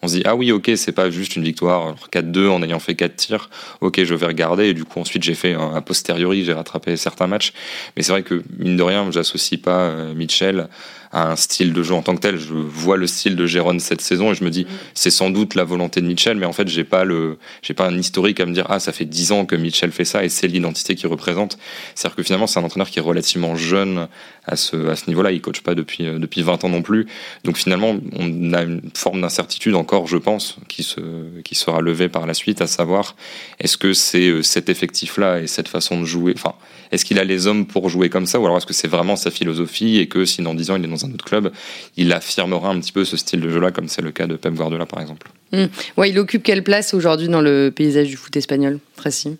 On 0.00 0.08
se 0.08 0.14
dit, 0.16 0.22
ah 0.24 0.34
oui, 0.34 0.50
ok, 0.50 0.70
c'est 0.76 0.92
pas 0.92 1.10
juste 1.10 1.36
une 1.36 1.44
victoire 1.44 1.94
4-2 2.10 2.48
en 2.48 2.62
ayant 2.62 2.78
fait 2.78 2.94
4 2.94 3.16
tirs, 3.16 3.50
ok, 3.82 4.02
je 4.02 4.14
vais 4.14 4.26
regarder, 4.26 4.68
et 4.68 4.74
du 4.74 4.84
coup, 4.84 4.98
ensuite, 4.98 5.22
j'ai 5.24 5.34
fait, 5.34 5.54
a 5.54 5.82
posteriori, 5.82 6.44
j'ai 6.44 6.54
rattrapé 6.54 6.96
certains 6.96 7.26
matchs. 7.26 7.52
Mais 7.96 8.02
c'est 8.02 8.12
vrai 8.12 8.22
que, 8.22 8.42
mine 8.58 8.78
de 8.78 8.82
rien, 8.82 9.10
j'associe 9.10 9.60
pas 9.60 9.80
euh, 9.80 10.14
Mitchell 10.14 10.68
à 11.14 11.30
un 11.30 11.36
style 11.36 11.72
de 11.72 11.82
jeu 11.82 11.94
en 11.94 12.02
tant 12.02 12.14
que 12.16 12.20
tel. 12.20 12.38
Je 12.38 12.52
vois 12.52 12.96
le 12.96 13.06
style 13.06 13.36
de 13.36 13.46
Jérôme 13.46 13.78
cette 13.78 14.00
saison 14.00 14.32
et 14.32 14.34
je 14.34 14.42
me 14.42 14.50
dis, 14.50 14.66
c'est 14.94 15.10
sans 15.10 15.30
doute 15.30 15.54
la 15.54 15.62
volonté 15.62 16.00
de 16.00 16.06
Mitchell, 16.06 16.36
mais 16.36 16.44
en 16.44 16.52
fait, 16.52 16.68
j'ai 16.68 16.82
pas 16.82 17.04
le, 17.04 17.38
j'ai 17.62 17.72
pas 17.72 17.86
un 17.86 17.96
historique 17.96 18.40
à 18.40 18.46
me 18.46 18.52
dire, 18.52 18.66
ah, 18.68 18.80
ça 18.80 18.92
fait 18.92 19.04
10 19.04 19.32
ans 19.32 19.46
que 19.46 19.54
Mitchell 19.54 19.92
fait 19.92 20.04
ça 20.04 20.24
et 20.24 20.28
c'est 20.28 20.48
l'identité 20.48 20.96
qu'il 20.96 21.08
représente. 21.08 21.56
C'est-à-dire 21.94 22.16
que 22.16 22.22
finalement, 22.24 22.48
c'est 22.48 22.58
un 22.58 22.64
entraîneur 22.64 22.90
qui 22.90 22.98
est 22.98 23.02
relativement 23.02 23.54
jeune 23.54 24.08
à 24.44 24.56
ce, 24.56 24.88
à 24.88 24.96
ce 24.96 25.06
niveau-là. 25.06 25.30
Il 25.30 25.40
coach 25.40 25.60
pas 25.60 25.76
depuis, 25.76 26.04
euh, 26.04 26.18
depuis 26.18 26.42
20 26.42 26.64
ans 26.64 26.68
non 26.68 26.82
plus. 26.82 27.06
Donc 27.44 27.58
finalement, 27.58 27.96
on 28.12 28.52
a 28.52 28.62
une 28.64 28.82
forme 28.94 29.20
d'incertitude 29.20 29.76
encore, 29.76 30.08
je 30.08 30.16
pense, 30.16 30.56
qui 30.68 30.82
se, 30.82 31.00
qui 31.44 31.54
sera 31.54 31.80
levée 31.80 32.08
par 32.08 32.26
la 32.26 32.34
suite, 32.34 32.60
à 32.60 32.66
savoir, 32.66 33.14
est-ce 33.60 33.76
que 33.76 33.92
c'est 33.92 34.28
euh, 34.28 34.42
cet 34.42 34.68
effectif-là 34.68 35.40
et 35.40 35.46
cette 35.46 35.68
façon 35.68 36.00
de 36.00 36.04
jouer, 36.04 36.34
enfin, 36.36 36.54
est-ce 36.90 37.04
qu'il 37.04 37.18
a 37.18 37.24
les 37.24 37.46
hommes 37.46 37.66
pour 37.66 37.88
jouer 37.88 38.08
comme 38.08 38.26
ça 38.26 38.38
ou 38.38 38.44
alors 38.44 38.56
est-ce 38.56 38.66
que 38.66 38.72
c'est 38.72 38.88
vraiment 38.88 39.16
sa 39.16 39.30
philosophie 39.30 39.98
et 39.98 40.06
que 40.06 40.24
si 40.24 40.42
dans 40.42 40.54
10 40.54 40.70
ans 40.70 40.76
il 40.76 40.84
est 40.84 40.88
dans 41.04 41.10
un 41.10 41.14
autre 41.14 41.24
club, 41.24 41.52
il 41.96 42.12
affirmera 42.12 42.70
un 42.70 42.80
petit 42.80 42.92
peu 42.92 43.04
ce 43.04 43.16
style 43.16 43.40
de 43.40 43.50
jeu-là 43.50 43.70
comme 43.70 43.88
c'est 43.88 44.02
le 44.02 44.12
cas 44.12 44.26
de 44.26 44.36
Pep 44.36 44.54
Guardiola 44.54 44.86
par 44.86 45.00
exemple 45.00 45.28
mmh. 45.52 45.64
Ouais, 45.96 46.10
il 46.10 46.18
occupe 46.18 46.42
quelle 46.42 46.64
place 46.64 46.94
aujourd'hui 46.94 47.28
dans 47.28 47.40
le 47.40 47.72
paysage 47.74 48.08
du 48.08 48.16
foot 48.16 48.34
espagnol, 48.36 48.78
Tracy? 48.96 49.36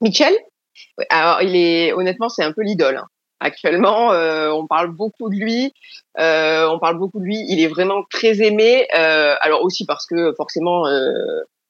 Michel? 0.00 0.34
Alors, 1.08 1.42
il 1.42 1.56
est 1.56 1.92
honnêtement, 1.92 2.28
c'est 2.28 2.44
un 2.44 2.52
peu 2.52 2.62
l'idole. 2.62 2.96
Hein. 2.96 3.06
Actuellement, 3.40 4.12
euh, 4.12 4.50
on 4.50 4.66
parle 4.66 4.90
beaucoup 4.90 5.30
de 5.30 5.34
lui. 5.34 5.72
Euh, 6.18 6.68
on 6.68 6.78
parle 6.78 6.98
beaucoup 6.98 7.20
de 7.20 7.24
lui. 7.24 7.42
Il 7.48 7.60
est 7.60 7.68
vraiment 7.68 8.02
très 8.10 8.42
aimé. 8.42 8.86
Euh, 8.96 9.34
alors 9.40 9.62
aussi 9.62 9.86
parce 9.86 10.06
que 10.06 10.34
forcément, 10.36 10.86
euh, 10.86 11.02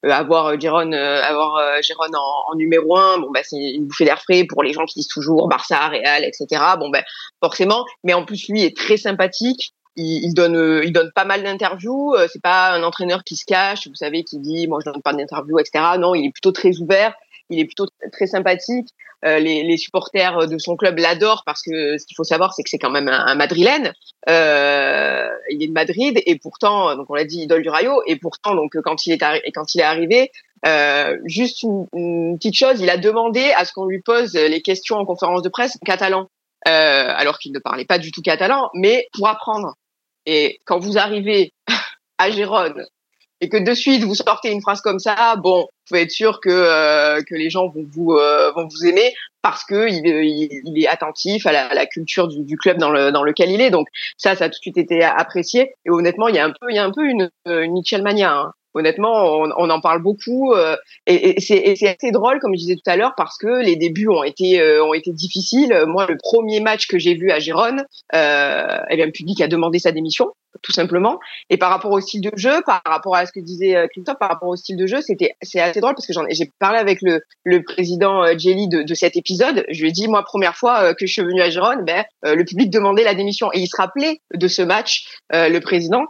avoir 0.03 0.59
Giron, 0.59 0.93
avoir 0.93 1.83
Giron 1.83 2.13
en, 2.15 2.53
en, 2.53 2.55
numéro 2.57 2.97
un, 2.97 3.19
bon 3.19 3.31
bah 3.31 3.41
c'est 3.43 3.57
une 3.57 3.87
bouffée 3.87 4.05
d'air 4.05 4.21
frais 4.21 4.45
pour 4.45 4.63
les 4.63 4.73
gens 4.73 4.85
qui 4.87 5.01
disent 5.01 5.09
toujours 5.09 5.49
Barça, 5.49 5.89
Real, 5.89 6.25
etc. 6.25 6.47
Bon 6.79 6.89
ben 6.91 7.01
bah, 7.01 7.05
forcément. 7.43 7.85
Mais 8.05 8.15
en 8.15 8.25
plus, 8.25 8.49
lui 8.49 8.63
est 8.63 8.77
très 8.77 8.97
sympathique. 8.97 9.73
Il, 9.97 10.25
il, 10.25 10.35
donne, 10.35 10.83
il 10.85 10.93
donne 10.93 11.11
pas 11.15 11.25
mal 11.25 11.43
d'interviews. 11.43 12.15
C'est 12.33 12.43
pas 12.43 12.73
un 12.73 12.83
entraîneur 12.83 13.25
qui 13.25 13.37
se 13.37 13.45
cache, 13.45 13.89
vous 13.89 13.95
savez, 13.95 14.25
qui 14.25 14.39
dit 14.39 14.69
moi 14.69 14.81
je 14.85 14.91
donne 14.91 15.03
pas 15.03 15.13
d'interviews, 15.13 15.59
etc. 15.59 15.85
Non, 15.99 16.15
il 16.15 16.27
est 16.27 16.33
plutôt 16.33 16.53
très 16.53 16.79
ouvert 16.79 17.15
il 17.51 17.59
est 17.59 17.65
plutôt 17.65 17.87
très 18.13 18.27
sympathique. 18.27 18.89
Euh, 19.27 19.39
les, 19.39 19.63
les, 19.63 19.77
supporters 19.77 20.49
de 20.49 20.57
son 20.57 20.77
club 20.77 20.99
l'adorent 20.99 21.43
parce 21.45 21.61
que 21.61 21.99
ce 21.99 22.07
qu'il 22.07 22.17
faut 22.17 22.25
savoir, 22.25 22.55
c'est 22.55 22.63
que 22.63 22.71
c'est 22.71 22.79
quand 22.79 22.91
même 22.91 23.09
un, 23.09 23.27
un 23.27 23.35
madrilène. 23.35 23.93
Euh, 24.31 25.29
il 25.51 25.63
est 25.63 25.67
de 25.67 25.73
Madrid 25.73 26.23
et 26.25 26.39
pourtant, 26.39 26.97
donc 26.97 27.11
on 27.11 27.15
l'a 27.15 27.25
dit, 27.25 27.43
idole 27.43 27.63
du 27.63 27.69
Rayo. 27.69 28.03
Et 28.07 28.17
pourtant, 28.17 28.55
donc 28.55 28.75
quand 28.83 29.07
il 29.07 29.13
est 29.13 29.19
quand 29.19 29.75
il 29.75 29.81
est 29.81 29.85
arrivé, 29.85 30.31
euh, 30.67 31.17
juste 31.25 31.63
une, 31.63 31.87
une, 31.95 32.39
petite 32.39 32.57
chose, 32.57 32.81
il 32.81 32.91
a 32.91 32.99
demandé 32.99 33.53
à 33.57 33.65
ce 33.65 33.73
qu'on 33.73 33.87
lui 33.87 34.01
pose 34.01 34.35
les 34.35 34.63
questions 34.63 34.97
en 34.97 35.07
conférence 35.07 35.43
de 35.43 35.49
presse 35.49 35.77
en 35.77 35.85
catalan, 35.85 36.29
euh, 36.69 36.71
alors 37.17 37.39
qu'il 37.39 37.53
ne 37.53 37.59
parlait 37.59 37.87
pas 37.87 37.99
du 37.99 38.13
tout 38.13 38.21
catalan, 38.21 38.69
mais 38.75 39.09
pour 39.13 39.29
apprendre. 39.29 39.75
Et 40.27 40.61
quand 40.67 40.79
vous 40.79 40.99
arrivez 40.99 41.53
à 42.19 42.31
Gérone 42.31 42.85
et 43.41 43.49
que 43.49 43.57
de 43.57 43.75
suite 43.75 44.05
vous 44.05 44.15
sortez 44.15 44.51
une 44.51 44.61
phrase 44.61 44.81
comme 44.81 44.99
ça, 44.99 45.37
bon, 45.37 45.61
vous 45.61 45.69
pouvez 45.89 46.03
être 46.03 46.11
sûr 46.11 46.41
que 46.41 46.51
euh, 46.51 47.23
que 47.23 47.35
les 47.35 47.51
gens 47.51 47.69
vont 47.69 47.87
vous 47.91 48.13
euh, 48.13 48.53
vont 48.53 48.67
vous 48.67 48.87
aimer 48.87 49.13
parce 49.43 49.65
que 49.65 49.89
il, 49.89 50.07
il, 50.07 50.83
est 50.83 50.87
attentif 50.87 51.47
à 51.47 51.53
la, 51.53 51.87
culture 51.87 52.29
du, 52.29 52.57
club 52.59 52.77
dans 52.77 52.91
le 52.91 53.11
dans 53.11 53.23
lequel 53.23 53.51
il 53.51 53.63
est. 53.63 53.71
Donc 53.71 53.89
ça, 54.19 54.37
ça 54.37 54.45
a 54.45 54.49
tout 54.49 54.59
de 54.59 54.63
suite 54.63 54.77
été 54.77 55.03
apprécié. 55.03 55.73
Et 55.87 55.91
honnêtement, 55.91 56.29
il 56.29 56.35
y 56.35 56.39
a 56.39 56.45
un 56.45 56.51
peu 56.51 56.71
il 56.71 56.77
y 56.77 56.79
a 56.79 56.85
un 56.85 56.93
peu 56.93 57.07
une, 57.07 57.31
une 57.47 57.73
Michel 57.73 58.03
Mania. 58.03 58.35
Hein. 58.35 58.53
Honnêtement, 58.75 59.25
on, 59.25 59.51
on, 59.57 59.71
en 59.71 59.81
parle 59.81 60.01
beaucoup 60.01 60.53
euh, 60.53 60.77
et, 61.07 61.37
et 61.37 61.41
c'est 61.41 61.77
assez 61.89 62.13
drôle, 62.13 62.39
comme 62.39 62.53
je 62.55 62.61
disais 62.61 62.77
tout 62.77 62.89
à 62.89 62.97
l'heure, 62.97 63.15
parce 63.17 63.37
que 63.37 63.63
les 63.63 63.75
débuts 63.75 64.09
ont 64.09 64.23
été 64.23 64.61
euh, 64.61 64.85
ont 64.85 64.95
été 64.95 65.13
difficiles. 65.13 65.85
Moi, 65.89 66.07
le 66.09 66.17
premier 66.17 66.61
match 66.61 66.87
que 66.87 66.97
j'ai 66.97 67.15
vu 67.15 67.33
à 67.33 67.41
Gérone, 67.41 67.85
euh, 68.15 68.79
eh 68.89 68.97
bien, 68.97 69.07
le 69.07 69.13
public 69.13 69.41
a 69.41 69.49
demandé 69.49 69.81
sa 69.81 69.91
démission, 69.91 70.29
tout 70.63 70.71
simplement. 70.71 71.19
Et 71.49 71.57
par 71.57 71.71
rapport 71.71 71.91
au 71.91 72.01
style 72.01 72.21
de 72.21 72.31
jeu, 72.37 72.63
par 72.65 72.81
rapport 72.85 73.17
à 73.17 73.27
ce 73.27 73.33
que 73.33 73.41
disait 73.41 73.75
euh, 73.75 73.89
Christophe, 73.89 74.19
par 74.21 74.29
rapport 74.29 74.49
au 74.49 74.57
style 74.57 74.77
de 74.77 74.87
jeu, 74.87 75.01
c'était 75.01 75.35
c'est 75.43 75.61
assez 75.61 75.81
drôle 75.81 75.95
parce 75.95 76.07
que 76.07 76.13
j'en 76.13 76.25
j'ai 76.31 76.53
parlé 76.61 76.79
avec 76.79 77.03
le 77.03 77.23
le 77.43 77.65
président 77.65 78.23
euh, 78.23 78.39
Jelly 78.39 78.69
de, 78.69 78.83
de 78.83 78.95
cet 78.95 79.17
épisode. 79.17 79.65
Je 79.69 79.83
lui 79.83 79.89
ai 79.89 79.93
dit 79.93 80.07
moi 80.07 80.23
première 80.23 80.55
fois 80.55 80.95
que 80.95 81.07
je 81.07 81.13
suis 81.13 81.23
venu 81.23 81.41
à 81.41 81.51
Gérone, 81.51 81.85
ben 81.85 82.05
le 82.23 82.45
public 82.45 82.71
demandait 82.71 83.03
la 83.03 83.15
démission 83.15 83.51
et 83.53 83.59
il 83.59 83.67
se 83.67 83.77
rappelait 83.77 84.21
de 84.33 84.47
ce 84.47 84.63
match, 84.63 85.07
le 85.33 85.59
président. 85.59 86.05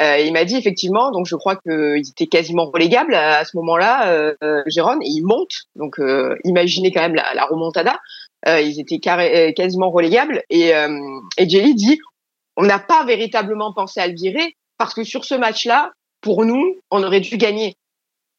Euh, 0.00 0.18
il 0.18 0.32
m'a 0.32 0.44
dit 0.44 0.56
effectivement, 0.56 1.12
donc 1.12 1.26
je 1.26 1.36
crois 1.36 1.56
qu'ils 1.56 2.08
étaient 2.08 2.26
quasiment 2.26 2.70
relégables 2.70 3.14
à, 3.14 3.44
ce 3.44 3.56
moment-là, 3.56 4.08
euh, 4.08 4.62
Gérone, 4.66 5.02
et 5.02 5.08
ils 5.08 5.22
montent. 5.24 5.68
Donc 5.76 5.98
euh, 6.00 6.36
imaginez 6.44 6.90
quand 6.90 7.00
même 7.00 7.14
la, 7.14 7.32
la 7.34 7.44
remontada. 7.44 8.00
Euh, 8.48 8.60
ils 8.60 8.80
étaient 8.80 8.98
carré, 8.98 9.54
quasiment 9.56 9.90
relégables. 9.90 10.42
Et, 10.50 10.70
et 11.38 11.48
Jelly 11.48 11.74
dit, 11.74 11.98
on 12.56 12.64
n'a 12.64 12.78
pas 12.78 13.04
véritablement 13.04 13.72
pensé 13.72 14.00
à 14.00 14.06
le 14.06 14.14
virer 14.14 14.56
parce 14.78 14.94
que 14.94 15.04
sur 15.04 15.24
ce 15.24 15.34
match-là, 15.34 15.92
pour 16.20 16.44
nous, 16.44 16.78
on 16.90 17.02
aurait 17.02 17.20
dû 17.20 17.36
gagner. 17.36 17.76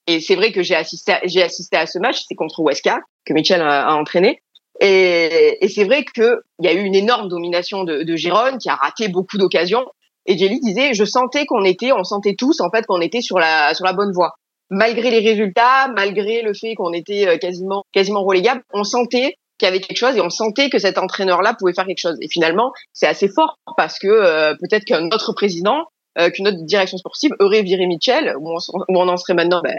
Et 0.08 0.20
c'est 0.20 0.36
vrai 0.36 0.52
que 0.52 0.62
j'ai 0.62 0.76
assisté, 0.76 1.14
j'ai 1.24 1.42
assisté 1.42 1.78
à 1.78 1.88
ce 1.88 1.98
match, 1.98 2.24
c'est 2.28 2.36
contre 2.36 2.60
Weska 2.60 3.00
que 3.26 3.34
Mitchell 3.34 3.62
a, 3.62 3.88
a 3.88 3.94
entraîné. 3.96 4.42
Et, 4.82 5.58
et 5.62 5.70
c'est 5.70 5.86
vrai 5.86 6.04
qu'il 6.04 6.38
y 6.60 6.68
a 6.68 6.74
eu 6.74 6.84
une 6.84 6.96
énorme 6.96 7.30
domination 7.30 7.84
de, 7.84 8.04
de 8.04 8.16
Gérone 8.16 8.58
qui 8.58 8.70
a 8.70 8.76
raté 8.76 9.08
beaucoup 9.08 9.38
d'occasions. 9.38 9.86
Et 10.26 10.38
Jelly 10.38 10.60
disait, 10.60 10.94
je 10.94 11.06
sentais 11.06 11.46
qu'on 11.46 11.64
était, 11.64 11.92
on 11.92 12.04
sentait 12.04 12.36
tous 12.36 12.60
en 12.62 12.70
fait 12.70 12.86
qu'on 12.86 13.02
était 13.02 13.22
sur 13.22 13.40
la 13.40 13.74
sur 13.74 13.86
la 13.86 13.94
bonne 13.94 14.12
voie. 14.12 14.34
Malgré 14.70 15.12
les 15.12 15.20
résultats, 15.20 15.88
malgré 15.96 16.42
le 16.42 16.54
fait 16.54 16.74
qu'on 16.76 16.92
était 16.94 17.28
euh, 17.28 17.38
quasiment 17.38 17.84
quasiment 17.94 18.24
relégable, 18.24 18.64
on 18.74 18.84
sentait 18.84 19.36
qu'il 19.58 19.68
y 19.68 19.70
avait 19.70 19.80
quelque 19.80 19.98
chose 19.98 20.16
et 20.18 20.22
on 20.22 20.30
sentait 20.30 20.70
que 20.70 20.80
cet 20.80 20.98
entraîneur-là 20.98 21.56
pouvait 21.58 21.74
faire 21.74 21.86
quelque 21.86 22.00
chose. 22.00 22.18
Et 22.22 22.28
finalement, 22.28 22.72
c'est 22.94 23.08
assez 23.08 23.28
fort 23.28 23.58
parce 23.78 24.00
que 24.00 24.08
euh, 24.08 24.54
peut-être 24.56 24.86
qu'un 24.86 25.06
autre 25.08 25.34
président, 25.34 25.86
euh, 26.18 26.30
qu'une 26.30 26.48
autre 26.48 26.64
direction 26.66 26.98
sportive 26.98 27.32
aurait 27.40 27.62
viré 27.62 27.86
Mitchell, 27.86 28.36
où 28.40 28.58
on, 28.90 29.08
en 29.08 29.18
serait 29.18 29.34
maintenant, 29.34 29.62
ben, 29.64 29.76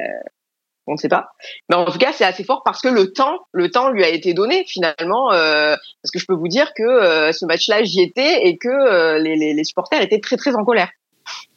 on 0.86 0.92
ne 0.92 0.98
sait 0.98 1.08
pas. 1.08 1.30
Mais 1.68 1.76
en 1.76 1.86
tout 1.86 1.98
cas, 1.98 2.12
c'est 2.12 2.24
assez 2.24 2.44
fort 2.44 2.62
parce 2.64 2.80
que 2.80 2.88
le 2.88 3.12
temps, 3.12 3.90
lui 3.90 4.04
a 4.04 4.08
été 4.08 4.34
donné 4.34 4.64
finalement. 4.66 5.32
Euh, 5.32 5.74
parce 6.02 6.10
que 6.12 6.18
je 6.18 6.26
peux 6.26 6.34
vous 6.34 6.48
dire 6.48 6.72
que 6.74 6.82
euh, 6.82 7.32
ce 7.32 7.44
match-là, 7.44 7.82
j'y 7.82 8.02
étais 8.02 8.46
et 8.46 8.56
que 8.56 8.68
euh, 8.68 9.18
les, 9.18 9.64
supporters 9.64 10.00
étaient 10.00 10.20
très 10.20 10.36
très 10.36 10.54
en 10.54 10.64
colère. 10.64 10.90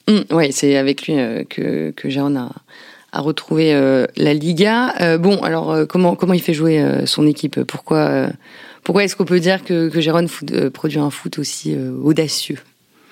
Mmh, 0.07 0.19
oui, 0.31 0.51
c'est 0.51 0.75
avec 0.77 1.07
lui 1.07 1.15
que 1.47 1.93
Jérôme 2.05 2.49
a, 3.11 3.21
retrouvé 3.21 3.73
la 4.17 4.33
Liga. 4.33 5.17
bon, 5.17 5.41
alors 5.43 5.87
comment 5.87 6.15
comment 6.15 6.33
il 6.33 6.41
fait 6.41 6.53
jouer 6.53 6.83
son 7.05 7.27
équipe? 7.27 7.63
Pourquoi 7.63 8.27
pourquoi 8.83 9.03
est-ce 9.03 9.15
qu'on 9.15 9.25
peut 9.25 9.39
dire 9.39 9.63
que 9.63 9.89
que 9.89 10.01
Jérôme 10.01 10.27
produit 10.73 10.99
un 10.99 11.11
foot 11.11 11.37
aussi 11.37 11.75
audacieux? 12.03 12.57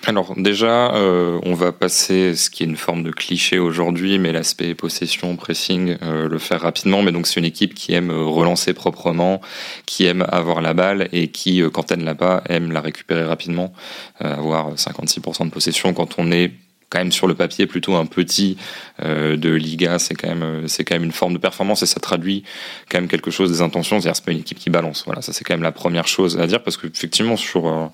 Alors 0.05 0.35
déjà, 0.37 0.93
euh, 0.95 1.39
on 1.43 1.53
va 1.53 1.71
passer 1.71 2.35
ce 2.35 2.49
qui 2.49 2.63
est 2.63 2.65
une 2.65 2.77
forme 2.77 3.03
de 3.03 3.11
cliché 3.11 3.59
aujourd'hui, 3.59 4.19
mais 4.19 4.31
l'aspect 4.31 4.73
possession, 4.75 5.35
pressing, 5.35 5.97
euh, 6.01 6.29
le 6.29 6.37
faire 6.37 6.61
rapidement. 6.61 7.01
Mais 7.01 7.11
donc 7.11 7.27
c'est 7.27 7.39
une 7.39 7.45
équipe 7.45 7.73
qui 7.73 7.93
aime 7.93 8.11
euh, 8.11 8.23
relancer 8.23 8.73
proprement, 8.73 9.41
qui 9.85 10.05
aime 10.05 10.25
avoir 10.29 10.61
la 10.61 10.73
balle 10.73 11.09
et 11.11 11.29
qui, 11.29 11.61
euh, 11.61 11.69
quand 11.69 11.91
elle 11.91 11.99
ne 11.99 12.05
l'a 12.05 12.15
pas, 12.15 12.43
aime 12.47 12.71
la 12.71 12.81
récupérer 12.81 13.23
rapidement, 13.23 13.73
euh, 14.21 14.35
avoir 14.35 14.75
56% 14.75 15.45
de 15.45 15.51
possession 15.51 15.93
quand 15.93 16.15
on 16.19 16.31
est 16.31 16.51
quand 16.89 16.99
même 16.99 17.11
sur 17.11 17.27
le 17.27 17.35
papier 17.35 17.67
plutôt 17.67 17.95
un 17.95 18.05
petit 18.05 18.57
euh, 19.03 19.35
de 19.35 19.49
Liga, 19.49 19.99
c'est 19.99 20.15
quand 20.15 20.29
même 20.29 20.43
euh, 20.43 20.67
c'est 20.67 20.85
quand 20.85 20.95
même 20.95 21.03
une 21.03 21.11
forme 21.11 21.33
de 21.33 21.37
performance 21.37 21.83
et 21.83 21.85
ça 21.85 21.99
traduit 21.99 22.43
quand 22.89 22.99
même 22.99 23.09
quelque 23.09 23.29
chose 23.29 23.51
des 23.51 23.61
intentions. 23.61 23.99
C'est-à-dire 23.99 24.15
c'est 24.15 24.25
pas 24.25 24.31
une 24.31 24.39
équipe 24.39 24.57
qui 24.57 24.69
balance. 24.69 25.03
Voilà, 25.05 25.21
ça 25.21 25.33
c'est 25.33 25.43
quand 25.43 25.53
même 25.53 25.63
la 25.63 25.73
première 25.73 26.07
chose 26.07 26.39
à 26.39 26.47
dire 26.47 26.63
parce 26.63 26.77
que 26.77 26.87
effectivement 26.87 27.35
sur 27.35 27.67
euh, 27.67 27.87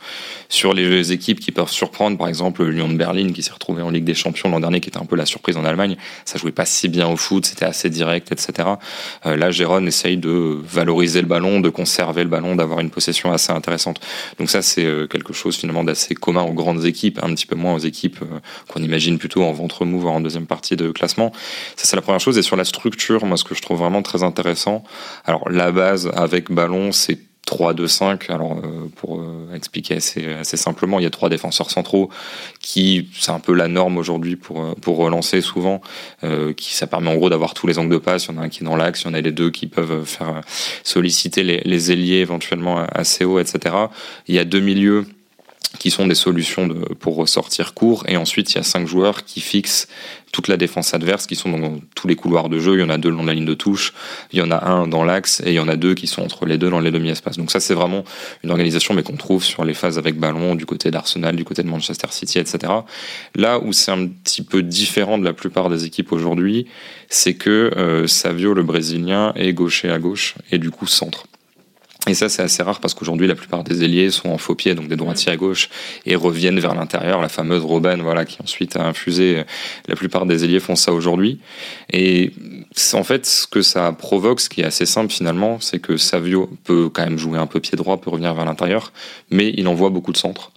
sur 0.50 0.74
les 0.74 1.12
équipes 1.12 1.40
qui 1.40 1.52
peuvent 1.52 1.72
surprendre, 1.72 2.18
par 2.18 2.28
exemple 2.28 2.64
Lyon 2.64 2.90
de 2.90 2.96
Berlin 2.96 3.32
qui 3.34 3.42
s'est 3.42 3.52
retrouvé 3.52 3.82
en 3.82 3.90
Ligue 3.90 4.04
des 4.04 4.14
Champions 4.14 4.50
l'an 4.50 4.60
dernier, 4.60 4.80
qui 4.80 4.90
était 4.90 5.00
un 5.00 5.06
peu 5.06 5.16
la 5.16 5.26
surprise 5.26 5.58
en 5.58 5.66
Allemagne, 5.66 5.98
ça 6.26 6.38
jouait 6.38 6.52
pas 6.52 6.66
si 6.66 6.88
bien 6.88 7.08
au 7.08 7.18
foot, 7.18 7.46
c'était 7.46 7.66
assez 7.66 7.90
direct, 7.90 8.32
etc. 8.32 8.70
Là, 9.26 9.52
Gérone 9.52 9.88
essaye 9.88 10.18
de 10.18 10.60
valoriser 10.64 11.22
le 11.22 11.28
ballon, 11.28 11.60
de 11.60 11.70
conserver 11.70 12.24
le 12.24 12.30
ballon, 12.30 12.56
d'avoir 12.56 12.80
une 12.80 12.90
possession 12.90 13.32
assez 13.32 13.52
intéressante. 13.52 14.00
Donc 14.38 14.50
ça 14.50 14.62
c'est 14.62 14.88
quelque 15.10 15.34
chose 15.34 15.56
finalement 15.56 15.84
d'assez 15.84 16.16
commun 16.16 16.44
aux 16.44 16.54
grandes 16.54 16.86
équipes, 16.86 17.20
un 17.24 17.34
petit 17.34 17.46
peu 17.46 17.56
moins 17.56 17.74
aux 17.74 17.80
équipes 17.80 18.20
qu'on 18.68 18.83
imagine 18.84 19.18
plutôt 19.18 19.44
en 19.44 19.52
ventre 19.52 19.86
mou, 19.86 20.00
voire 20.00 20.14
en 20.14 20.22
deuxième 20.22 20.46
partie 20.46 20.76
de 20.76 20.92
classement. 20.92 21.32
Ça, 21.76 21.86
c'est 21.86 21.96
la 21.96 22.02
première 22.02 22.20
chose. 22.20 22.38
Et 22.38 22.42
sur 22.42 22.56
la 22.56 22.66
structure, 22.66 23.26
moi, 23.26 23.38
ce 23.38 23.44
que 23.44 23.56
je 23.56 23.62
trouve 23.62 23.80
vraiment 23.80 24.02
très 24.02 24.24
intéressant, 24.24 24.84
alors 25.26 25.50
la 25.50 25.72
base 25.72 26.12
avec 26.16 26.52
ballon, 26.52 26.92
c'est 26.92 27.20
3-2-5. 27.48 28.32
Alors, 28.32 28.54
euh, 28.54 28.90
pour 28.96 29.20
euh, 29.20 29.54
expliquer 29.54 29.96
assez, 29.96 30.58
simplement, 30.58 31.00
il 31.00 31.04
y 31.04 31.06
a 31.06 31.10
trois 31.10 31.30
défenseurs 31.30 31.70
centraux 31.70 32.10
qui, 32.62 33.10
c'est 33.18 33.32
un 33.32 33.40
peu 33.40 33.54
la 33.54 33.68
norme 33.68 33.98
aujourd'hui 33.98 34.36
pour, 34.36 34.62
euh, 34.62 34.74
pour 34.82 34.98
relancer 34.98 35.42
souvent, 35.42 35.82
qui 36.56 36.74
ça 36.74 36.88
permet 36.88 37.10
en 37.10 37.16
gros 37.16 37.30
d'avoir 37.30 37.54
tous 37.54 37.68
les 37.68 37.78
angles 37.78 37.92
de 37.92 37.98
passe. 37.98 38.26
Il 38.26 38.36
y 38.36 38.38
en 38.38 38.42
a 38.42 38.46
un 38.46 38.50
qui 38.50 38.64
est 38.64 38.66
dans 38.66 38.76
l'axe, 38.76 39.02
il 39.02 39.08
y 39.08 39.10
en 39.10 39.14
a 39.14 39.22
les 39.22 39.32
deux 39.32 39.52
qui 39.52 39.68
peuvent 39.68 40.06
faire 40.06 40.42
solliciter 40.84 41.44
les, 41.44 41.62
les 41.66 41.92
ailiers 41.92 42.18
éventuellement 42.18 42.86
assez 42.92 43.26
haut, 43.26 43.40
etc. 43.40 43.76
Il 44.28 44.36
y 44.36 44.40
a 44.40 44.46
deux 44.46 44.60
milieux 44.60 45.06
qui 45.80 45.92
sont 45.92 46.08
des 46.08 46.16
solutions 46.16 46.68
de, 46.68 46.94
pour 46.94 47.16
ressortir 47.16 47.74
court. 47.74 48.04
Et 48.08 48.18
ensuite, 48.18 48.52
il 48.52 48.56
y 48.56 48.60
a 48.60 48.64
cinq 48.64 48.88
joueurs 48.88 49.26
qui 49.26 49.42
fixent 49.42 49.88
toute 50.32 50.48
la 50.48 50.58
défense 50.58 50.94
adverse, 50.94 51.28
qui 51.28 51.36
sont 51.36 51.50
dans 51.50 51.80
tous 51.96 52.08
les 52.08 52.16
couloirs 52.16 52.50
de 52.50 52.60
jeu. 52.60 52.76
Il 52.76 52.82
y 52.82 52.84
en 52.84 52.90
a 52.90 52.98
deux 52.98 53.12
de 53.12 53.26
la 53.26 53.34
ligne 53.34 53.46
de 53.46 53.54
touche, 53.54 53.94
il 54.32 54.40
y 54.40 54.42
en 54.42 54.50
a 54.50 54.66
un 54.66 54.88
dans 54.88 55.04
l'axe, 55.04 55.42
et 55.46 55.50
il 55.52 55.54
y 55.54 55.60
en 55.60 55.68
a 55.68 55.76
deux 55.76 55.94
qui 55.94 56.08
sont 56.08 56.24
entre 56.24 56.46
les 56.46 56.58
deux 56.58 56.70
dans 56.70 56.80
les 56.80 56.90
demi-espaces. 56.90 57.38
Donc 57.38 57.52
ça, 57.52 57.60
c'est 57.60 57.76
vraiment 57.76 58.04
une 58.44 58.50
organisation, 58.50 58.94
mais 58.94 59.04
qu'on 59.04 59.16
trouve 59.16 59.44
sur 59.44 59.64
les 59.64 59.76
phases 59.76 59.98
avec 59.98 60.18
ballon, 60.18 60.56
du 60.56 60.66
côté 60.66 60.90
d'Arsenal, 60.90 61.36
du 61.36 61.46
côté 61.46 61.62
de 61.64 61.68
Manchester 61.70 62.08
City, 62.10 62.40
etc. 62.40 62.74
Là 63.36 63.60
où 63.60 63.74
c'est 63.74 63.92
un 63.92 64.08
petit 64.08 64.42
peu 64.42 64.64
différent 64.64 65.18
de 65.20 65.24
la 65.24 65.34
plupart 65.34 65.70
des 65.70 65.86
équipes 65.86 66.12
aujourd'hui, 66.12 66.66
c'est 67.10 67.36
que 67.36 67.72
euh, 67.78 68.08
Savio, 68.08 68.54
le 68.56 68.64
Brésilien, 68.64 69.34
est 69.36 69.54
gaucher 69.54 69.92
à 69.92 70.00
gauche, 70.00 70.36
et 70.52 70.58
du 70.58 70.72
coup 70.72 70.88
centre. 70.88 71.28
Et 72.08 72.16
ça, 72.16 72.28
c'est 72.28 72.42
assez 72.42 72.62
rare 72.62 72.82
parce 72.82 72.94
qu'aujourd'hui, 72.94 73.28
la 73.28 73.36
plupart 73.36 73.64
des 73.64 73.84
ailiers 73.84 74.10
sont 74.10 74.30
en 74.30 74.38
faux 74.38 74.56
pied, 74.56 74.76
donc 74.76 74.90
des 74.90 74.98
droitiers 74.98 75.32
à 75.32 75.38
gauche, 75.38 75.70
et 76.06 76.16
reviennent 76.16 76.60
vers 76.60 76.76
l'intérieur, 76.76 77.22
la 77.22 77.30
fameuse 77.30 77.64
Robben, 77.64 78.02
voilà, 78.02 78.26
qui 78.26 78.42
ensuite 78.42 78.76
a 78.76 78.86
infusé. 78.86 79.44
La 79.88 79.96
plupart 79.96 80.26
des 80.26 80.44
ailiers 80.44 80.60
font 80.60 80.76
ça 80.76 80.92
aujourd'hui. 80.92 81.40
Et 81.92 82.32
en 82.94 83.04
fait, 83.04 83.26
ce 83.26 83.48
que 83.48 83.62
ça 83.62 83.92
provoque, 83.92 84.40
ce 84.40 84.50
qui 84.50 84.62
est 84.62 84.66
assez 84.66 84.86
simple 84.86 85.12
finalement, 85.12 85.60
c'est 85.60 85.80
que 85.80 85.98
Savio 85.98 86.50
peut 86.64 86.90
quand 86.90 87.04
même 87.04 87.18
jouer 87.18 87.38
un 87.38 87.48
peu 87.48 87.60
pied 87.60 87.76
droit, 87.76 87.98
peut 87.98 88.10
revenir 88.10 88.34
vers 88.34 88.46
l'intérieur, 88.46 88.92
mais 89.30 89.54
il 89.56 89.68
envoie 89.68 89.90
beaucoup 89.90 90.12
de 90.12 90.18
centres. 90.18 90.52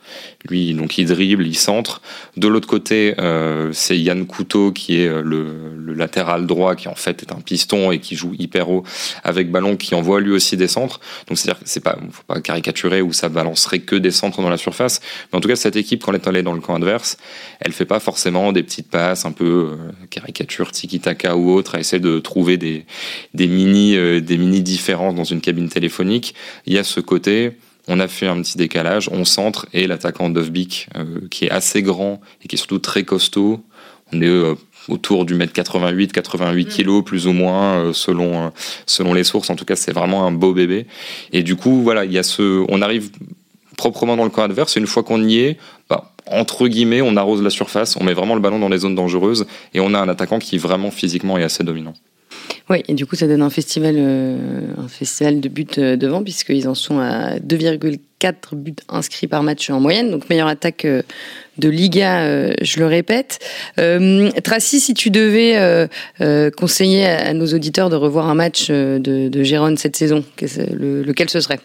Lui, 0.49 0.73
donc 0.75 0.99
il 0.99 1.07
dribble, 1.07 1.47
il 1.47 1.57
centre. 1.57 2.01
De 2.37 2.47
l'autre 2.47 2.69
côté, 2.69 3.15
euh, 3.19 3.71
c'est 3.73 3.99
Yann 3.99 4.27
Couteau 4.27 4.71
qui 4.71 5.01
est 5.01 5.09
le, 5.09 5.75
le, 5.77 5.95
latéral 5.95 6.47
droit, 6.47 6.77
qui 6.77 6.89
en 6.89 6.95
fait 6.95 7.23
est 7.23 7.33
un 7.33 7.41
piston 7.41 7.91
et 7.91 7.99
qui 7.99 8.15
joue 8.15 8.35
hyper 8.39 8.71
haut 8.71 8.85
avec 9.25 9.51
ballon, 9.51 9.77
qui 9.77 9.95
envoie 9.95 10.21
lui 10.21 10.31
aussi 10.31 10.57
des 10.57 10.69
centres. 10.69 11.01
Donc 11.29 11.39
c'est-à-dire 11.39 11.61
c'est 11.65 11.83
pas, 11.83 11.99
faut 12.13 12.23
pas 12.27 12.41
caricaturer 12.41 13.03
où 13.03 13.13
ça 13.13 13.29
balancerait 13.29 13.81
que 13.81 13.97
des 13.97 14.11
centres 14.13 14.41
dans 14.41 14.51
la 14.51 14.59
surface. 14.59 15.01
Mais 15.33 15.39
en 15.39 15.41
tout 15.41 15.49
cas, 15.49 15.57
cette 15.57 15.77
équipe, 15.77 16.05
quand 16.05 16.13
elle 16.13 16.21
est 16.21 16.29
allée 16.29 16.43
dans 16.43 16.53
le 16.53 16.61
camp 16.61 16.75
adverse, 16.75 17.17
elle 17.61 17.73
fait 17.73 17.85
pas 17.85 18.01
forcément 18.01 18.53
des 18.53 18.63
petites 18.63 18.89
passes 18.91 19.25
un 19.25 19.33
peu 19.33 19.45
euh, 19.73 19.77
caricature, 20.11 20.71
tiki-taka 20.71 21.37
ou 21.37 21.51
autre, 21.51 21.75
à 21.75 21.81
essayer 21.81 22.01
de 22.01 22.06
trouver 22.21 22.57
des, 22.57 22.85
des 23.35 23.47
mini, 23.47 23.97
euh, 23.97 24.21
des 24.21 24.39
mini 24.39 24.63
différences 24.63 25.15
dans 25.15 25.25
une 25.25 25.41
cabine 25.41 25.69
téléphonique. 25.69 26.35
Il 26.67 26.73
y 26.73 26.79
a 26.79 26.85
ce 26.85 27.01
côté, 27.01 27.53
on 27.89 28.01
a 28.01 28.09
fait 28.09 28.27
un 28.27 28.41
petit 28.43 28.59
décalage, 28.59 29.09
on 29.13 29.25
centre 29.25 29.67
et 29.73 29.87
l'attaquant 29.87 30.29
Dovbik, 30.29 30.89
euh, 30.97 31.21
qui 31.31 31.47
est 31.47 31.51
assez 31.51 31.83
grand 31.83 32.21
et 32.43 32.49
qui 32.49 32.57
est 32.57 32.59
surtout 32.59 32.79
très 32.79 33.05
costaud. 33.05 33.63
On 34.13 34.23
est 34.23 34.27
euh, 34.27 34.55
autour 34.89 35.25
du 35.25 35.35
mètre 35.35 35.53
88, 35.53 36.13
88 36.13 36.65
mm. 36.65 36.69
kilos 36.69 37.05
plus 37.05 37.27
ou 37.27 37.33
moins 37.33 37.79
euh, 37.79 37.93
selon 37.93 38.47
euh, 38.47 38.49
selon 38.87 39.15
les 39.15 39.25
sources. 39.25 39.51
En 39.51 39.57
tout 39.57 39.65
cas, 39.65 39.77
c'est 39.77 39.93
vraiment 39.93 40.27
un 40.27 40.33
beau 40.33 40.53
bébé. 40.53 40.87
Et 41.33 41.43
du 41.43 41.57
coup, 41.57 41.83
voilà, 41.83 42.05
il 42.05 42.13
y 42.13 42.19
a 42.19 42.23
ce, 42.23 42.65
on 42.69 42.83
arrive 42.83 43.11
proprement 43.77 44.17
dans 44.17 44.25
le 44.25 44.31
camp 44.31 44.43
adverse. 44.43 44.77
Et 44.77 44.81
une 44.81 44.87
fois 44.87 45.03
qu'on 45.03 45.23
y 45.23 45.39
est, 45.39 45.59
bah, 45.89 46.13
entre 46.31 46.69
guillemets, 46.69 47.03
on 47.03 47.17
arrose 47.17 47.43
la 47.43 47.51
surface, 47.51 47.97
on 47.97 48.05
met 48.05 48.15
vraiment 48.15 48.35
le 48.35 48.41
ballon 48.41 48.59
dans 48.59 48.69
les 48.69 48.79
zones 48.79 48.95
dangereuses 48.95 49.47
et 49.75 49.81
on 49.81 49.95
a 49.95 49.99
un 49.99 50.09
attaquant 50.09 50.39
qui 50.39 50.59
vraiment 50.59 50.91
physiquement 50.91 51.39
est 51.39 51.45
assez 51.45 51.65
dominant. 51.65 51.95
Oui, 52.69 52.83
et 52.89 52.95
du 52.95 53.07
coup, 53.07 53.15
ça 53.15 53.29
donne 53.29 53.43
un 53.43 53.51
festival, 53.51 53.97
un 53.97 54.89
festival 54.89 55.41
de 55.41 55.49
buts 55.49 55.67
devant, 55.77 56.25
puisqu'ils 56.25 56.67
en 56.67 56.75
sont 56.75 56.99
à 56.99 57.37
2,4 57.39 58.55
buts 58.55 58.75
inscrits 58.89 59.29
par 59.29 59.45
match 59.45 59.71
en 59.71 59.81
moyenne, 59.81 60.11
donc 60.11 60.29
meilleure 60.29 60.49
attaque 60.49 60.85
de 60.85 61.69
Liga, 61.69 62.51
je 62.61 62.81
le 62.81 62.87
répète. 62.87 63.39
Tracy, 64.43 64.81
si 64.81 64.95
tu 64.95 65.11
devais 65.11 65.89
conseiller 66.57 67.07
à 67.07 67.33
nos 67.35 67.47
auditeurs 67.47 67.89
de 67.89 67.97
revoir 67.97 68.29
un 68.29 68.35
match 68.35 68.69
de, 68.69 68.99
de 69.29 69.43
Gérone 69.45 69.77
cette 69.77 69.97
saison, 69.97 70.25
lequel 70.41 71.31
ce 71.31 71.41
serait? 71.41 71.61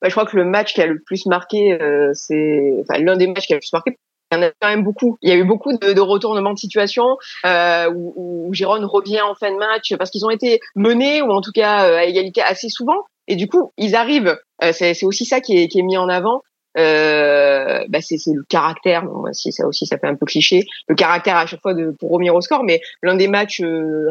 Bah, 0.00 0.08
je 0.08 0.14
crois 0.14 0.26
que 0.26 0.36
le 0.36 0.44
match 0.44 0.74
qui 0.74 0.82
a 0.82 0.86
le 0.86 1.00
plus 1.04 1.26
marqué, 1.26 1.80
euh, 1.80 2.10
c'est 2.14 2.74
enfin, 2.80 3.00
l'un 3.00 3.16
des 3.16 3.26
matchs 3.26 3.46
qui 3.46 3.52
a 3.52 3.56
le 3.56 3.60
plus 3.60 3.72
marqué. 3.72 3.96
Il 4.30 4.36
y 4.36 4.38
en 4.38 4.42
a 4.42 4.50
quand 4.60 4.68
même 4.68 4.84
beaucoup. 4.84 5.16
Il 5.22 5.30
y 5.30 5.32
a 5.32 5.36
eu 5.36 5.44
beaucoup 5.44 5.72
de, 5.72 5.92
de 5.92 6.00
retournements 6.00 6.52
de 6.52 6.58
situation 6.58 7.16
euh, 7.46 7.90
où, 7.90 8.12
où 8.48 8.54
Giron 8.54 8.86
revient 8.86 9.22
en 9.22 9.34
fin 9.34 9.50
de 9.50 9.56
match 9.56 9.94
parce 9.96 10.10
qu'ils 10.10 10.24
ont 10.26 10.30
été 10.30 10.60
menés 10.76 11.22
ou 11.22 11.30
en 11.30 11.40
tout 11.40 11.52
cas 11.52 11.88
euh, 11.88 11.96
à 11.96 12.04
égalité 12.04 12.42
assez 12.42 12.68
souvent. 12.68 13.04
Et 13.26 13.36
du 13.36 13.48
coup, 13.48 13.72
ils 13.78 13.94
arrivent. 13.94 14.36
Euh, 14.62 14.72
c'est 14.72 15.04
aussi 15.04 15.24
ça 15.24 15.40
qui 15.40 15.56
est, 15.56 15.68
qui 15.68 15.78
est 15.78 15.82
mis 15.82 15.96
en 15.96 16.08
avant. 16.08 16.42
Euh, 16.76 17.84
bah 17.88 18.00
c'est 18.02 18.18
le 18.26 18.44
caractère, 18.48 19.02
bon, 19.02 19.24
si 19.32 19.50
ça 19.50 19.66
aussi 19.66 19.86
ça 19.86 19.98
fait 19.98 20.06
un 20.06 20.14
peu 20.14 20.26
cliché, 20.26 20.64
le 20.86 20.94
caractère 20.94 21.36
à 21.36 21.46
chaque 21.46 21.62
fois 21.62 21.74
de 21.74 21.96
pour 21.98 22.10
revenir 22.10 22.34
au 22.34 22.40
score. 22.40 22.62
Mais 22.62 22.80
l'un 23.02 23.16
des 23.16 23.26
matchs 23.26 23.62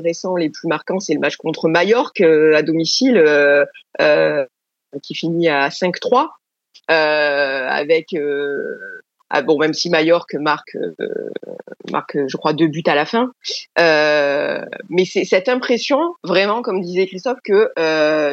récents 0.04 0.36
les 0.36 0.50
plus 0.50 0.68
marquants, 0.68 1.00
c'est 1.00 1.14
le 1.14 1.20
match 1.20 1.38
contre 1.38 1.70
Majorque 1.70 2.22
à 2.22 2.64
domicile. 2.64 3.24
Euh, 4.96 5.00
qui 5.04 5.16
finit 5.16 5.50
à 5.50 5.70
5-3 5.70 6.30
euh, 6.90 7.68
avec 7.68 8.14
euh, 8.14 9.04
ah 9.30 9.42
bon 9.42 9.60
même 9.60 9.74
si 9.74 9.90
Mallorca 9.90 10.40
marque 10.40 10.78
marque 11.92 12.18
je 12.28 12.38
crois 12.38 12.54
deux 12.54 12.68
buts 12.68 12.84
à 12.86 12.96
la 12.96 13.06
fin. 13.06 13.32
Mais 13.78 15.06
c'est 15.06 15.26
cette 15.26 15.50
impression 15.50 16.00
vraiment 16.24 16.62
comme 16.62 16.82
disait 16.82 17.08
Christophe 17.08 17.40
que 17.44 17.70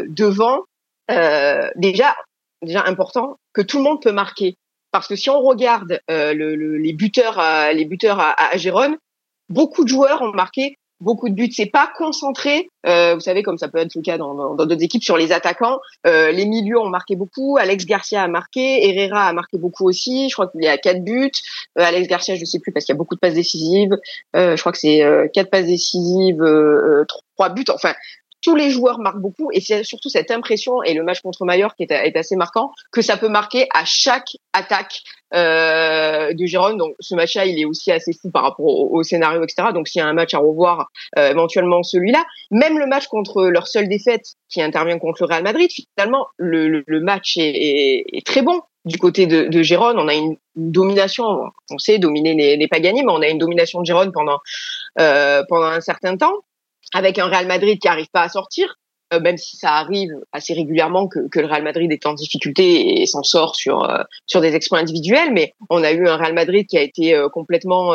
devant 0.08 0.60
déjà 1.76 2.14
déjà 2.62 2.84
important 2.84 3.38
que 3.52 3.62
tout 3.62 3.78
le 3.78 3.84
monde 3.84 4.00
peut 4.00 4.12
marquer. 4.12 4.56
Parce 4.92 5.08
que 5.08 5.16
si 5.16 5.30
on 5.30 5.40
regarde 5.40 5.98
le, 6.08 6.54
le, 6.54 6.76
les 6.76 6.92
buteurs 6.92 7.40
à, 7.40 7.72
les 7.72 7.84
buteurs 7.86 8.20
à 8.20 8.56
Gérone 8.56 8.96
beaucoup 9.48 9.82
de 9.82 9.88
joueurs 9.88 10.22
ont 10.22 10.32
marqué 10.32 10.76
beaucoup 11.00 11.28
de 11.28 11.34
buts. 11.34 11.50
C'est 11.52 11.66
pas 11.66 11.90
concentré, 11.96 12.68
euh, 12.86 13.14
vous 13.14 13.20
savez, 13.20 13.42
comme 13.42 13.58
ça 13.58 13.68
peut 13.68 13.78
être 13.78 13.94
le 13.94 14.02
cas 14.02 14.18
dans 14.18 14.54
d'autres 14.54 14.82
équipes, 14.82 15.02
sur 15.02 15.16
les 15.16 15.32
attaquants. 15.32 15.78
Euh, 16.06 16.32
les 16.32 16.46
milieux 16.46 16.78
ont 16.78 16.88
marqué 16.88 17.16
beaucoup. 17.16 17.56
Alex 17.58 17.86
Garcia 17.86 18.22
a 18.22 18.28
marqué. 18.28 18.88
Herrera 18.88 19.28
a 19.28 19.32
marqué 19.32 19.58
beaucoup 19.58 19.88
aussi. 19.88 20.28
Je 20.28 20.34
crois 20.34 20.48
qu'il 20.48 20.62
y 20.62 20.68
a 20.68 20.78
quatre 20.78 21.02
buts. 21.02 21.30
Euh, 21.78 21.82
Alex 21.82 22.08
Garcia, 22.08 22.36
je 22.36 22.44
sais 22.44 22.58
plus 22.58 22.72
parce 22.72 22.84
qu'il 22.84 22.94
y 22.94 22.96
a 22.96 22.98
beaucoup 22.98 23.14
de 23.14 23.20
passes 23.20 23.34
décisives. 23.34 23.96
Euh, 24.36 24.56
je 24.56 24.60
crois 24.60 24.72
que 24.72 24.78
c'est 24.78 25.02
euh, 25.02 25.28
quatre 25.32 25.50
passes 25.50 25.66
décisives, 25.66 26.42
euh, 26.42 27.04
trois 27.36 27.48
buts. 27.50 27.64
Enfin, 27.68 27.94
tous 28.44 28.54
les 28.54 28.70
joueurs 28.70 28.98
marquent 28.98 29.20
beaucoup 29.20 29.50
et 29.52 29.60
c'est 29.60 29.84
surtout 29.84 30.10
cette 30.10 30.30
impression 30.30 30.82
et 30.82 30.92
le 30.92 31.02
match 31.02 31.20
contre 31.22 31.46
Mallorca 31.46 31.76
est, 31.78 31.90
est, 31.90 32.16
assez 32.16 32.36
marquant 32.36 32.72
que 32.92 33.00
ça 33.00 33.16
peut 33.16 33.30
marquer 33.30 33.66
à 33.72 33.86
chaque 33.86 34.36
attaque 34.52 35.00
euh, 35.32 36.34
de 36.34 36.44
Gérone. 36.44 36.76
Donc 36.76 36.94
ce 37.00 37.14
match-là, 37.14 37.46
il 37.46 37.58
est 37.58 37.64
aussi 37.64 37.90
assez 37.90 38.12
fou 38.12 38.30
par 38.30 38.42
rapport 38.42 38.66
au, 38.66 39.02
scénario, 39.02 39.42
etc. 39.42 39.68
Donc 39.72 39.88
s'il 39.88 40.00
y 40.00 40.02
a 40.02 40.06
un 40.06 40.12
match 40.12 40.34
à 40.34 40.38
revoir, 40.38 40.90
euh, 41.18 41.30
éventuellement 41.30 41.82
celui-là. 41.82 42.22
Même 42.50 42.78
le 42.78 42.86
match 42.86 43.06
contre 43.06 43.44
leur 43.44 43.66
seule 43.66 43.88
défaite 43.88 44.26
qui 44.50 44.60
intervient 44.60 44.98
contre 44.98 45.22
le 45.22 45.28
Real 45.28 45.42
Madrid, 45.42 45.70
finalement, 45.96 46.26
le, 46.36 46.84
le, 46.86 47.00
match 47.00 47.38
est, 47.38 47.48
est, 47.48 48.04
est, 48.12 48.26
très 48.26 48.42
bon. 48.42 48.60
Du 48.84 48.98
côté 48.98 49.26
de, 49.26 49.44
de 49.44 49.62
Gérone, 49.62 49.98
on 49.98 50.08
a 50.08 50.14
une, 50.14 50.36
domination, 50.56 51.24
on 51.70 51.78
sait 51.78 51.98
dominer 51.98 52.34
n'est 52.56 52.68
pas 52.68 52.80
gagné, 52.80 53.02
mais 53.02 53.10
on 53.10 53.22
a 53.22 53.28
une 53.28 53.38
domination 53.38 53.80
de 53.80 53.86
Gérone 53.86 54.12
pendant 54.12 54.38
euh, 55.00 55.42
pendant 55.48 55.66
un 55.66 55.80
certain 55.80 56.16
temps 56.16 56.44
avec 56.92 57.18
un 57.18 57.26
Real 57.26 57.46
Madrid 57.46 57.78
qui 57.80 57.88
arrive 57.88 58.08
pas 58.12 58.22
à 58.22 58.28
sortir, 58.28 58.76
euh, 59.12 59.20
même 59.20 59.36
si 59.36 59.56
ça 59.56 59.72
arrive 59.72 60.12
assez 60.32 60.54
régulièrement 60.54 61.08
que, 61.08 61.28
que, 61.28 61.40
le 61.40 61.46
Real 61.46 61.62
Madrid 61.62 61.90
est 61.92 62.06
en 62.06 62.14
difficulté 62.14 63.02
et 63.02 63.06
s'en 63.06 63.22
sort 63.22 63.54
sur 63.54 63.84
euh, 63.84 64.02
sur 64.26 64.40
des 64.40 64.54
exploits 64.54 64.78
individuels, 64.78 65.30
mais 65.32 65.52
on 65.68 65.82
a 65.84 65.92
eu 65.92 66.08
un 66.08 66.16
Real 66.16 66.32
Madrid 66.32 66.66
qui 66.66 66.78
a 66.78 66.82
été 66.82 67.14
euh, 67.14 67.28
complètement 67.28 67.92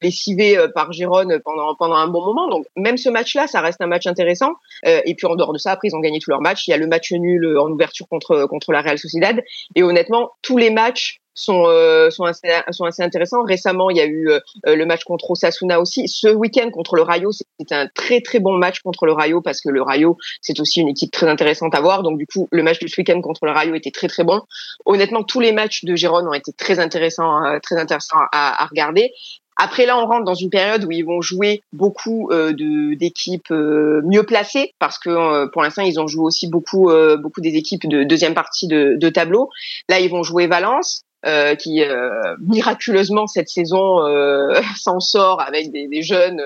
lessivé 0.00 0.56
par 0.74 0.92
Gérone 0.92 1.40
pendant 1.44 1.74
pendant 1.74 1.96
un 1.96 2.08
bon 2.08 2.24
moment. 2.24 2.48
Donc 2.48 2.66
même 2.76 2.96
ce 2.96 3.08
match-là, 3.08 3.46
ça 3.46 3.60
reste 3.60 3.80
un 3.80 3.86
match 3.86 4.06
intéressant. 4.06 4.52
et 4.84 5.14
puis 5.14 5.26
en 5.26 5.34
dehors 5.34 5.52
de 5.52 5.58
ça, 5.58 5.72
après 5.72 5.88
ils 5.88 5.96
ont 5.96 6.00
gagné 6.00 6.18
tous 6.20 6.30
leurs 6.30 6.40
matchs. 6.40 6.66
Il 6.68 6.70
y 6.70 6.74
a 6.74 6.76
le 6.76 6.86
match 6.86 7.12
nul 7.12 7.58
en 7.58 7.70
ouverture 7.70 8.06
contre 8.08 8.46
contre 8.46 8.72
la 8.72 8.80
Real 8.80 8.98
Sociedad. 8.98 9.40
Et 9.74 9.82
honnêtement, 9.82 10.30
tous 10.42 10.56
les 10.56 10.70
matchs 10.70 11.21
sont 11.34 11.64
euh, 11.66 12.10
sont 12.10 12.24
assez 12.24 12.48
sont 12.70 12.84
assez 12.84 13.02
intéressants. 13.02 13.42
Récemment, 13.44 13.90
il 13.90 13.96
y 13.96 14.00
a 14.00 14.06
eu 14.06 14.30
euh, 14.30 14.40
le 14.66 14.84
match 14.86 15.04
contre 15.04 15.30
Osasuna 15.30 15.80
aussi. 15.80 16.08
Ce 16.08 16.28
week-end 16.28 16.70
contre 16.70 16.96
le 16.96 17.02
Rayo, 17.02 17.30
c'était 17.32 17.74
un 17.74 17.88
très 17.94 18.20
très 18.20 18.40
bon 18.40 18.56
match 18.56 18.80
contre 18.80 19.06
le 19.06 19.12
Rayo 19.12 19.40
parce 19.40 19.60
que 19.60 19.68
le 19.68 19.82
Rayo 19.82 20.16
c'est 20.40 20.58
aussi 20.60 20.80
une 20.80 20.88
équipe 20.88 21.10
très 21.10 21.28
intéressante 21.28 21.74
à 21.74 21.80
voir. 21.80 22.02
Donc 22.02 22.18
du 22.18 22.26
coup, 22.26 22.48
le 22.50 22.62
match 22.62 22.78
de 22.80 22.86
ce 22.86 23.00
week-end 23.00 23.20
contre 23.20 23.46
le 23.46 23.52
Rayo 23.52 23.74
était 23.74 23.90
très 23.90 24.08
très 24.08 24.24
bon. 24.24 24.42
Honnêtement, 24.84 25.22
tous 25.22 25.40
les 25.40 25.52
matchs 25.52 25.84
de 25.84 25.96
Gérone 25.96 26.28
ont 26.28 26.34
été 26.34 26.52
très 26.52 26.78
intéressants 26.78 27.44
euh, 27.44 27.58
très 27.60 27.76
intéressants 27.78 28.18
à, 28.32 28.62
à, 28.62 28.66
regarder. 28.66 29.12
Après 29.56 29.84
là, 29.86 29.98
on 29.98 30.06
rentre 30.06 30.24
dans 30.24 30.34
une 30.34 30.50
période 30.50 30.84
où 30.84 30.90
ils 30.90 31.04
vont 31.04 31.20
jouer 31.20 31.62
beaucoup 31.72 32.30
euh, 32.30 32.52
d'équipes 32.96 33.50
euh, 33.50 34.00
mieux 34.04 34.22
placées 34.22 34.72
parce 34.78 34.98
que 34.98 35.10
euh, 35.10 35.46
pour 35.52 35.62
l'instant 35.62 35.82
ils 35.82 36.00
ont 36.00 36.06
joué 36.06 36.24
aussi 36.24 36.48
beaucoup 36.48 36.90
beaucoup 37.18 37.40
des 37.40 37.54
équipes 37.54 37.86
de 37.86 38.02
deuxième 38.02 38.34
partie 38.34 38.66
de, 38.66 38.96
de 38.98 39.08
tableau. 39.08 39.50
Là, 39.88 40.00
ils 40.00 40.10
vont 40.10 40.22
jouer 40.22 40.46
Valence. 40.46 41.04
Euh, 41.24 41.54
qui 41.54 41.84
euh, 41.84 42.34
miraculeusement 42.40 43.28
cette 43.28 43.48
saison 43.48 44.04
euh, 44.04 44.60
s'en 44.76 44.98
sort 44.98 45.40
avec 45.40 45.70
des, 45.70 45.86
des 45.86 46.02
jeunes 46.02 46.42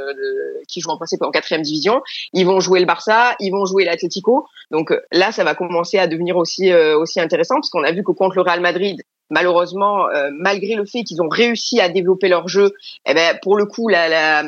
qui 0.68 0.82
jouent 0.82 0.90
en 0.90 0.98
principe 0.98 1.22
en 1.22 1.30
quatrième 1.30 1.62
division. 1.62 2.02
Ils 2.34 2.44
vont 2.44 2.60
jouer 2.60 2.80
le 2.80 2.84
Barça, 2.84 3.36
ils 3.40 3.50
vont 3.50 3.64
jouer 3.64 3.86
l'Atlético. 3.86 4.46
Donc 4.70 4.92
là, 5.12 5.32
ça 5.32 5.44
va 5.44 5.54
commencer 5.54 5.98
à 5.98 6.06
devenir 6.06 6.36
aussi 6.36 6.74
aussi 6.74 7.20
intéressant 7.20 7.54
parce 7.54 7.70
qu'on 7.70 7.84
a 7.84 7.92
vu 7.92 8.02
que 8.02 8.12
contre 8.12 8.36
le 8.36 8.42
Real 8.42 8.60
Madrid, 8.60 9.00
malheureusement, 9.30 10.08
malgré 10.32 10.74
le 10.74 10.84
fait 10.84 11.04
qu'ils 11.04 11.22
ont 11.22 11.28
réussi 11.28 11.80
à 11.80 11.88
développer 11.88 12.28
leur 12.28 12.46
jeu, 12.46 12.72
eh 13.08 13.14
ben 13.14 13.38
pour 13.40 13.56
le 13.56 13.64
coup, 13.64 13.88
la, 13.88 14.42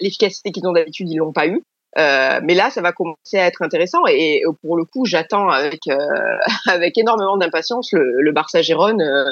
l'efficacité 0.00 0.52
qu'ils 0.52 0.66
ont 0.66 0.72
d'habitude, 0.72 1.08
ils 1.10 1.16
l'ont 1.16 1.32
pas 1.32 1.46
eu. 1.46 1.62
Euh, 1.98 2.40
mais 2.42 2.54
là, 2.54 2.70
ça 2.70 2.80
va 2.80 2.92
commencer 2.92 3.38
à 3.38 3.46
être 3.46 3.62
intéressant 3.62 4.06
et, 4.08 4.42
pour 4.62 4.76
le 4.76 4.84
coup, 4.84 5.04
j'attends 5.04 5.48
avec 5.48 5.80
euh, 5.88 5.96
avec 6.66 6.96
énormément 6.96 7.36
d'impatience 7.36 7.92
le, 7.92 8.20
le 8.20 8.32
Barça 8.32 8.62
Gérone 8.62 9.02
euh, 9.02 9.30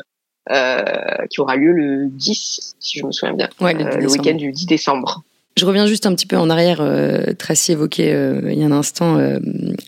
qui 0.48 1.40
aura 1.40 1.56
lieu 1.56 1.72
le 1.72 2.06
10, 2.08 2.76
si 2.78 2.98
je 2.98 3.06
me 3.06 3.12
souviens 3.12 3.34
bien, 3.34 3.48
ouais, 3.60 3.74
le, 3.74 3.86
euh, 3.86 3.96
le 3.96 4.10
week-end 4.10 4.34
du 4.34 4.52
10 4.52 4.66
décembre. 4.66 5.22
Je 5.56 5.66
reviens 5.66 5.86
juste 5.86 6.06
un 6.06 6.14
petit 6.14 6.26
peu 6.26 6.38
en 6.38 6.48
arrière. 6.48 6.78
Euh, 6.80 7.34
Tracy 7.36 7.72
évoquait 7.72 8.12
euh, 8.14 8.40
il 8.50 8.58
y 8.58 8.62
a 8.62 8.66
un 8.66 8.72
instant 8.72 9.18
euh, 9.18 9.38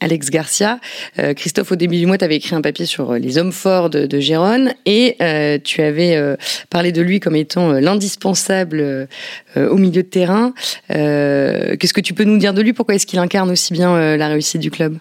Alex 0.01 0.29
Garcia. 0.29 0.81
Euh, 1.19 1.33
Christophe, 1.33 1.73
au 1.73 1.77
début 1.77 1.97
du 1.97 2.05
mois, 2.05 2.19
tu 2.19 2.25
avais 2.25 2.37
écrit 2.37 2.55
un 2.55 2.61
papier 2.61 2.85
sur 2.85 3.15
les 3.15 3.38
hommes 3.38 3.53
forts 3.53 3.88
de, 3.88 4.05
de 4.05 4.21
Gérone 4.21 4.75
et 4.85 5.17
tu 5.65 5.81
avais 5.81 6.37
parlé 6.69 6.93
de 6.93 7.01
lui 7.01 7.21
comme 7.21 7.37
étant 7.37 7.73
l'indispensable 7.73 9.09
au 9.57 9.77
milieu 9.77 10.03
de 10.03 10.09
terrain. 10.09 10.53
Qu'est-ce 10.88 11.95
que 11.95 12.01
tu 12.01 12.12
peux 12.12 12.25
nous 12.25 12.38
dire 12.38 12.53
de 12.53 12.61
lui? 12.61 12.73
Pourquoi 12.73 12.97
est-ce 12.97 13.07
qu'il 13.07 13.19
incarne 13.19 13.51
aussi 13.51 13.73
bien 13.73 14.17
la 14.17 14.29
réussite 14.29 14.61
du 14.61 14.71
club? 14.71 14.99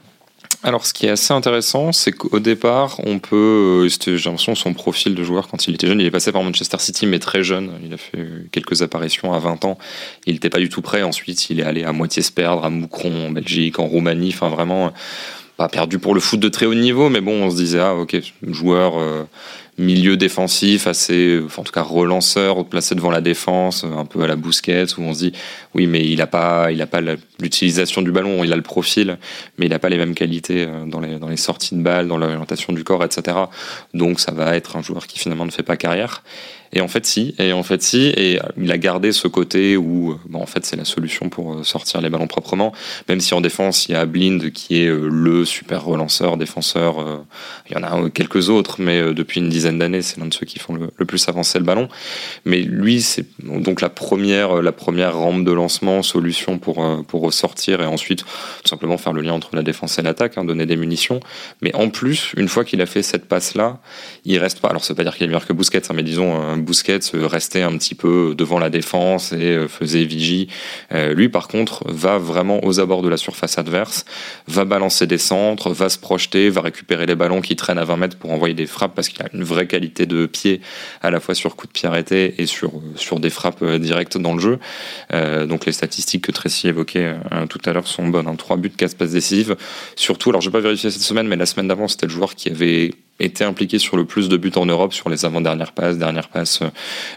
Alors, 0.64 0.86
ce 0.86 0.94
qui 0.94 1.08
est 1.08 1.10
assez 1.10 1.34
intéressant, 1.34 1.92
c'est 1.92 2.12
qu'au 2.12 2.40
départ, 2.40 3.00
on 3.04 3.18
peut. 3.18 3.88
Euh, 3.88 3.90
j'ai 3.90 4.30
l'impression 4.30 4.54
son 4.54 4.76
profil 4.76 5.16
de 5.16 5.24
joueur 5.24 5.48
quand 5.48 5.68
il 5.68 5.74
était 5.74 5.88
jeune, 5.88 6.00
il 6.00 6.06
est 6.06 6.12
passé 6.12 6.32
par 6.32 6.44
Manchester 6.44 6.78
City, 6.78 7.08
mais 7.08 7.18
très 7.18 7.42
jeune. 7.42 7.72
Il 7.84 7.92
a 7.94 7.98
fait 7.98 8.28
quelques 8.52 8.84
apparitions 8.84 9.34
à 9.34 9.40
20 9.40 9.66
ans. 9.66 9.80
Il 10.28 10.34
n'était 10.34 10.52
pas 10.52 10.60
du 10.60 10.70
tout 10.70 10.84
prêt. 10.84 11.02
Ensuite, 11.02 11.50
il 11.50 11.60
est 11.60 11.64
allé 11.64 11.84
à 11.84 11.92
moitié 11.94 12.22
se 12.22 12.32
perdre 12.32 12.64
à 12.64 12.70
Moucron, 12.70 13.28
en 13.28 13.32
Belgique, 13.32 13.80
en 13.80 13.88
Roumanie. 13.88 14.32
Enfin, 14.36 14.50
vraiment, 14.50 14.94
pas 15.58 15.68
perdu 15.68 15.98
pour 15.98 16.14
le 16.14 16.20
foot 16.20 16.40
de 16.40 16.50
très 16.50 16.68
haut 16.68 16.76
niveau, 16.76 17.10
mais 17.10 17.22
bon, 17.22 17.44
on 17.44 17.50
se 17.50 17.56
disait, 17.56 17.80
ah, 17.80 17.96
ok, 17.96 18.18
joueur. 18.44 19.00
Euh, 19.00 19.24
milieu 19.82 20.18
défensif 20.18 20.88
assez, 20.88 21.42
en 21.58 21.64
tout 21.64 21.72
cas 21.72 21.82
relanceur, 21.82 22.66
placé 22.66 22.96
devant 22.96 23.12
la 23.12 23.22
défense, 23.22 23.84
un 23.84 24.06
peu 24.06 24.22
à 24.22 24.28
la 24.28 24.36
bousquette, 24.36 24.98
où 24.98 25.02
on 25.02 25.14
se 25.14 25.20
dit, 25.20 25.34
oui, 25.76 25.88
mais 25.88 26.06
il 26.06 26.18
n'a 26.18 26.28
pas, 26.28 26.72
il 26.72 26.82
a 26.82 26.88
pas 26.88 27.02
l'utilisation 27.40 28.02
du 28.02 28.12
ballon, 28.12 28.44
il 28.44 28.54
a 28.54 28.56
le 28.56 28.62
profil, 28.62 29.18
mais 29.58 29.66
il 29.66 29.70
n'a 29.70 29.80
pas 29.80 29.90
les 29.90 29.98
mêmes 29.98 30.16
qualités 30.16 30.66
euh, 30.68 30.86
dans 30.86 31.00
les, 31.00 31.18
dans 31.18 31.30
les 31.30 31.38
sorties 31.38 31.76
de 31.76 31.82
balles, 31.82 32.08
dans 32.08 32.18
l'orientation 32.18 32.74
du 32.74 32.84
corps, 32.84 33.04
etc. 33.04 33.38
Donc 33.94 34.20
ça 34.20 34.32
va 34.32 34.56
être 34.56 34.76
un 34.76 34.82
joueur 34.82 35.08
qui 35.08 35.20
finalement 35.20 35.46
ne 35.46 35.52
fait 35.52 35.64
pas 35.64 35.78
carrière. 35.78 36.24
Et 36.74 36.82
en 36.82 36.88
fait, 36.88 37.06
si. 37.06 37.36
Et 37.40 37.54
en 37.54 37.64
fait, 37.64 37.82
si. 37.82 38.08
Et 38.18 38.40
il 38.58 38.72
a 38.72 38.78
gardé 38.78 39.12
ce 39.12 39.28
côté 39.28 39.78
où, 39.78 40.18
bon, 40.28 40.42
en 40.42 40.46
fait, 40.46 40.66
c'est 40.66 40.76
la 40.76 40.86
solution 40.86 41.30
pour 41.30 41.54
euh, 41.54 41.64
sortir 41.64 42.02
les 42.02 42.10
ballons 42.10 42.28
proprement. 42.28 42.74
Même 43.10 43.22
si 43.22 43.34
en 43.34 43.42
défense, 43.42 43.88
il 43.88 43.94
y 43.94 43.96
a 43.96 44.06
Blind 44.06 44.52
qui 44.52 44.84
est 44.84 44.88
euh, 44.88 45.08
le 45.10 45.46
super 45.46 45.84
relanceur, 45.84 46.38
défenseur. 46.38 47.26
Il 47.70 47.74
y 47.74 47.76
en 47.78 47.84
a 47.84 48.10
quelques 48.10 48.50
autres, 48.50 48.78
mais 48.80 49.14
depuis 49.14 49.40
une 49.40 49.50
dizaine 49.50 49.62
dizaine 49.62 49.78
d'années, 49.78 50.02
c'est 50.02 50.20
l'un 50.20 50.26
de 50.26 50.34
ceux 50.34 50.46
qui 50.46 50.58
font 50.58 50.74
le, 50.74 51.06
plus 51.06 51.30
avancer 51.30 51.60
le 51.60 51.66
ballon. 51.66 51.88
Mais 52.46 52.62
lui, 52.62 53.02
c'est 53.02 53.26
donc 53.44 53.82
la 53.82 53.90
première, 53.90 54.62
la 54.62 54.72
première 54.72 55.16
rampe 55.18 55.46
de 55.46 55.52
lancement, 55.52 56.02
solution 56.02 56.58
pour, 56.58 57.06
pour 57.06 57.22
ressortir 57.22 57.82
et 57.82 57.86
ensuite 57.86 58.24
tout 58.24 58.68
simplement 58.68 58.98
faire 58.98 59.14
le 59.14 59.22
lien 59.22 59.34
entre 59.34 59.56
la 59.56 59.62
défense 59.62 60.00
et 60.00 60.02
l'attaque, 60.02 60.38
hein, 60.38 60.46
donner 60.46 60.66
des 60.66 60.78
munitions. 60.78 61.20
Mais 61.62 61.76
en 61.76 61.90
plus, 61.90 62.34
une 62.38 62.48
fois 62.48 62.66
qu'il 62.66 62.82
a 62.82 62.88
fait 62.88 63.04
cette 63.04 63.26
passe-là, 63.26 63.80
il 64.26 64.38
reste 64.40 64.60
pas. 64.62 64.70
Alors, 64.70 64.84
ça 64.84 64.94
veut 64.94 64.98
pas 64.98 65.04
dire 65.04 65.16
qu'il 65.16 65.26
est 65.26 65.28
meilleur 65.28 65.46
que 65.46 65.54
Busquets, 65.54 65.82
hein, 65.90 65.94
mais 65.94 66.04
disons, 66.04 66.58
Busquets 66.62 67.00
restait 67.14 67.62
un 67.62 67.78
petit 67.78 67.96
peu 67.96 68.36
devant 68.38 68.60
la 68.60 68.70
défense 68.70 69.34
et 69.34 69.68
faisait 69.68 70.06
vigie. 70.06 70.48
lui, 70.92 71.30
par 71.30 71.48
contre, 71.48 71.84
va 71.88 72.18
vraiment 72.18 72.64
aux 72.64 72.80
abords 72.80 73.02
de 73.02 73.10
la 73.10 73.18
surface 73.18 73.58
adverse, 73.58 74.06
va 74.48 74.66
balancer 74.66 75.08
des 75.08 75.18
centres, 75.18 75.72
va 75.72 75.90
se 75.90 75.98
projeter, 75.98 76.50
va 76.50 76.62
récupérer 76.62 77.06
les 77.06 77.16
ballons 77.16 77.42
qui 77.42 77.56
traînent 77.56 77.78
à 77.78 77.86
20 77.86 77.98
mètres 77.98 78.18
pour 78.18 78.32
envoyer 78.32 78.54
des 78.54 78.68
frappes 78.68 78.96
parce 78.96 79.10
qu'il 79.10 79.22
a 79.22 79.28
une 79.34 79.44
vraie 79.44 79.68
qualité 79.68 80.06
de 80.06 80.26
pied 80.26 80.62
à 81.02 81.12
la 81.12 81.20
fois 81.20 81.36
sur 81.36 81.56
coup 81.56 81.68
de 81.68 81.72
pied 81.72 81.88
arrêté 81.88 82.36
et 82.38 82.46
sur, 82.46 82.72
sur 82.96 83.20
des 83.20 83.30
frappes 83.30 83.62
euh, 83.62 83.80
directes 83.80 84.18
dans 84.18 84.34
le 84.34 84.40
jeu. 84.40 84.60
Euh, 85.14 85.46
donc 85.46 85.66
les 85.66 85.72
statistiques 85.72 86.26
que 86.26 86.32
Tracy 86.32 86.68
évoquait 86.68 87.16
euh, 87.32 87.46
tout 87.48 87.60
à 87.66 87.74
l'heure 87.74 87.88
sont 87.88 88.08
bonnes. 88.08 88.28
Hein. 88.28 88.36
3 88.36 88.58
buts, 88.58 88.72
4 88.76 88.98
passes 88.98 89.12
décisives. 89.12 89.56
Surtout, 89.96 90.30
alors 90.30 90.42
je 90.42 90.50
vais 90.50 90.54
pas 90.54 90.62
vérifier 90.62 90.92
cette 90.92 91.02
semaine, 91.02 91.28
mais 91.28 91.36
la 91.36 91.46
semaine 91.46 91.68
d'avant, 91.68 91.88
c'était 91.88 92.08
le 92.08 92.12
joueur 92.12 92.36
qui 92.36 92.50
avait 92.50 92.92
été 93.26 93.44
impliqué 93.44 93.80
sur 93.80 93.98
le 93.98 94.06
plus 94.06 94.30
de 94.30 94.38
buts 94.38 94.52
en 94.56 94.66
Europe 94.66 94.94
sur 94.94 95.10
les 95.10 95.26
avant-dernières 95.26 95.72
passes, 95.72 95.98
dernières 95.98 96.30
passes, 96.30 96.62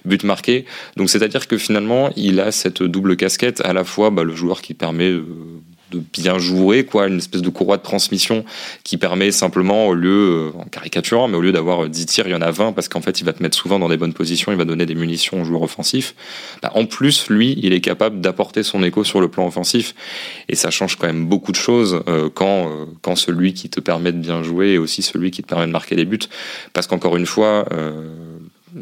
buts 0.05 0.19
marqués. 0.25 0.65
Donc 0.97 1.11
c'est-à-dire 1.11 1.49
que 1.49 1.59
finalement, 1.59 2.11
il 2.17 2.41
a 2.41 2.53
cette 2.53 2.83
double 2.83 3.17
casquette, 3.17 3.61
à 3.65 3.73
la 3.73 3.85
fois 3.85 4.11
bah, 4.11 4.25
le 4.25 4.35
joueur 4.35 4.63
qui 4.63 4.75
permet 4.75 5.13
de 5.95 6.03
bien 6.13 6.39
jouer, 6.39 6.85
quoi, 6.85 7.09
une 7.09 7.19
espèce 7.19 7.43
de 7.43 7.49
courroie 7.49 7.77
de 7.77 7.83
transmission 7.83 8.45
qui 8.83 8.97
permet 8.97 9.31
simplement, 9.33 9.87
au 9.87 9.95
lieu, 9.95 10.53
euh, 10.55 10.59
en 10.59 10.65
caricaturant, 10.65 11.29
mais 11.29 11.37
au 11.37 11.41
lieu 11.41 11.53
d'avoir 11.53 11.89
10 11.89 12.07
tirs, 12.07 12.27
il 12.27 12.33
y 12.33 12.35
en 12.35 12.43
a 12.43 12.51
20 12.51 12.73
parce 12.73 12.89
qu'en 12.89 13.01
fait, 13.01 13.21
il 13.21 13.25
va 13.25 13.33
te 13.33 13.43
mettre 13.43 13.57
souvent 13.57 13.79
dans 13.79 13.89
des 13.89 13.97
bonnes 13.97 14.13
positions, 14.13 14.53
il 14.53 14.59
va 14.59 14.65
donner 14.65 14.87
des 14.87 14.95
munitions 14.95 15.41
aux 15.41 15.45
joueurs 15.45 15.63
offensifs. 15.63 16.15
Bah, 16.63 16.71
en 16.75 16.87
plus, 16.87 17.29
lui, 17.29 17.59
il 17.63 17.73
est 17.73 17.81
capable 17.81 18.21
d'apporter 18.21 18.63
son 18.63 18.83
écho 18.83 19.05
sur 19.05 19.21
le 19.21 19.29
plan 19.29 19.47
offensif 19.47 19.95
et 20.49 20.57
ça 20.57 20.71
change 20.71 20.97
quand 20.97 21.07
même 21.07 21.27
beaucoup 21.27 21.53
de 21.53 21.57
choses 21.57 22.03
euh, 22.09 22.29
quand, 22.33 22.69
euh, 22.69 22.85
quand 23.03 23.17
celui 23.17 23.55
qui 23.55 23.69
te 23.69 23.81
permet 23.81 24.13
de 24.13 24.19
bien 24.19 24.43
jouer 24.43 24.75
est 24.75 24.79
aussi 24.79 25.03
celui 25.03 25.31
qui 25.31 25.43
te 25.43 25.49
permet 25.49 25.67
de 25.67 25.73
marquer 25.73 25.97
des 25.97 26.05
buts. 26.05 26.19
Parce 26.73 26.87
qu'encore 26.87 27.17
une 27.17 27.27
fois, 27.27 27.67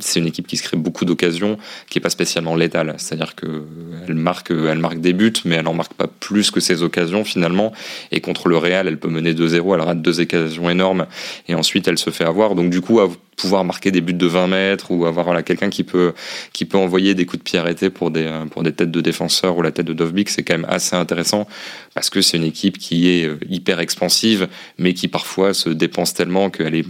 c'est 0.01 0.21
une 0.21 0.27
équipe 0.27 0.47
qui 0.47 0.57
se 0.57 0.63
crée 0.63 0.77
beaucoup 0.77 1.05
d'occasions, 1.05 1.59
qui 1.89 1.99
est 1.99 2.01
pas 2.01 2.11
spécialement 2.11 2.55
létale. 2.55 2.95
C'est-à-dire 2.99 3.35
que 3.35 3.65
elle 4.07 4.15
marque, 4.15 4.51
elle 4.51 4.79
marque 4.79 5.01
des 5.01 5.13
buts, 5.13 5.33
mais 5.45 5.57
elle 5.57 5.67
en 5.69 5.75
marque 5.75 5.95
pas 5.95 6.07
plus 6.07 6.51
que 6.51 6.61
ses 6.61 6.83
occasions 6.83 7.25
finalement. 7.25 7.73
Et 8.11 8.21
contre 8.21 8.49
le 8.49 8.57
Real, 8.57 8.89
elle 8.89 8.99
peut 8.99 9.09
mener 9.09 9.35
2-0, 9.35 9.75
elle 9.75 9.81
rate 9.81 10.03
deux 10.03 10.21
occasions 10.21 10.71
énormes, 10.71 11.07
et 11.49 11.55
ensuite 11.55 11.89
elle 11.89 11.99
se 11.99 12.11
fait 12.11 12.25
avoir. 12.25 12.55
Donc 12.55 12.71
du 12.71 12.81
coup, 12.81 13.01
à 13.01 13.09
pouvoir 13.37 13.65
marquer 13.65 13.91
des 13.91 14.01
buts 14.01 14.15
de 14.15 14.27
20 14.27 14.47
mètres 14.47 14.91
ou 14.91 15.07
avoir 15.07 15.43
quelqu'un 15.43 15.71
qui 15.71 15.85
peut 15.85 16.13
qui 16.53 16.65
peut 16.65 16.79
envoyer 16.79 17.15
des 17.15 17.27
coups 17.27 17.39
de 17.39 17.45
pied 17.45 17.59
arrêtés 17.59 17.91
pour 17.91 18.11
des 18.11 18.31
pour 18.51 18.63
des 18.63 18.73
têtes 18.73 18.91
de 18.91 19.01
défenseurs 19.01 19.57
ou 19.57 19.63
la 19.63 19.73
tête 19.73 19.87
de 19.87 19.95
Dovbik, 19.95 20.29
c'est 20.29 20.43
quand 20.43 20.55
même 20.55 20.67
assez 20.69 20.97
intéressant 20.97 21.49
parce 21.95 22.11
que 22.11 22.21
c'est 22.21 22.37
une 22.37 22.45
équipe 22.45 22.79
qui 22.79 23.09
est 23.09 23.27
euh, 23.27 23.39
hyper 23.49 23.81
expansive, 23.81 24.49
mais 24.79 24.95
qui 24.95 25.09
parfois 25.09 25.55
se 25.55 25.69
dépense 25.69 26.15
tellement 26.15 26.51
qu'elle 26.51 26.75
est 26.75 26.87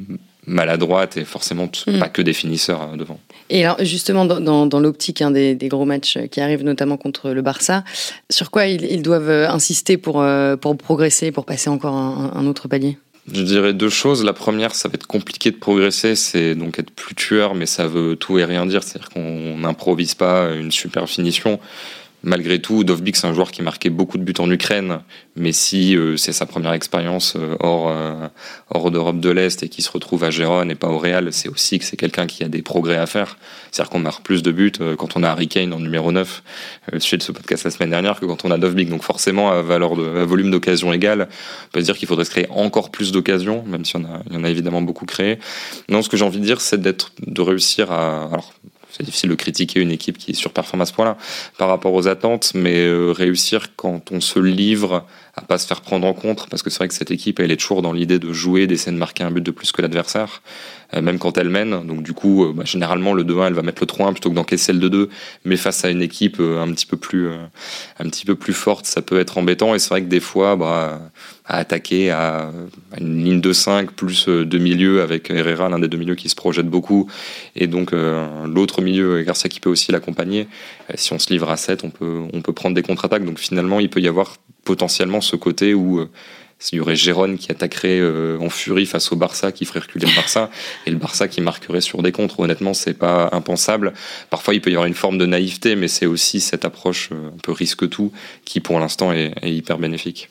maladroite 0.46 1.16
et 1.16 1.24
forcément 1.24 1.70
mm. 1.86 1.98
pas 1.98 2.08
que 2.08 2.22
des 2.22 2.32
finisseurs 2.32 2.82
euh, 2.82 2.96
devant. 2.96 3.20
Et 3.50 3.64
alors 3.64 3.76
justement 3.84 4.24
dans, 4.24 4.66
dans, 4.66 4.80
l'optique 4.80 5.22
hein, 5.22 5.30
des, 5.30 5.54
des, 5.54 5.68
gros 5.68 5.84
matchs 5.84 6.18
qui 6.30 6.40
arrivent 6.40 6.64
notamment 6.64 6.96
contre 6.96 7.30
le 7.30 7.42
Barça, 7.42 7.84
sur 8.30 8.50
quoi 8.50 8.66
ils, 8.66 9.02
doivent 9.02 9.30
euh, 9.30 9.48
insister 9.48 9.96
pour, 9.96 10.20
euh, 10.20 10.56
pour 10.56 10.76
progresser, 10.76 11.32
pour 11.32 11.44
passer 11.44 11.70
encore 11.70 11.94
un, 11.94 12.46
autre 12.46 12.68
palier? 12.68 12.98
Je 13.32 13.42
dirais 13.42 13.72
deux 13.72 13.88
choses. 13.88 14.24
La 14.24 14.32
première, 14.32 14.74
ça 14.74 14.88
va 14.88 14.94
être 14.94 15.06
compliqué 15.06 15.52
de 15.52 15.56
progresser, 15.56 16.16
c'est 16.16 16.56
donc 16.56 16.80
être 16.80 16.90
plus 16.90 17.14
tueur, 17.14 17.54
mais 17.54 17.66
ça 17.66 17.86
veut 17.86 18.16
tout 18.16 18.38
et 18.38 18.44
rien 18.44 18.66
dire. 18.66 18.82
C'est-à-dire 18.82 19.10
qu'on 19.10 19.58
n'improvise 19.58 20.14
pas 20.14 20.50
une 20.54 20.72
super 20.72 21.08
finition 21.08 21.60
malgré 22.22 22.60
tout, 22.60 22.84
Dovbik, 22.84 23.16
c'est 23.16 23.26
un 23.26 23.34
joueur 23.34 23.50
qui 23.50 23.62
marquait 23.62 23.90
beaucoup 23.90 24.18
de 24.18 24.22
buts 24.22 24.34
en 24.38 24.50
Ukraine, 24.50 25.00
mais 25.36 25.52
si 25.52 25.96
euh, 25.96 26.16
c'est 26.16 26.32
sa 26.32 26.46
première 26.46 26.72
expérience 26.72 27.34
euh, 27.36 27.56
hors, 27.60 27.88
euh, 27.88 28.28
hors 28.70 28.90
d'Europe 28.90 29.20
de 29.20 29.30
l'Est 29.30 29.62
et 29.62 29.68
qui 29.68 29.82
se 29.82 29.90
retrouve 29.90 30.24
à 30.24 30.30
Gérone 30.30 30.70
et 30.70 30.74
pas 30.74 30.88
au 30.88 30.98
Real, 30.98 31.32
c'est 31.32 31.48
aussi 31.48 31.78
que 31.78 31.84
c'est 31.84 31.96
quelqu'un 31.96 32.26
qui 32.26 32.44
a 32.44 32.48
des 32.48 32.62
progrès 32.62 32.96
à 32.96 33.06
faire. 33.06 33.38
C'est-à-dire 33.70 33.90
qu'on 33.90 33.98
marque 33.98 34.22
plus 34.22 34.42
de 34.42 34.52
buts 34.52 34.72
quand 34.98 35.16
on 35.16 35.22
a 35.22 35.28
Harry 35.28 35.48
Kane 35.48 35.72
en 35.72 35.80
numéro 35.80 36.12
9, 36.12 36.42
suite 36.98 37.20
de 37.20 37.24
ce 37.24 37.32
podcast 37.32 37.64
la 37.64 37.70
semaine 37.70 37.90
dernière, 37.90 38.20
que 38.20 38.26
quand 38.26 38.44
on 38.44 38.50
a 38.50 38.58
Dovbik. 38.58 38.90
Donc 38.90 39.02
forcément, 39.02 39.50
à, 39.50 39.62
valeur 39.62 39.96
de, 39.96 40.02
volume 40.02 40.50
d'occasion 40.50 40.92
égal, 40.92 41.28
on 41.30 41.70
peut 41.72 41.80
se 41.80 41.86
dire 41.86 41.96
qu'il 41.96 42.06
faudrait 42.08 42.26
se 42.26 42.30
créer 42.30 42.46
encore 42.50 42.90
plus 42.90 43.12
d'occasions, 43.12 43.64
même 43.66 43.84
si 43.84 43.96
on 43.96 44.04
a, 44.04 44.22
il 44.28 44.34
y 44.34 44.36
en 44.36 44.44
a 44.44 44.50
évidemment 44.50 44.82
beaucoup 44.82 45.06
créé. 45.06 45.38
Non, 45.88 46.02
ce 46.02 46.08
que 46.08 46.16
j'ai 46.16 46.24
envie 46.24 46.40
de 46.40 46.44
dire, 46.44 46.60
c'est 46.60 46.80
d'être, 46.80 47.12
de 47.26 47.40
réussir 47.40 47.90
à... 47.90 48.24
Alors, 48.24 48.52
c'est 48.92 49.02
difficile 49.04 49.30
de 49.30 49.34
critiquer 49.34 49.80
une 49.80 49.90
équipe 49.90 50.18
qui 50.18 50.34
surperforme 50.34 50.82
à 50.82 50.86
ce 50.86 50.92
point-là 50.92 51.16
par 51.58 51.68
rapport 51.68 51.94
aux 51.94 52.08
attentes, 52.08 52.52
mais 52.54 52.76
euh, 52.76 53.10
réussir 53.12 53.74
quand 53.76 54.12
on 54.12 54.20
se 54.20 54.38
livre 54.38 55.06
à 55.34 55.40
pas 55.40 55.56
se 55.56 55.66
faire 55.66 55.80
prendre 55.80 56.06
en 56.06 56.12
compte, 56.12 56.46
parce 56.50 56.62
que 56.62 56.68
c'est 56.68 56.78
vrai 56.78 56.88
que 56.88 56.94
cette 56.94 57.10
équipe, 57.10 57.40
elle 57.40 57.50
est 57.50 57.56
toujours 57.56 57.80
dans 57.80 57.92
l'idée 57.92 58.18
de 58.18 58.32
jouer, 58.32 58.66
d'essayer 58.66 58.92
de 58.92 58.98
marquer 58.98 59.24
un 59.24 59.30
but 59.30 59.42
de 59.42 59.50
plus 59.50 59.72
que 59.72 59.80
l'adversaire, 59.80 60.42
même 61.00 61.18
quand 61.18 61.38
elle 61.38 61.48
mène. 61.48 61.86
Donc 61.86 62.02
du 62.02 62.12
coup, 62.12 62.44
euh, 62.44 62.52
bah, 62.52 62.64
généralement, 62.64 63.14
le 63.14 63.24
2-1, 63.24 63.46
elle 63.48 63.54
va 63.54 63.62
mettre 63.62 63.82
le 63.82 63.86
3-1 63.86 64.12
plutôt 64.12 64.30
que 64.30 64.34
d'encaisser 64.34 64.72
le 64.72 64.88
2-2, 64.88 65.08
mais 65.44 65.56
face 65.56 65.84
à 65.84 65.90
une 65.90 66.02
équipe 66.02 66.40
un 66.40 66.70
petit 66.72 66.86
peu 66.86 66.96
plus, 66.96 67.28
un 67.98 68.08
petit 68.08 68.24
peu 68.24 68.34
plus 68.34 68.52
forte, 68.52 68.86
ça 68.86 69.02
peut 69.02 69.18
être 69.18 69.38
embêtant. 69.38 69.74
Et 69.74 69.78
c'est 69.78 69.90
vrai 69.90 70.02
que 70.02 70.08
des 70.08 70.20
fois, 70.20 70.56
bah, 70.56 71.00
à 71.46 71.58
attaquer 71.58 72.10
à, 72.10 72.50
une 73.00 73.24
ligne 73.24 73.40
de 73.40 73.52
5 73.52 73.92
plus 73.92 74.28
deux 74.28 74.58
milieux 74.58 75.02
avec 75.02 75.30
Herrera, 75.30 75.68
l'un 75.68 75.78
des 75.78 75.88
deux 75.88 75.98
milieux 75.98 76.14
qui 76.14 76.28
se 76.28 76.34
projette 76.34 76.68
beaucoup, 76.68 77.10
et 77.56 77.66
donc 77.66 77.92
l'autre 77.92 78.82
milieu, 78.82 79.22
Garcia 79.22 79.48
qui 79.48 79.60
peut 79.60 79.70
aussi 79.70 79.92
l'accompagner. 79.92 80.48
Si 80.94 81.12
on 81.12 81.18
se 81.18 81.32
livre 81.32 81.50
à 81.50 81.56
7, 81.56 81.84
on 81.84 81.90
peut, 81.90 82.22
on 82.32 82.42
peut 82.42 82.52
prendre 82.52 82.74
des 82.74 82.82
contre-attaques. 82.82 83.24
Donc 83.24 83.38
finalement, 83.38 83.80
il 83.80 83.90
peut 83.90 84.00
y 84.00 84.08
avoir 84.08 84.36
potentiellement 84.64 85.20
ce 85.20 85.36
côté 85.36 85.74
où 85.74 86.00
euh, 86.00 86.08
il 86.70 86.76
y 86.76 86.80
aurait 86.80 86.96
Gérone 86.96 87.38
qui 87.38 87.50
attaquerait 87.50 87.98
euh, 87.98 88.38
en 88.40 88.50
furie 88.50 88.86
face 88.86 89.10
au 89.12 89.16
Barça, 89.16 89.52
qui 89.52 89.64
ferait 89.64 89.80
reculer 89.80 90.06
le 90.06 90.14
Barça, 90.14 90.50
et 90.86 90.90
le 90.90 90.96
Barça 90.96 91.28
qui 91.28 91.40
marquerait 91.40 91.80
sur 91.80 92.02
des 92.02 92.12
contres. 92.12 92.40
Honnêtement, 92.40 92.74
c'est 92.74 92.94
pas 92.94 93.28
impensable. 93.32 93.92
Parfois, 94.30 94.54
il 94.54 94.60
peut 94.60 94.70
y 94.70 94.74
avoir 94.74 94.86
une 94.86 94.94
forme 94.94 95.18
de 95.18 95.26
naïveté, 95.26 95.74
mais 95.74 95.88
c'est 95.88 96.06
aussi 96.06 96.40
cette 96.40 96.64
approche 96.64 97.10
euh, 97.12 97.28
un 97.28 97.38
peu 97.42 97.52
risque 97.52 97.88
tout 97.88 98.12
qui, 98.44 98.60
pour 98.60 98.78
l'instant, 98.78 99.12
est, 99.12 99.32
hyper 99.42 99.78
bénéfique. 99.78 100.28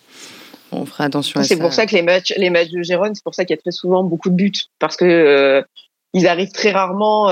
On 0.72 0.86
fera 0.86 1.04
attention 1.04 1.40
à 1.40 1.44
ça. 1.44 1.50
C'est 1.50 1.60
pour 1.60 1.74
ça 1.74 1.86
que 1.86 1.96
les 1.96 2.02
matchs, 2.02 2.34
les 2.38 2.50
matchs 2.50 2.70
de 2.70 2.82
Gérone, 2.82 3.14
c'est 3.14 3.24
pour 3.24 3.36
ça 3.36 3.44
qu'il 3.44 3.56
y 3.56 3.60
a 3.60 3.62
très 3.62 3.72
souvent 3.72 4.04
beaucoup 4.04 4.30
de 4.30 4.36
buts, 4.36 4.54
parce 4.80 4.96
que 4.96 5.64
ils 6.14 6.28
arrivent 6.28 6.52
très 6.54 6.72
rarement 6.72 7.30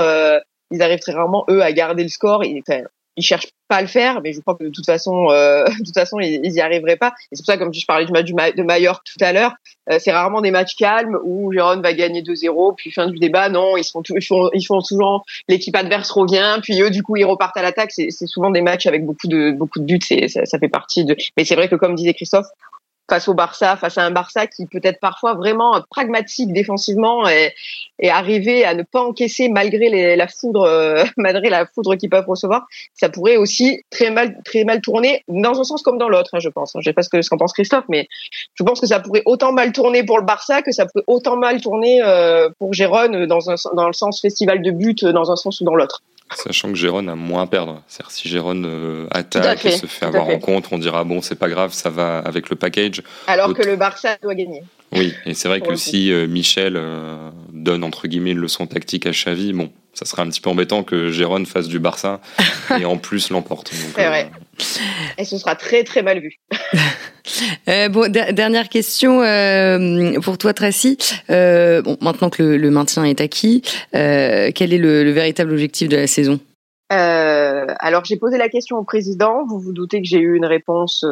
ils 0.70 0.82
arrivent 0.82 1.00
très 1.00 1.12
rarement 1.12 1.44
eux 1.50 1.62
à 1.62 1.72
garder 1.72 2.02
le 2.02 2.08
score. 2.08 2.44
Ils, 2.44 2.62
enfin, 2.66 2.82
ils 3.20 3.24
cherchent 3.24 3.48
pas 3.68 3.76
à 3.76 3.82
le 3.82 3.86
faire, 3.86 4.20
mais 4.22 4.32
je 4.32 4.40
crois 4.40 4.54
que 4.54 4.64
de 4.64 4.70
toute 4.70 4.86
façon, 4.86 5.30
euh, 5.30 5.64
de 5.78 5.84
toute 5.84 5.94
façon, 5.94 6.18
ils, 6.20 6.52
y 6.52 6.60
arriveraient 6.60 6.96
pas. 6.96 7.12
Et 7.30 7.36
c'est 7.36 7.42
pour 7.42 7.52
ça, 7.52 7.58
comme 7.58 7.72
je 7.72 7.86
parlais 7.86 8.06
du 8.06 8.12
match 8.12 8.54
de 8.56 8.62
Mallorca 8.62 9.02
tout 9.04 9.24
à 9.24 9.32
l'heure, 9.32 9.54
euh, 9.90 9.98
c'est 9.98 10.12
rarement 10.12 10.40
des 10.40 10.50
matchs 10.50 10.74
calmes 10.76 11.18
où 11.24 11.52
Jérôme 11.52 11.82
va 11.82 11.92
gagner 11.92 12.22
2-0, 12.22 12.74
puis 12.76 12.90
fin 12.90 13.06
du 13.06 13.18
débat, 13.18 13.48
non, 13.48 13.76
ils 13.76 13.84
font, 13.84 14.02
ils 14.08 14.24
font, 14.24 14.50
ils 14.52 14.62
souvent 14.62 15.22
l'équipe 15.48 15.76
adverse 15.76 16.10
revient, 16.10 16.58
puis 16.62 16.80
eux, 16.80 16.90
du 16.90 17.02
coup, 17.02 17.16
ils 17.16 17.24
repartent 17.24 17.56
à 17.56 17.62
l'attaque. 17.62 17.92
C'est 17.92 18.26
souvent 18.26 18.50
des 18.50 18.62
matchs 18.62 18.86
avec 18.86 19.04
beaucoup 19.04 19.26
de 19.26 19.52
beaucoup 19.52 19.78
de 19.78 19.84
buts. 19.84 20.28
Ça 20.28 20.58
fait 20.58 20.68
partie 20.68 21.04
de. 21.04 21.16
Mais 21.36 21.44
c'est 21.44 21.54
vrai 21.54 21.68
que 21.68 21.76
comme 21.76 21.94
disait 21.94 22.14
Christophe, 22.14 22.46
face 23.10 23.26
au 23.26 23.34
Barça, 23.34 23.76
face 23.76 23.98
à 23.98 24.04
un 24.04 24.12
Barça 24.12 24.46
qui 24.46 24.66
peut 24.66 24.80
être 24.84 25.00
parfois 25.00 25.34
vraiment 25.34 25.82
pragmatique 25.90 26.52
défensivement 26.52 27.28
et, 27.28 27.52
arriver 28.08 28.64
à 28.64 28.72
ne 28.72 28.82
pas 28.82 29.02
encaisser 29.02 29.50
malgré 29.50 30.16
la 30.16 30.26
foudre, 30.26 30.62
euh, 30.62 31.04
malgré 31.18 31.50
la 31.50 31.66
foudre 31.66 31.96
qu'ils 31.96 32.08
peuvent 32.08 32.26
recevoir, 32.26 32.66
ça 32.94 33.10
pourrait 33.10 33.36
aussi 33.36 33.82
très 33.90 34.10
mal, 34.10 34.38
très 34.42 34.64
mal 34.64 34.80
tourner 34.80 35.22
dans 35.28 35.60
un 35.60 35.64
sens 35.64 35.82
comme 35.82 35.98
dans 35.98 36.08
l'autre, 36.08 36.30
hein, 36.32 36.38
je 36.38 36.48
pense. 36.48 36.72
Je 36.78 36.84
sais 36.84 36.94
pas 36.94 37.02
ce 37.02 37.10
que 37.10 37.20
ce 37.20 37.28
qu'en 37.28 37.36
pense 37.36 37.52
Christophe, 37.52 37.84
mais 37.88 38.08
je 38.54 38.62
pense 38.62 38.80
que 38.80 38.86
ça 38.86 39.00
pourrait 39.00 39.22
autant 39.26 39.52
mal 39.52 39.72
tourner 39.72 40.02
pour 40.02 40.18
le 40.18 40.24
Barça 40.24 40.62
que 40.62 40.72
ça 40.72 40.86
pourrait 40.86 41.04
autant 41.08 41.36
mal 41.36 41.60
tourner 41.60 42.00
euh, 42.02 42.48
pour 42.58 42.72
Gérone 42.72 43.26
dans 43.26 43.50
un 43.50 43.56
dans 43.74 43.88
le 43.88 43.92
sens 43.92 44.20
festival 44.20 44.62
de 44.62 44.70
but 44.70 45.04
dans 45.04 45.30
un 45.30 45.36
sens 45.36 45.60
ou 45.60 45.64
dans 45.64 45.74
l'autre. 45.74 46.00
Sachant 46.34 46.68
que 46.68 46.76
Jérôme 46.76 47.08
a 47.08 47.16
moins 47.16 47.42
à 47.42 47.46
perdre. 47.46 47.82
C'est-à-dire 47.88 48.10
si 48.10 48.28
Jérôme 48.28 48.64
euh, 48.64 49.06
attaque 49.10 49.64
et 49.66 49.72
se 49.72 49.86
fait 49.86 50.06
avoir 50.06 50.28
en 50.28 50.38
contre, 50.38 50.72
on 50.72 50.78
dira 50.78 51.02
bon 51.04 51.20
c'est 51.22 51.34
pas 51.34 51.48
grave, 51.48 51.72
ça 51.72 51.90
va 51.90 52.18
avec 52.18 52.50
le 52.50 52.56
package. 52.56 53.02
Alors 53.26 53.52
que 53.52 53.62
le 53.62 53.76
Barça 53.76 54.16
doit 54.22 54.34
gagner. 54.34 54.62
Oui, 54.92 55.14
et 55.24 55.34
c'est 55.34 55.48
vrai 55.48 55.60
que 55.60 55.76
si 55.76 56.12
euh, 56.12 56.26
Michel 56.26 56.74
euh, 56.76 57.30
donne 57.52 57.84
entre 57.84 58.08
guillemets 58.08 58.32
une 58.32 58.38
leçon 58.38 58.66
tactique 58.66 59.06
à 59.06 59.10
Xavi, 59.10 59.52
bon, 59.52 59.70
ça 59.94 60.04
serait 60.04 60.22
un 60.22 60.28
petit 60.28 60.40
peu 60.40 60.50
embêtant 60.50 60.82
que 60.82 61.10
Jérôme 61.10 61.46
fasse 61.46 61.68
du 61.68 61.78
Barça 61.78 62.20
et 62.80 62.84
en 62.84 62.96
plus 62.96 63.30
l'emporte. 63.30 63.70
C'est 63.72 64.06
vrai. 64.06 64.30
Et 65.18 65.24
ce 65.24 65.38
sera 65.38 65.54
très 65.54 65.84
très 65.84 66.02
mal 66.02 66.20
vu. 66.20 66.36
Euh, 67.68 67.88
bon, 67.88 68.10
dernière 68.10 68.68
question 68.68 69.22
euh, 69.22 70.18
pour 70.20 70.36
toi, 70.38 70.52
Tracy. 70.52 70.98
Euh, 71.28 71.80
bon, 71.80 71.96
maintenant 72.00 72.30
que 72.30 72.42
le, 72.42 72.70
maintien 72.70 73.04
est 73.04 73.20
acquis, 73.20 73.62
quel 73.92 74.72
est 74.72 74.78
le, 74.78 75.10
véritable 75.10 75.52
objectif 75.52 75.88
de 75.88 75.96
la 75.96 76.06
saison? 76.06 76.40
Alors, 76.88 78.04
j'ai 78.04 78.16
posé 78.16 78.36
la 78.36 78.48
question 78.48 78.78
au 78.78 78.84
président. 78.84 79.44
Vous 79.46 79.60
vous 79.60 79.72
doutez 79.72 80.00
que 80.02 80.08
j'ai 80.08 80.18
eu 80.18 80.36
une 80.36 80.46
réponse 80.46 81.04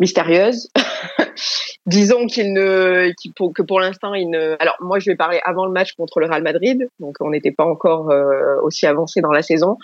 mystérieuse. 0.00 0.68
Disons 1.86 2.26
qu'il 2.26 2.52
ne, 2.52 3.12
que 3.54 3.62
pour 3.62 3.78
l'instant, 3.78 4.14
il 4.14 4.28
ne. 4.28 4.56
Alors 4.58 4.76
moi, 4.80 4.98
je 4.98 5.08
vais 5.08 5.16
parler 5.16 5.40
avant 5.44 5.66
le 5.66 5.72
match 5.72 5.92
contre 5.94 6.18
le 6.18 6.26
Real 6.26 6.42
Madrid, 6.42 6.88
donc 6.98 7.16
on 7.20 7.30
n'était 7.30 7.52
pas 7.52 7.64
encore 7.64 8.10
euh, 8.10 8.56
aussi 8.62 8.86
avancé 8.86 9.20
dans 9.20 9.30
la 9.30 9.42
saison. 9.42 9.78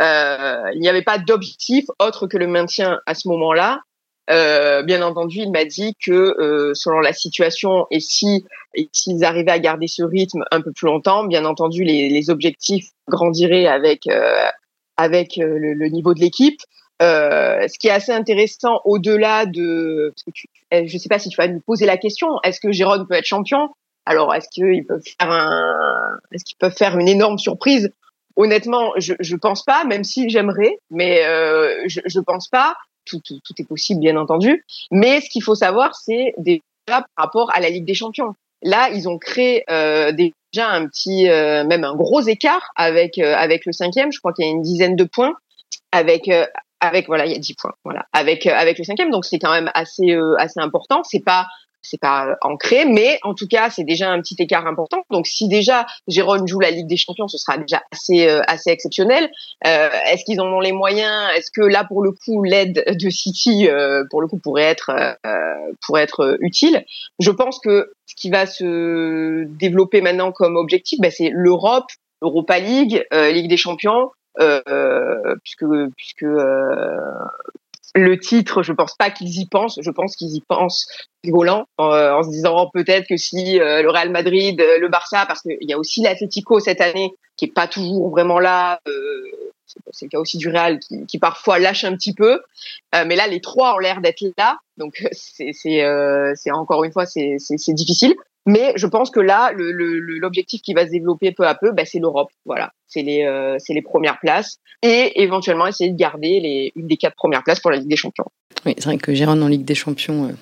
Euh, 0.00 0.62
il 0.74 0.80
n'y 0.80 0.88
avait 0.88 1.02
pas 1.02 1.18
d'objectif 1.18 1.86
autre 1.98 2.28
que 2.28 2.36
le 2.36 2.46
maintien 2.46 3.00
à 3.06 3.14
ce 3.14 3.26
moment-là. 3.28 3.80
Euh, 4.30 4.82
bien 4.82 5.00
entendu, 5.02 5.38
il 5.38 5.50
m'a 5.50 5.64
dit 5.64 5.94
que 6.04 6.12
euh, 6.12 6.74
selon 6.74 7.00
la 7.00 7.12
situation 7.12 7.86
et 7.90 8.00
si 8.00 8.44
s'ils 8.92 9.24
arrivaient 9.24 9.50
à 9.50 9.58
garder 9.58 9.86
ce 9.86 10.02
rythme 10.02 10.44
un 10.50 10.60
peu 10.60 10.70
plus 10.72 10.86
longtemps, 10.86 11.24
bien 11.24 11.44
entendu, 11.46 11.82
les, 11.82 12.10
les 12.10 12.30
objectifs 12.30 12.88
grandiraient 13.08 13.66
avec 13.66 14.06
euh, 14.06 14.44
avec 14.98 15.36
le, 15.36 15.72
le, 15.72 15.88
niveau 15.88 16.12
de 16.12 16.20
l'équipe. 16.20 16.60
Euh, 17.00 17.68
ce 17.68 17.78
qui 17.78 17.86
est 17.88 17.92
assez 17.92 18.12
intéressant 18.12 18.80
au-delà 18.84 19.46
de, 19.46 20.12
eh, 20.72 20.88
je 20.88 20.94
ne 20.94 20.98
sais 20.98 21.08
pas 21.08 21.18
si 21.18 21.28
tu 21.28 21.36
vas 21.36 21.46
nous 21.46 21.60
poser 21.60 21.86
la 21.86 21.96
question, 21.96 22.28
est-ce 22.42 22.60
que 22.60 22.72
Jérôme 22.72 23.06
peut 23.06 23.14
être 23.14 23.24
champion? 23.24 23.70
Alors, 24.04 24.34
est-ce 24.34 24.48
qu'ils 24.48 24.84
peuvent 24.84 25.02
faire 25.04 25.30
un, 25.30 26.18
est-ce 26.32 26.44
qu'ils 26.44 26.56
peuvent 26.56 26.76
faire 26.76 26.98
une 26.98 27.08
énorme 27.08 27.38
surprise? 27.38 27.92
Honnêtement, 28.36 28.92
je, 28.96 29.14
je 29.20 29.36
pense 29.36 29.64
pas, 29.64 29.84
même 29.84 30.04
si 30.04 30.28
j'aimerais, 30.28 30.78
mais 30.90 31.24
euh, 31.24 31.84
je, 31.86 32.00
je 32.04 32.20
pense 32.20 32.48
pas. 32.48 32.76
Tout, 33.04 33.20
tout, 33.24 33.38
tout, 33.42 33.54
est 33.58 33.64
possible, 33.64 34.00
bien 34.00 34.16
entendu. 34.16 34.64
Mais 34.90 35.22
ce 35.22 35.30
qu'il 35.30 35.42
faut 35.42 35.54
savoir, 35.54 35.94
c'est 35.94 36.34
déjà 36.36 36.60
par 36.86 37.04
rapport 37.16 37.50
à 37.54 37.60
la 37.60 37.70
Ligue 37.70 37.86
des 37.86 37.94
Champions. 37.94 38.34
Là, 38.62 38.90
ils 38.90 39.08
ont 39.08 39.18
créé 39.18 39.64
euh, 39.70 40.12
déjà 40.12 40.68
un 40.68 40.86
petit, 40.86 41.28
euh, 41.28 41.64
même 41.64 41.84
un 41.84 41.94
gros 41.94 42.20
écart 42.20 42.70
avec 42.76 43.18
euh, 43.18 43.34
avec 43.34 43.64
le 43.66 43.72
cinquième. 43.72 44.12
Je 44.12 44.18
crois 44.18 44.32
qu'il 44.32 44.44
y 44.44 44.48
a 44.48 44.50
une 44.50 44.62
dizaine 44.62 44.96
de 44.96 45.04
points 45.04 45.34
avec 45.92 46.28
euh, 46.28 46.46
avec 46.80 47.06
voilà, 47.06 47.26
il 47.26 47.32
y 47.32 47.34
a 47.34 47.38
10 47.38 47.54
points, 47.54 47.74
voilà, 47.84 48.06
avec 48.12 48.46
euh, 48.46 48.54
avec 48.54 48.78
le 48.78 48.84
cinquième, 48.84 49.10
donc 49.10 49.24
c'est 49.24 49.38
quand 49.38 49.50
même 49.50 49.70
assez 49.74 50.12
euh, 50.12 50.36
assez 50.38 50.60
important. 50.60 51.02
C'est 51.04 51.24
pas 51.24 51.46
c'est 51.82 52.00
pas 52.00 52.36
ancré, 52.42 52.84
mais 52.84 53.18
en 53.22 53.34
tout 53.34 53.46
cas, 53.46 53.70
c'est 53.70 53.84
déjà 53.84 54.10
un 54.10 54.20
petit 54.20 54.36
écart 54.38 54.66
important. 54.66 55.04
Donc, 55.10 55.26
si 55.26 55.48
déjà 55.48 55.86
Jérôme 56.06 56.46
joue 56.46 56.60
la 56.60 56.70
Ligue 56.70 56.86
des 56.86 56.96
Champions, 56.96 57.28
ce 57.28 57.38
sera 57.38 57.58
déjà 57.58 57.82
assez 57.92 58.28
euh, 58.28 58.42
assez 58.46 58.70
exceptionnel. 58.70 59.30
Euh, 59.66 59.88
Est-ce 60.06 60.24
qu'ils 60.24 60.40
en 60.40 60.46
ont 60.46 60.60
les 60.60 60.72
moyens? 60.72 61.30
Est-ce 61.36 61.50
que 61.50 61.62
là, 61.62 61.84
pour 61.84 62.02
le 62.02 62.12
coup, 62.12 62.42
l'aide 62.42 62.84
de 62.88 63.10
City, 63.10 63.68
euh, 63.68 64.04
pour 64.10 64.20
le 64.20 64.28
coup, 64.28 64.38
pourrait 64.38 64.64
être 64.64 64.90
pourrait 65.86 66.02
être 66.02 66.36
utile? 66.40 66.84
Je 67.18 67.30
pense 67.30 67.58
que 67.60 67.92
ce 68.06 68.14
qui 68.14 68.30
va 68.30 68.46
se 68.46 69.44
développer 69.44 70.00
maintenant 70.00 70.32
comme 70.32 70.56
objectif, 70.56 70.98
ben, 71.00 71.10
c'est 71.10 71.30
l'Europe, 71.32 71.90
Europa 72.22 72.58
League, 72.58 73.04
Ligue 73.12 73.48
des 73.48 73.56
Champions. 73.56 74.10
Euh, 74.40 75.34
puisque 75.42 75.64
puisque 75.96 76.22
euh, 76.22 76.96
le 77.94 78.18
titre, 78.20 78.62
je 78.62 78.72
pense 78.72 78.94
pas 78.96 79.10
qu'ils 79.10 79.40
y 79.40 79.46
pensent. 79.46 79.78
Je 79.82 79.90
pense 79.90 80.14
qu'ils 80.14 80.34
y 80.36 80.40
pensent 80.40 80.86
rigolant 81.24 81.66
en 81.78 82.22
se 82.22 82.30
disant 82.30 82.54
oh, 82.56 82.70
peut-être 82.72 83.08
que 83.08 83.16
si 83.16 83.60
euh, 83.60 83.82
le 83.82 83.90
Real 83.90 84.10
Madrid, 84.10 84.60
le 84.60 84.88
Barça, 84.88 85.26
parce 85.26 85.42
qu'il 85.42 85.56
y 85.62 85.72
a 85.72 85.78
aussi 85.78 86.02
l'Atlético 86.02 86.60
cette 86.60 86.80
année 86.80 87.12
qui 87.36 87.46
est 87.46 87.52
pas 87.52 87.66
toujours 87.66 88.10
vraiment 88.10 88.38
là. 88.38 88.80
c'est 89.90 90.06
le 90.06 90.10
cas 90.10 90.18
aussi 90.18 90.38
du 90.38 90.48
Real 90.48 90.78
qui, 91.08 91.18
parfois 91.18 91.58
lâche 91.58 91.84
un 91.84 91.94
petit 91.94 92.14
peu, 92.14 92.40
mais 92.92 93.16
là 93.16 93.26
les 93.26 93.40
trois 93.40 93.74
ont 93.74 93.78
l'air 93.78 94.00
d'être 94.00 94.24
là, 94.36 94.58
donc 94.76 95.04
c'est 95.12 96.50
encore 96.52 96.84
une 96.84 96.92
fois 96.92 97.06
c'est 97.06 97.74
difficile. 97.74 98.14
Mais 98.48 98.72
je 98.76 98.86
pense 98.86 99.10
que 99.10 99.20
là, 99.20 99.52
l'objectif 99.54 100.62
qui 100.62 100.72
va 100.72 100.86
se 100.86 100.90
développer 100.90 101.32
peu 101.32 101.46
à 101.46 101.54
peu, 101.54 101.70
bah, 101.72 101.84
c'est 101.84 101.98
l'Europe. 101.98 102.30
Voilà, 102.46 102.72
c'est 102.86 103.02
les, 103.02 103.24
euh, 103.24 103.58
premières 103.84 104.18
places 104.20 104.58
et 104.82 105.22
éventuellement 105.22 105.66
essayer 105.66 105.90
de 105.90 105.96
garder 105.98 106.72
une 106.74 106.86
des 106.86 106.96
quatre 106.96 107.14
premières 107.14 107.44
places 107.44 107.60
pour 107.60 107.70
la 107.70 107.76
Ligue 107.76 107.90
des 107.90 107.96
Champions. 107.96 108.24
Oui, 108.64 108.74
c'est 108.78 108.86
vrai 108.86 108.96
que 108.96 109.12
Gérard 109.12 109.36
en 109.36 109.48
Ligue 109.48 109.66
des 109.66 109.74
Champions, 109.74 110.24
euh, 110.24 110.32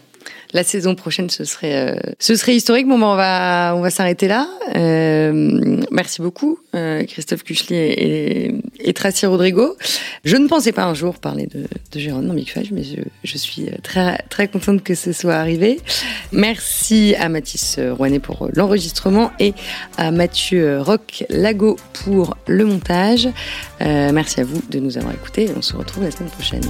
la 0.53 0.65
saison 0.65 0.95
prochaine, 0.95 1.31
ce 1.31 1.45
serait, 1.45 1.93
euh, 1.93 1.97
ce 2.19 2.35
serait 2.35 2.55
historique. 2.55 2.87
Bon, 2.87 2.99
ben, 2.99 3.07
on 3.07 3.17
va, 3.17 3.75
on 3.77 3.81
va 3.81 3.91
s'arrêter 3.91 4.29
là. 4.29 4.49
Euh, 4.75 5.83
merci 5.91 6.23
beaucoup, 6.23 6.59
euh, 6.75 7.05
Christophe 7.05 7.43
Kuchli 7.43 7.77
et, 7.77 8.55
et, 8.81 8.93
Tracy 8.93 9.27
Rodrigo. 9.27 9.77
Je 10.25 10.37
ne 10.37 10.49
pensais 10.49 10.73
pas 10.73 10.85
un 10.85 10.95
jour 10.95 11.19
parler 11.19 11.47
de, 11.47 11.65
de 11.93 11.99
Jérôme 11.99 12.27
dans 12.27 12.35
Big 12.35 12.51
mais 12.73 12.83
je, 12.83 13.01
je, 13.25 13.39
suis 13.39 13.67
très, 13.83 14.19
très 14.29 14.49
contente 14.49 14.83
que 14.83 14.95
ce 14.95 15.13
soit 15.13 15.35
arrivé. 15.35 15.81
Merci 16.33 17.15
à 17.19 17.29
Mathis 17.29 17.79
Rouanet 17.79 18.21
pour 18.21 18.49
l'enregistrement 18.55 19.33
et 19.39 19.55
à 19.97 20.11
Mathieu 20.11 20.81
Roch 20.81 21.25
Lago 21.29 21.77
pour 22.05 22.37
le 22.47 22.65
montage. 22.65 23.29
merci 23.81 24.41
à 24.41 24.45
vous 24.45 24.63
de 24.71 24.79
nous 24.79 24.97
avoir 24.99 25.15
écoutés. 25.15 25.49
On 25.57 25.63
se 25.63 25.77
retrouve 25.77 26.05
la 26.05 26.11
semaine 26.11 26.31
prochaine. 26.31 26.63